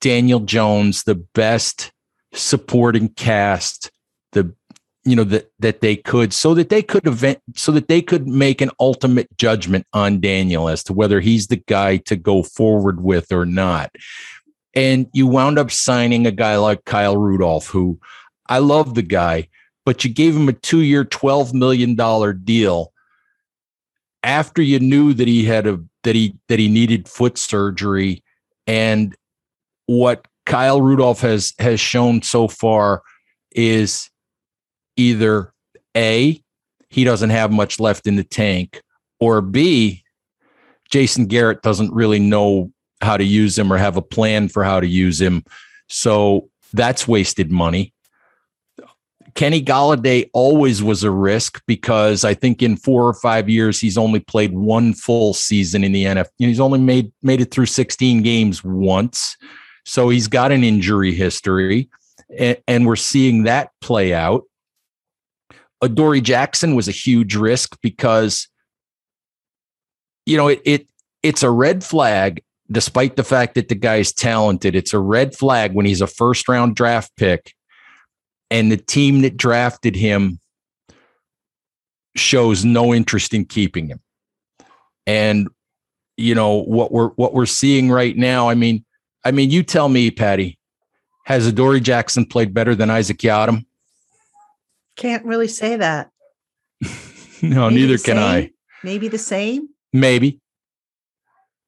Daniel 0.00 0.40
Jones 0.40 1.04
the 1.04 1.14
best 1.14 1.92
supporting 2.32 3.08
cast, 3.08 3.90
the 4.32 4.54
you 5.04 5.16
know 5.16 5.24
that 5.24 5.50
that 5.58 5.80
they 5.80 5.96
could 5.96 6.32
so 6.32 6.54
that 6.54 6.68
they 6.68 6.82
could 6.82 7.06
event 7.06 7.40
so 7.56 7.72
that 7.72 7.88
they 7.88 8.02
could 8.02 8.28
make 8.28 8.60
an 8.60 8.70
ultimate 8.78 9.34
judgment 9.38 9.86
on 9.94 10.20
Daniel 10.20 10.68
as 10.68 10.84
to 10.84 10.92
whether 10.92 11.20
he's 11.20 11.46
the 11.46 11.56
guy 11.56 11.96
to 11.96 12.16
go 12.16 12.42
forward 12.42 13.02
with 13.02 13.32
or 13.32 13.46
not. 13.46 13.90
And 14.74 15.06
you 15.12 15.26
wound 15.26 15.58
up 15.58 15.70
signing 15.70 16.26
a 16.26 16.30
guy 16.30 16.56
like 16.56 16.84
Kyle 16.84 17.16
Rudolph, 17.16 17.66
who 17.66 17.98
I 18.48 18.58
love 18.58 18.94
the 18.94 19.02
guy, 19.02 19.48
but 19.84 20.04
you 20.04 20.12
gave 20.12 20.36
him 20.36 20.48
a 20.48 20.52
two 20.52 20.82
year, 20.82 21.04
$12 21.04 21.52
million 21.54 21.96
deal 22.44 22.92
after 24.22 24.62
you 24.62 24.78
knew 24.78 25.14
that 25.14 25.28
he 25.28 25.44
had 25.44 25.66
a 25.66 25.80
that 26.02 26.14
he 26.14 26.34
that 26.48 26.58
he 26.58 26.68
needed 26.68 27.08
foot 27.08 27.38
surgery. 27.38 28.22
And 28.66 29.14
what 29.86 30.26
Kyle 30.46 30.80
Rudolph 30.80 31.20
has 31.20 31.54
has 31.58 31.80
shown 31.80 32.22
so 32.22 32.48
far 32.48 33.02
is 33.52 34.10
either 34.96 35.52
A, 35.96 36.42
he 36.88 37.04
doesn't 37.04 37.30
have 37.30 37.52
much 37.52 37.80
left 37.80 38.06
in 38.06 38.16
the 38.16 38.24
tank, 38.24 38.82
or 39.18 39.40
B, 39.40 40.02
Jason 40.90 41.26
Garrett 41.26 41.62
doesn't 41.62 41.92
really 41.92 42.18
know 42.18 42.70
how 43.00 43.16
to 43.16 43.24
use 43.24 43.58
him 43.58 43.72
or 43.72 43.76
have 43.76 43.96
a 43.96 44.02
plan 44.02 44.48
for 44.48 44.64
how 44.64 44.80
to 44.80 44.86
use 44.86 45.20
him. 45.20 45.44
So 45.88 46.50
that's 46.72 47.08
wasted 47.08 47.50
money. 47.50 47.94
Kenny 49.34 49.62
Golladay 49.62 50.28
always 50.32 50.82
was 50.82 51.04
a 51.04 51.10
risk 51.10 51.62
because 51.66 52.24
I 52.24 52.34
think 52.34 52.62
in 52.62 52.76
four 52.76 53.06
or 53.06 53.14
five 53.14 53.48
years 53.48 53.80
he's 53.80 53.96
only 53.96 54.20
played 54.20 54.52
one 54.52 54.92
full 54.92 55.34
season 55.34 55.84
in 55.84 55.92
the 55.92 56.04
NFL. 56.04 56.26
He's 56.38 56.60
only 56.60 56.80
made 56.80 57.12
made 57.22 57.40
it 57.40 57.50
through 57.50 57.66
16 57.66 58.22
games 58.22 58.64
once. 58.64 59.36
So 59.84 60.08
he's 60.08 60.28
got 60.28 60.52
an 60.52 60.64
injury 60.64 61.14
history. 61.14 61.88
And, 62.36 62.58
and 62.68 62.86
we're 62.86 62.96
seeing 62.96 63.44
that 63.44 63.70
play 63.80 64.12
out. 64.12 64.44
Adoree 65.82 66.20
Jackson 66.20 66.74
was 66.74 66.88
a 66.88 66.92
huge 66.92 67.34
risk 67.34 67.78
because, 67.80 68.48
you 70.26 70.36
know, 70.36 70.48
it, 70.48 70.60
it 70.64 70.86
it's 71.22 71.42
a 71.42 71.50
red 71.50 71.82
flag, 71.82 72.42
despite 72.70 73.16
the 73.16 73.24
fact 73.24 73.54
that 73.54 73.68
the 73.68 73.74
guy's 73.74 74.12
talented. 74.12 74.74
It's 74.74 74.94
a 74.94 74.98
red 74.98 75.34
flag 75.34 75.74
when 75.74 75.86
he's 75.86 76.00
a 76.00 76.06
first 76.06 76.48
round 76.48 76.76
draft 76.76 77.14
pick 77.16 77.54
and 78.50 78.70
the 78.70 78.76
team 78.76 79.22
that 79.22 79.36
drafted 79.36 79.96
him 79.96 80.40
shows 82.16 82.64
no 82.64 82.92
interest 82.92 83.32
in 83.32 83.44
keeping 83.44 83.88
him. 83.88 84.00
And 85.06 85.48
you 86.16 86.34
know 86.34 86.62
what 86.62 86.92
we're 86.92 87.08
what 87.10 87.32
we're 87.32 87.46
seeing 87.46 87.90
right 87.90 88.16
now. 88.16 88.48
I 88.48 88.54
mean, 88.54 88.84
I 89.24 89.30
mean, 89.30 89.50
you 89.50 89.62
tell 89.62 89.88
me, 89.88 90.10
Patty, 90.10 90.58
has 91.24 91.46
Adoree 91.46 91.80
Jackson 91.80 92.26
played 92.26 92.52
better 92.52 92.74
than 92.74 92.90
Isaac 92.90 93.18
Yiadom? 93.18 93.64
Can't 94.96 95.24
really 95.24 95.48
say 95.48 95.76
that. 95.76 96.10
no, 97.42 97.70
Maybe 97.70 97.74
neither 97.74 97.98
can 97.98 98.18
I. 98.18 98.50
Maybe 98.84 99.08
the 99.08 99.18
same. 99.18 99.68
Maybe. 99.92 100.39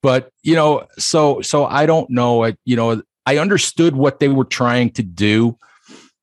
But, 0.03 0.31
you 0.43 0.55
know, 0.55 0.87
so 0.99 1.41
so 1.43 1.65
I 1.65 1.87
don't 1.87 2.11
know. 2.11 2.45
I, 2.45 2.57
you 2.65 2.77
know, 2.77 3.03
I 3.27 3.39
understood 3.39 3.95
what 3.95 4.21
they 4.21 4.29
were 4.29 4.45
trying 4.45 4.91
to 4.93 5.03
do. 5.03 5.57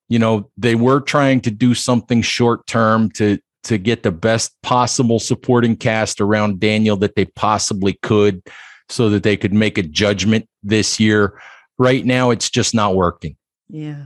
You 0.09 0.19
know, 0.19 0.49
they 0.57 0.75
were 0.75 0.99
trying 0.99 1.41
to 1.41 1.51
do 1.51 1.73
something 1.73 2.21
short 2.21 2.67
term 2.67 3.09
to 3.11 3.39
to 3.63 3.77
get 3.77 4.03
the 4.03 4.11
best 4.11 4.53
possible 4.63 5.19
supporting 5.19 5.75
cast 5.75 6.21
around 6.21 6.59
Daniel 6.59 6.95
that 6.97 7.15
they 7.15 7.25
possibly 7.25 7.99
could 8.01 8.41
so 8.87 9.09
that 9.09 9.23
they 9.23 9.37
could 9.37 9.53
make 9.53 9.77
a 9.77 9.83
judgment 9.83 10.47
this 10.63 10.99
year. 10.99 11.39
Right 11.77 12.05
now 12.05 12.31
it's 12.31 12.49
just 12.49 12.73
not 12.73 12.95
working. 12.95 13.37
Yeah 13.69 14.05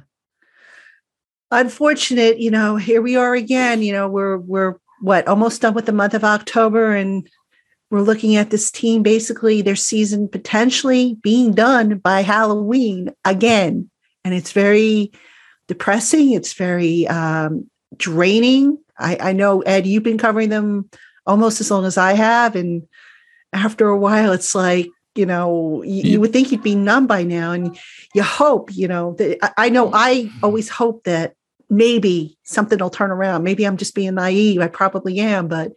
unfortunate, 1.53 2.39
you 2.39 2.51
know, 2.51 2.75
here 2.75 3.01
we 3.01 3.15
are 3.15 3.33
again. 3.33 3.81
You 3.81 3.93
know, 3.93 4.07
we're 4.09 4.37
we're 4.37 4.75
what 5.01 5.27
almost 5.27 5.61
done 5.61 5.73
with 5.73 5.85
the 5.85 5.91
month 5.91 6.13
of 6.13 6.23
October, 6.23 6.95
and 6.95 7.29
we're 7.93 8.01
looking 8.01 8.35
at 8.35 8.49
this 8.49 8.71
team 8.71 9.03
basically 9.03 9.61
their 9.61 9.75
season 9.75 10.27
potentially 10.27 11.15
being 11.21 11.53
done 11.53 11.99
by 11.99 12.21
Halloween 12.21 13.11
again, 13.23 13.89
and 14.25 14.33
it's 14.33 14.51
very 14.51 15.11
depressing. 15.67 16.31
It's 16.31 16.53
very 16.53 17.07
um, 17.07 17.69
draining. 17.95 18.79
I, 18.97 19.17
I 19.19 19.33
know 19.33 19.61
Ed, 19.61 19.85
you've 19.85 20.03
been 20.03 20.17
covering 20.17 20.49
them 20.49 20.89
almost 21.25 21.61
as 21.61 21.69
long 21.69 21.85
as 21.85 21.97
I 21.97 22.13
have, 22.13 22.55
and 22.55 22.87
after 23.53 23.87
a 23.87 23.97
while, 23.97 24.31
it's 24.31 24.55
like 24.55 24.89
you 25.15 25.25
know 25.25 25.83
you, 25.83 26.03
you, 26.03 26.19
would 26.19 26.33
think 26.33 26.51
you'd 26.51 26.63
be 26.63 26.75
numb 26.75 27.05
by 27.05 27.21
now 27.21 27.51
and 27.51 27.77
you 28.15 28.23
hope 28.23 28.75
you 28.75 28.87
know 28.87 29.13
that 29.19 29.53
i 29.59 29.69
know 29.69 29.91
i 29.93 30.27
always 30.41 30.67
hope 30.69 31.03
that 31.03 31.35
maybe 31.73 32.37
something 32.43 32.79
will 32.79 32.89
turn 32.89 33.11
around. 33.11 33.43
Maybe 33.43 33.65
I'm 33.65 33.77
just 33.77 33.95
being 33.95 34.15
naive. 34.15 34.61
I 34.61 34.67
probably 34.67 35.19
am, 35.19 35.47
but 35.47 35.73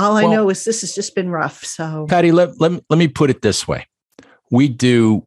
all 0.00 0.14
well, 0.14 0.30
I 0.30 0.34
know 0.34 0.48
is 0.50 0.64
this 0.64 0.80
has 0.80 0.94
just 0.94 1.14
been 1.14 1.30
rough. 1.30 1.64
So, 1.64 2.06
Patty, 2.08 2.32
let, 2.32 2.60
let, 2.60 2.72
me, 2.72 2.80
let 2.88 2.98
me 2.98 3.08
put 3.08 3.30
it 3.30 3.42
this 3.42 3.68
way. 3.68 3.86
We 4.50 4.68
do 4.68 5.26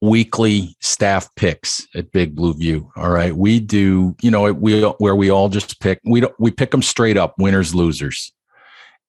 weekly 0.00 0.76
staff 0.80 1.32
picks 1.36 1.86
at 1.94 2.12
Big 2.12 2.34
Blue 2.34 2.54
View. 2.54 2.90
All 2.96 3.10
right. 3.10 3.34
We 3.34 3.60
do, 3.60 4.16
you 4.20 4.30
know, 4.30 4.52
we, 4.52 4.82
where 4.82 5.16
we 5.16 5.30
all 5.30 5.48
just 5.48 5.80
pick, 5.80 6.00
we 6.04 6.20
don't, 6.20 6.34
we 6.38 6.50
pick 6.50 6.72
them 6.72 6.82
straight 6.82 7.16
up 7.16 7.34
winners, 7.38 7.74
losers. 7.74 8.32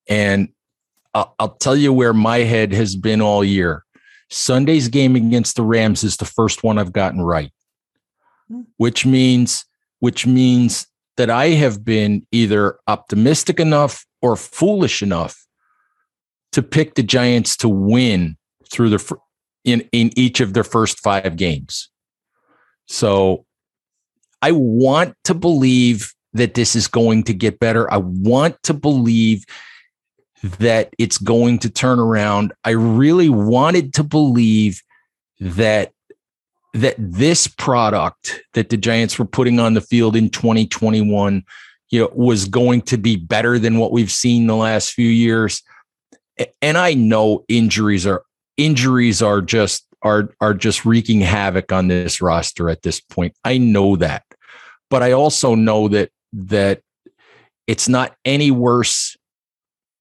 And 0.08 0.50
I'll, 1.14 1.36
I'll 1.40 1.56
tell 1.56 1.76
you 1.76 1.92
where 1.92 2.14
my 2.14 2.40
head 2.40 2.74
has 2.74 2.96
been 2.96 3.22
all 3.22 3.44
year. 3.44 3.84
Sunday's 4.30 4.88
game 4.88 5.16
against 5.16 5.56
the 5.56 5.64
Rams 5.64 6.04
is 6.04 6.18
the 6.18 6.26
first 6.26 6.64
one 6.64 6.78
I've 6.78 6.94
gotten 6.94 7.22
right, 7.22 7.52
hmm. 8.48 8.62
which 8.78 9.06
means 9.06 9.66
which 10.00 10.26
means 10.26 10.88
that 11.18 11.30
I 11.30 11.50
have 11.50 11.86
been 11.86 12.26
either 12.32 12.80
optimistic 12.88 13.60
enough 13.60 14.06
or 14.22 14.36
foolish 14.36 15.02
enough 15.02 15.46
to 16.52 16.62
pick 16.64 16.96
the 16.96 17.04
Giants 17.04 17.58
to 17.58 17.70
win 17.70 18.38
through 18.72 18.90
the 18.90 19.18
in 19.64 19.88
in 19.92 20.12
each 20.18 20.40
of 20.40 20.54
their 20.54 20.64
first 20.64 21.00
5 21.00 21.36
games. 21.36 21.90
So 22.88 23.46
I 24.42 24.52
want 24.52 25.16
to 25.24 25.34
believe 25.34 26.14
that 26.34 26.56
this 26.56 26.76
is 26.76 26.88
going 26.88 27.24
to 27.24 27.34
get 27.34 27.60
better. 27.60 27.92
I 27.92 27.98
want 27.98 28.62
to 28.64 28.74
believe 28.74 29.46
that 30.42 30.94
it's 30.98 31.18
going 31.18 31.60
to 31.60 31.70
turn 31.70 32.00
around. 32.00 32.54
I 32.66 32.72
really 32.72 33.30
wanted 33.30 33.94
to 33.94 34.04
believe 34.04 34.82
that 35.40 35.94
that 36.74 36.96
this 36.98 37.48
product 37.48 38.42
that 38.54 38.70
the 38.70 38.78
Giants 38.78 39.20
were 39.20 39.26
putting 39.26 39.60
on 39.60 39.76
the 39.76 39.82
field 39.82 40.16
in 40.16 40.30
2021, 40.30 41.44
you 41.92 42.00
know, 42.02 42.10
was 42.14 42.46
going 42.46 42.82
to 42.84 42.98
be 42.98 43.16
better 43.16 43.60
than 43.60 43.78
what 43.78 43.92
we've 43.92 44.12
seen 44.12 44.48
the 44.48 44.56
last 44.56 44.92
few 44.92 45.08
years. 45.08 45.62
And 46.62 46.78
I 46.78 46.96
know 46.96 47.46
injuries 47.48 48.08
are 48.08 48.24
injuries 48.58 49.22
are 49.22 49.42
just 49.42 49.86
are 50.02 50.34
are 50.42 50.56
just 50.56 50.84
wreaking 50.84 51.22
havoc 51.22 51.72
on 51.72 51.88
this 51.88 52.22
roster 52.22 52.70
at 52.70 52.82
this 52.82 53.00
point. 53.00 53.36
I 53.44 53.60
know 53.60 53.96
that. 53.98 54.24
But 54.90 55.04
I 55.04 55.12
also 55.12 55.54
know 55.54 55.88
that 55.90 56.10
that 56.34 56.82
it's 57.68 57.88
not 57.88 58.16
any 58.26 58.50
worse 58.50 59.16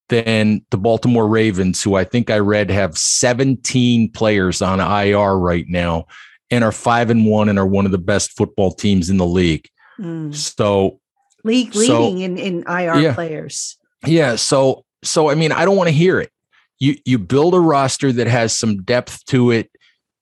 than 0.09 0.65
the 0.71 0.79
Baltimore 0.79 1.29
Ravens, 1.29 1.83
who 1.83 1.95
I 1.95 2.05
think 2.05 2.31
I 2.31 2.39
read 2.39 2.71
have 2.71 2.97
17 2.97 4.11
players 4.13 4.61
on 4.63 4.81
IR 4.81 5.37
right 5.39 5.67
now 5.69 6.07
and 6.53 6.63
are 6.63 6.71
five 6.71 7.09
and 7.09 7.27
one 7.27 7.49
and 7.49 7.59
are 7.59 7.67
one 7.67 7.87
of 7.87 7.93
the 7.93 7.99
best 7.99 8.37
football 8.37 8.71
teams 8.71 9.09
in 9.09 9.17
the 9.17 9.27
league. 9.27 9.69
Mm. 9.99 10.35
So 10.35 11.01
league 11.43 11.75
leading 11.75 12.19
so, 12.19 12.25
in, 12.25 12.39
in 12.39 12.65
IR 12.69 13.01
yeah, 13.01 13.15
players. 13.15 13.79
Yeah. 14.07 14.37
So 14.37 14.85
so 15.03 15.31
I 15.31 15.35
mean, 15.35 15.51
I 15.51 15.65
don't 15.65 15.77
want 15.77 15.89
to 15.89 15.95
hear 15.95 16.21
it. 16.21 16.31
You 16.79 16.97
you 17.07 17.19
build 17.19 17.55
a 17.55 17.61
roster 17.61 18.13
that 18.13 18.27
has 18.27 18.57
some 18.57 18.83
depth 18.83 19.25
to 19.27 19.51
it. 19.51 19.71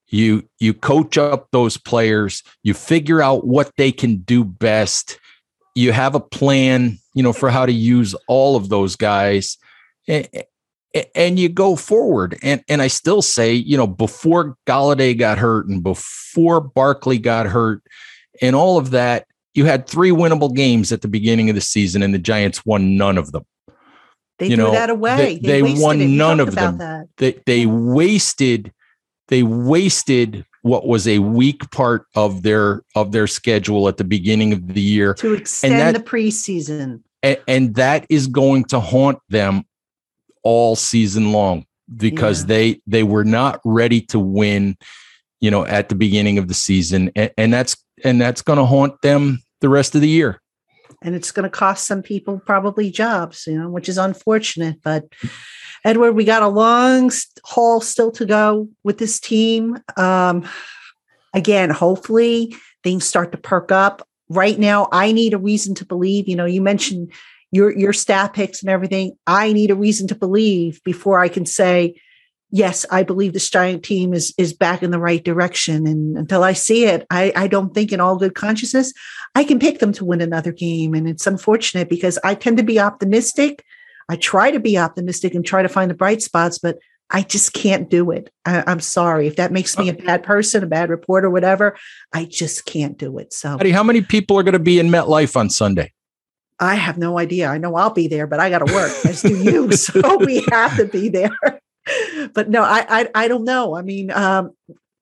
You 0.06 0.48
you 0.60 0.72
coach 0.72 1.18
up 1.18 1.48
those 1.50 1.76
players, 1.76 2.42
you 2.62 2.74
figure 2.74 3.20
out 3.20 3.44
what 3.44 3.72
they 3.76 3.90
can 3.90 4.18
do 4.18 4.44
best. 4.44 5.18
You 5.74 5.92
have 5.92 6.14
a 6.14 6.20
plan, 6.20 6.98
you 7.14 7.22
know, 7.24 7.32
for 7.32 7.50
how 7.50 7.66
to 7.66 7.72
use 7.72 8.14
all 8.28 8.54
of 8.54 8.68
those 8.68 8.94
guys 8.96 9.56
and 10.06 10.28
you 10.94 11.48
go 11.48 11.76
forward. 11.76 12.38
And 12.42 12.62
and 12.68 12.82
I 12.82 12.88
still 12.88 13.22
say, 13.22 13.52
you 13.52 13.76
know, 13.76 13.86
before 13.86 14.56
Golladay 14.66 15.18
got 15.18 15.38
hurt 15.38 15.66
and 15.68 15.82
before 15.82 16.60
Barkley 16.60 17.18
got 17.18 17.46
hurt 17.46 17.82
and 18.40 18.56
all 18.56 18.78
of 18.78 18.90
that, 18.90 19.26
you 19.54 19.66
had 19.66 19.86
three 19.86 20.10
winnable 20.10 20.54
games 20.54 20.92
at 20.92 21.02
the 21.02 21.08
beginning 21.08 21.48
of 21.48 21.54
the 21.54 21.60
season, 21.60 22.02
and 22.02 22.14
the 22.14 22.18
Giants 22.18 22.64
won 22.64 22.96
none 22.96 23.18
of 23.18 23.32
them. 23.32 23.44
They 24.38 24.48
you 24.48 24.56
threw 24.56 24.66
know, 24.66 24.70
that 24.72 24.90
away. 24.90 25.38
They, 25.42 25.60
they, 25.60 25.72
they 25.72 25.82
won 25.82 26.16
none 26.16 26.40
of 26.40 26.54
them. 26.54 26.78
That. 26.78 27.08
They 27.18 27.40
they 27.46 27.66
wasted 27.66 28.72
they 29.28 29.42
wasted 29.42 30.44
what 30.62 30.86
was 30.86 31.08
a 31.08 31.18
weak 31.20 31.70
part 31.70 32.06
of 32.14 32.42
their 32.42 32.82
of 32.94 33.12
their 33.12 33.26
schedule 33.26 33.88
at 33.88 33.96
the 33.96 34.04
beginning 34.04 34.52
of 34.52 34.74
the 34.74 34.80
year 34.80 35.14
to 35.14 35.34
extend 35.34 35.74
that, 35.74 35.92
the 35.92 36.00
preseason. 36.00 37.02
And, 37.22 37.38
and 37.46 37.74
that 37.74 38.06
is 38.08 38.26
going 38.26 38.64
to 38.66 38.80
haunt 38.80 39.18
them 39.28 39.64
all 40.42 40.76
season 40.76 41.32
long 41.32 41.66
because 41.96 42.42
yeah. 42.42 42.46
they 42.46 42.80
they 42.86 43.02
were 43.02 43.24
not 43.24 43.60
ready 43.64 44.00
to 44.00 44.18
win 44.18 44.76
you 45.40 45.50
know 45.50 45.64
at 45.66 45.88
the 45.88 45.94
beginning 45.94 46.38
of 46.38 46.48
the 46.48 46.54
season. 46.54 47.10
And, 47.16 47.30
and 47.36 47.52
that's 47.52 47.76
and 48.04 48.20
that's 48.20 48.42
going 48.42 48.58
to 48.58 48.64
haunt 48.64 49.00
them 49.02 49.42
the 49.60 49.68
rest 49.68 49.94
of 49.94 50.00
the 50.00 50.08
year. 50.08 50.40
And 51.02 51.14
it's 51.14 51.30
going 51.30 51.44
to 51.44 51.50
cost 51.50 51.86
some 51.86 52.02
people 52.02 52.40
probably 52.44 52.90
jobs 52.90 53.46
you 53.46 53.58
know 53.58 53.70
which 53.70 53.88
is 53.88 53.98
unfortunate 53.98 54.76
but 54.82 55.04
edward 55.84 56.12
we 56.12 56.24
got 56.24 56.42
a 56.42 56.48
long 56.48 57.10
haul 57.44 57.80
still 57.80 58.12
to 58.12 58.26
go 58.26 58.68
with 58.84 58.98
this 58.98 59.18
team. 59.18 59.78
Um 59.96 60.48
again 61.34 61.70
hopefully 61.70 62.54
things 62.82 63.04
start 63.06 63.32
to 63.32 63.38
perk 63.38 63.72
up. 63.72 64.06
Right 64.28 64.58
now 64.58 64.88
i 64.92 65.10
need 65.10 65.34
a 65.34 65.38
reason 65.38 65.74
to 65.76 65.84
believe 65.84 66.28
you 66.28 66.36
know 66.36 66.46
you 66.46 66.62
mentioned 66.62 67.12
your 67.50 67.76
your 67.76 67.92
stat 67.92 68.32
picks 68.32 68.62
and 68.62 68.70
everything. 68.70 69.16
I 69.26 69.52
need 69.52 69.70
a 69.70 69.76
reason 69.76 70.06
to 70.08 70.14
believe 70.14 70.80
before 70.84 71.20
I 71.20 71.28
can 71.28 71.46
say, 71.46 72.00
yes, 72.50 72.86
I 72.90 73.02
believe 73.02 73.32
this 73.32 73.50
giant 73.50 73.84
team 73.84 74.12
is 74.12 74.32
is 74.38 74.52
back 74.52 74.82
in 74.82 74.90
the 74.90 74.98
right 74.98 75.22
direction. 75.22 75.86
And 75.86 76.16
until 76.16 76.44
I 76.44 76.52
see 76.52 76.86
it, 76.86 77.06
I, 77.10 77.32
I 77.34 77.46
don't 77.46 77.74
think 77.74 77.92
in 77.92 78.00
all 78.00 78.16
good 78.16 78.34
consciousness, 78.34 78.92
I 79.34 79.44
can 79.44 79.58
pick 79.58 79.78
them 79.78 79.92
to 79.94 80.04
win 80.04 80.20
another 80.20 80.52
game. 80.52 80.94
And 80.94 81.08
it's 81.08 81.26
unfortunate 81.26 81.88
because 81.88 82.18
I 82.24 82.34
tend 82.34 82.56
to 82.58 82.62
be 82.62 82.80
optimistic. 82.80 83.64
I 84.08 84.16
try 84.16 84.50
to 84.50 84.60
be 84.60 84.76
optimistic 84.76 85.34
and 85.34 85.44
try 85.44 85.62
to 85.62 85.68
find 85.68 85.90
the 85.90 85.94
bright 85.94 86.20
spots, 86.20 86.58
but 86.58 86.78
I 87.12 87.22
just 87.22 87.52
can't 87.52 87.90
do 87.90 88.10
it. 88.12 88.30
I, 88.44 88.70
am 88.70 88.80
sorry. 88.80 89.26
If 89.26 89.36
that 89.36 89.52
makes 89.52 89.76
me 89.76 89.88
a 89.88 89.92
uh, 89.92 90.04
bad 90.04 90.22
person, 90.22 90.62
a 90.62 90.66
bad 90.66 90.90
reporter, 90.90 91.28
whatever, 91.28 91.76
I 92.12 92.24
just 92.24 92.66
can't 92.66 92.96
do 92.96 93.18
it. 93.18 93.32
So, 93.32 93.56
Eddie, 93.58 93.72
how 93.72 93.82
many 93.82 94.00
people 94.00 94.38
are 94.38 94.44
going 94.44 94.52
to 94.52 94.60
be 94.60 94.78
in 94.78 94.88
MetLife 94.88 95.36
on 95.36 95.50
Sunday? 95.50 95.92
I 96.60 96.74
have 96.74 96.98
no 96.98 97.18
idea. 97.18 97.48
I 97.48 97.58
know 97.58 97.74
I'll 97.74 97.90
be 97.90 98.06
there, 98.06 98.26
but 98.26 98.38
I 98.38 98.50
got 98.50 98.58
to 98.64 98.72
work, 98.72 98.92
as 99.06 99.22
do 99.22 99.36
you. 99.36 99.70
So 99.76 100.18
we 100.18 100.44
have 100.50 100.76
to 100.76 100.84
be 100.84 101.08
there. 101.08 101.36
but 102.34 102.50
no, 102.50 102.62
I, 102.62 102.84
I, 102.88 103.08
I 103.14 103.28
don't 103.28 103.44
know. 103.44 103.74
I 103.74 103.82
mean, 103.82 104.10
um, 104.10 104.52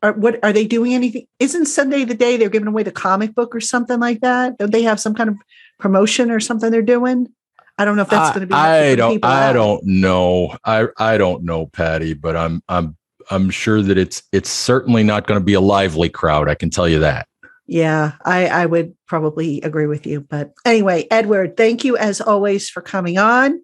are, 0.02 0.12
what 0.12 0.38
are 0.44 0.52
they 0.52 0.66
doing? 0.66 0.94
Anything? 0.94 1.26
Isn't 1.40 1.66
Sunday 1.66 2.04
the 2.04 2.14
day 2.14 2.36
they're 2.36 2.48
giving 2.48 2.68
away 2.68 2.84
the 2.84 2.92
comic 2.92 3.34
book 3.34 3.54
or 3.54 3.60
something 3.60 3.98
like 3.98 4.20
that? 4.20 4.56
Don't 4.58 4.70
they 4.70 4.82
have 4.82 5.00
some 5.00 5.14
kind 5.14 5.28
of 5.28 5.36
promotion 5.80 6.30
or 6.30 6.38
something 6.38 6.70
they're 6.70 6.82
doing? 6.82 7.28
I 7.76 7.84
don't 7.84 7.96
know 7.96 8.02
if 8.02 8.08
that's 8.08 8.30
going 8.30 8.40
to 8.40 8.46
be. 8.46 8.54
I 8.54 8.96
don't. 8.96 9.24
I 9.24 9.48
out. 9.48 9.52
don't 9.52 9.84
know. 9.84 10.56
I 10.64 10.88
I 10.96 11.16
don't 11.16 11.44
know, 11.44 11.66
Patty. 11.66 12.14
But 12.14 12.36
I'm 12.36 12.62
I'm 12.68 12.96
I'm 13.30 13.50
sure 13.50 13.82
that 13.82 13.96
it's 13.96 14.22
it's 14.32 14.50
certainly 14.50 15.04
not 15.04 15.26
going 15.26 15.40
to 15.40 15.44
be 15.44 15.54
a 15.54 15.60
lively 15.60 16.08
crowd. 16.08 16.48
I 16.48 16.56
can 16.56 16.70
tell 16.70 16.88
you 16.88 16.98
that. 17.00 17.27
Yeah, 17.68 18.12
I, 18.24 18.46
I 18.46 18.66
would 18.66 18.94
probably 19.06 19.60
agree 19.60 19.86
with 19.86 20.06
you. 20.06 20.22
But 20.22 20.54
anyway, 20.64 21.06
Edward, 21.10 21.58
thank 21.58 21.84
you 21.84 21.98
as 21.98 22.18
always 22.18 22.70
for 22.70 22.80
coming 22.80 23.18
on. 23.18 23.62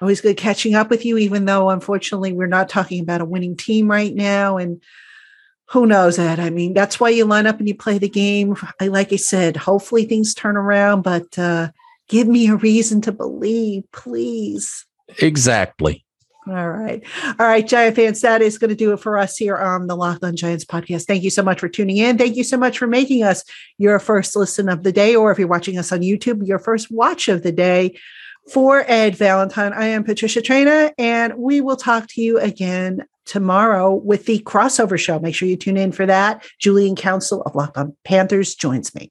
Always 0.00 0.20
good 0.20 0.36
catching 0.36 0.74
up 0.74 0.90
with 0.90 1.04
you, 1.04 1.16
even 1.18 1.44
though 1.44 1.70
unfortunately 1.70 2.32
we're 2.32 2.48
not 2.48 2.68
talking 2.68 3.00
about 3.00 3.20
a 3.20 3.24
winning 3.24 3.56
team 3.56 3.88
right 3.88 4.12
now. 4.12 4.56
And 4.56 4.82
who 5.66 5.86
knows, 5.86 6.18
Ed? 6.18 6.40
I 6.40 6.50
mean, 6.50 6.74
that's 6.74 6.98
why 6.98 7.10
you 7.10 7.24
line 7.26 7.46
up 7.46 7.60
and 7.60 7.68
you 7.68 7.76
play 7.76 7.96
the 7.96 8.08
game. 8.08 8.56
I 8.80 8.88
like 8.88 9.12
I 9.12 9.16
said, 9.16 9.56
hopefully 9.56 10.04
things 10.04 10.34
turn 10.34 10.56
around, 10.56 11.02
but 11.02 11.38
uh, 11.38 11.70
give 12.08 12.26
me 12.26 12.48
a 12.48 12.56
reason 12.56 13.00
to 13.02 13.12
believe, 13.12 13.84
please. 13.92 14.84
Exactly. 15.20 16.04
All 16.46 16.70
right. 16.70 17.02
All 17.38 17.46
right, 17.46 17.66
Giant 17.66 17.96
fans, 17.96 18.20
that 18.20 18.42
is 18.42 18.58
going 18.58 18.68
to 18.68 18.76
do 18.76 18.92
it 18.92 19.00
for 19.00 19.16
us 19.16 19.36
here 19.36 19.56
on 19.56 19.86
the 19.86 19.96
Locked 19.96 20.24
on 20.24 20.36
Giants 20.36 20.64
podcast. 20.64 21.06
Thank 21.06 21.22
you 21.22 21.30
so 21.30 21.42
much 21.42 21.58
for 21.58 21.70
tuning 21.70 21.96
in. 21.96 22.18
Thank 22.18 22.36
you 22.36 22.44
so 22.44 22.58
much 22.58 22.78
for 22.78 22.86
making 22.86 23.22
us 23.22 23.44
your 23.78 23.98
first 23.98 24.36
listen 24.36 24.68
of 24.68 24.82
the 24.82 24.92
day, 24.92 25.16
or 25.16 25.32
if 25.32 25.38
you're 25.38 25.48
watching 25.48 25.78
us 25.78 25.90
on 25.90 26.00
YouTube, 26.00 26.46
your 26.46 26.58
first 26.58 26.90
watch 26.90 27.28
of 27.28 27.42
the 27.42 27.52
day. 27.52 27.98
For 28.52 28.84
Ed 28.86 29.16
Valentine, 29.16 29.72
I 29.72 29.86
am 29.86 30.04
Patricia 30.04 30.42
Traina, 30.42 30.92
and 30.98 31.32
we 31.38 31.62
will 31.62 31.76
talk 31.76 32.08
to 32.08 32.20
you 32.20 32.38
again 32.38 33.04
tomorrow 33.24 33.94
with 33.94 34.26
the 34.26 34.40
crossover 34.40 34.98
show. 34.98 35.18
Make 35.18 35.34
sure 35.34 35.48
you 35.48 35.56
tune 35.56 35.78
in 35.78 35.92
for 35.92 36.04
that. 36.04 36.44
Julian 36.58 36.94
Council 36.94 37.40
of 37.42 37.54
Locked 37.54 37.78
on 37.78 37.96
Panthers 38.04 38.54
joins 38.54 38.94
me. 38.94 39.10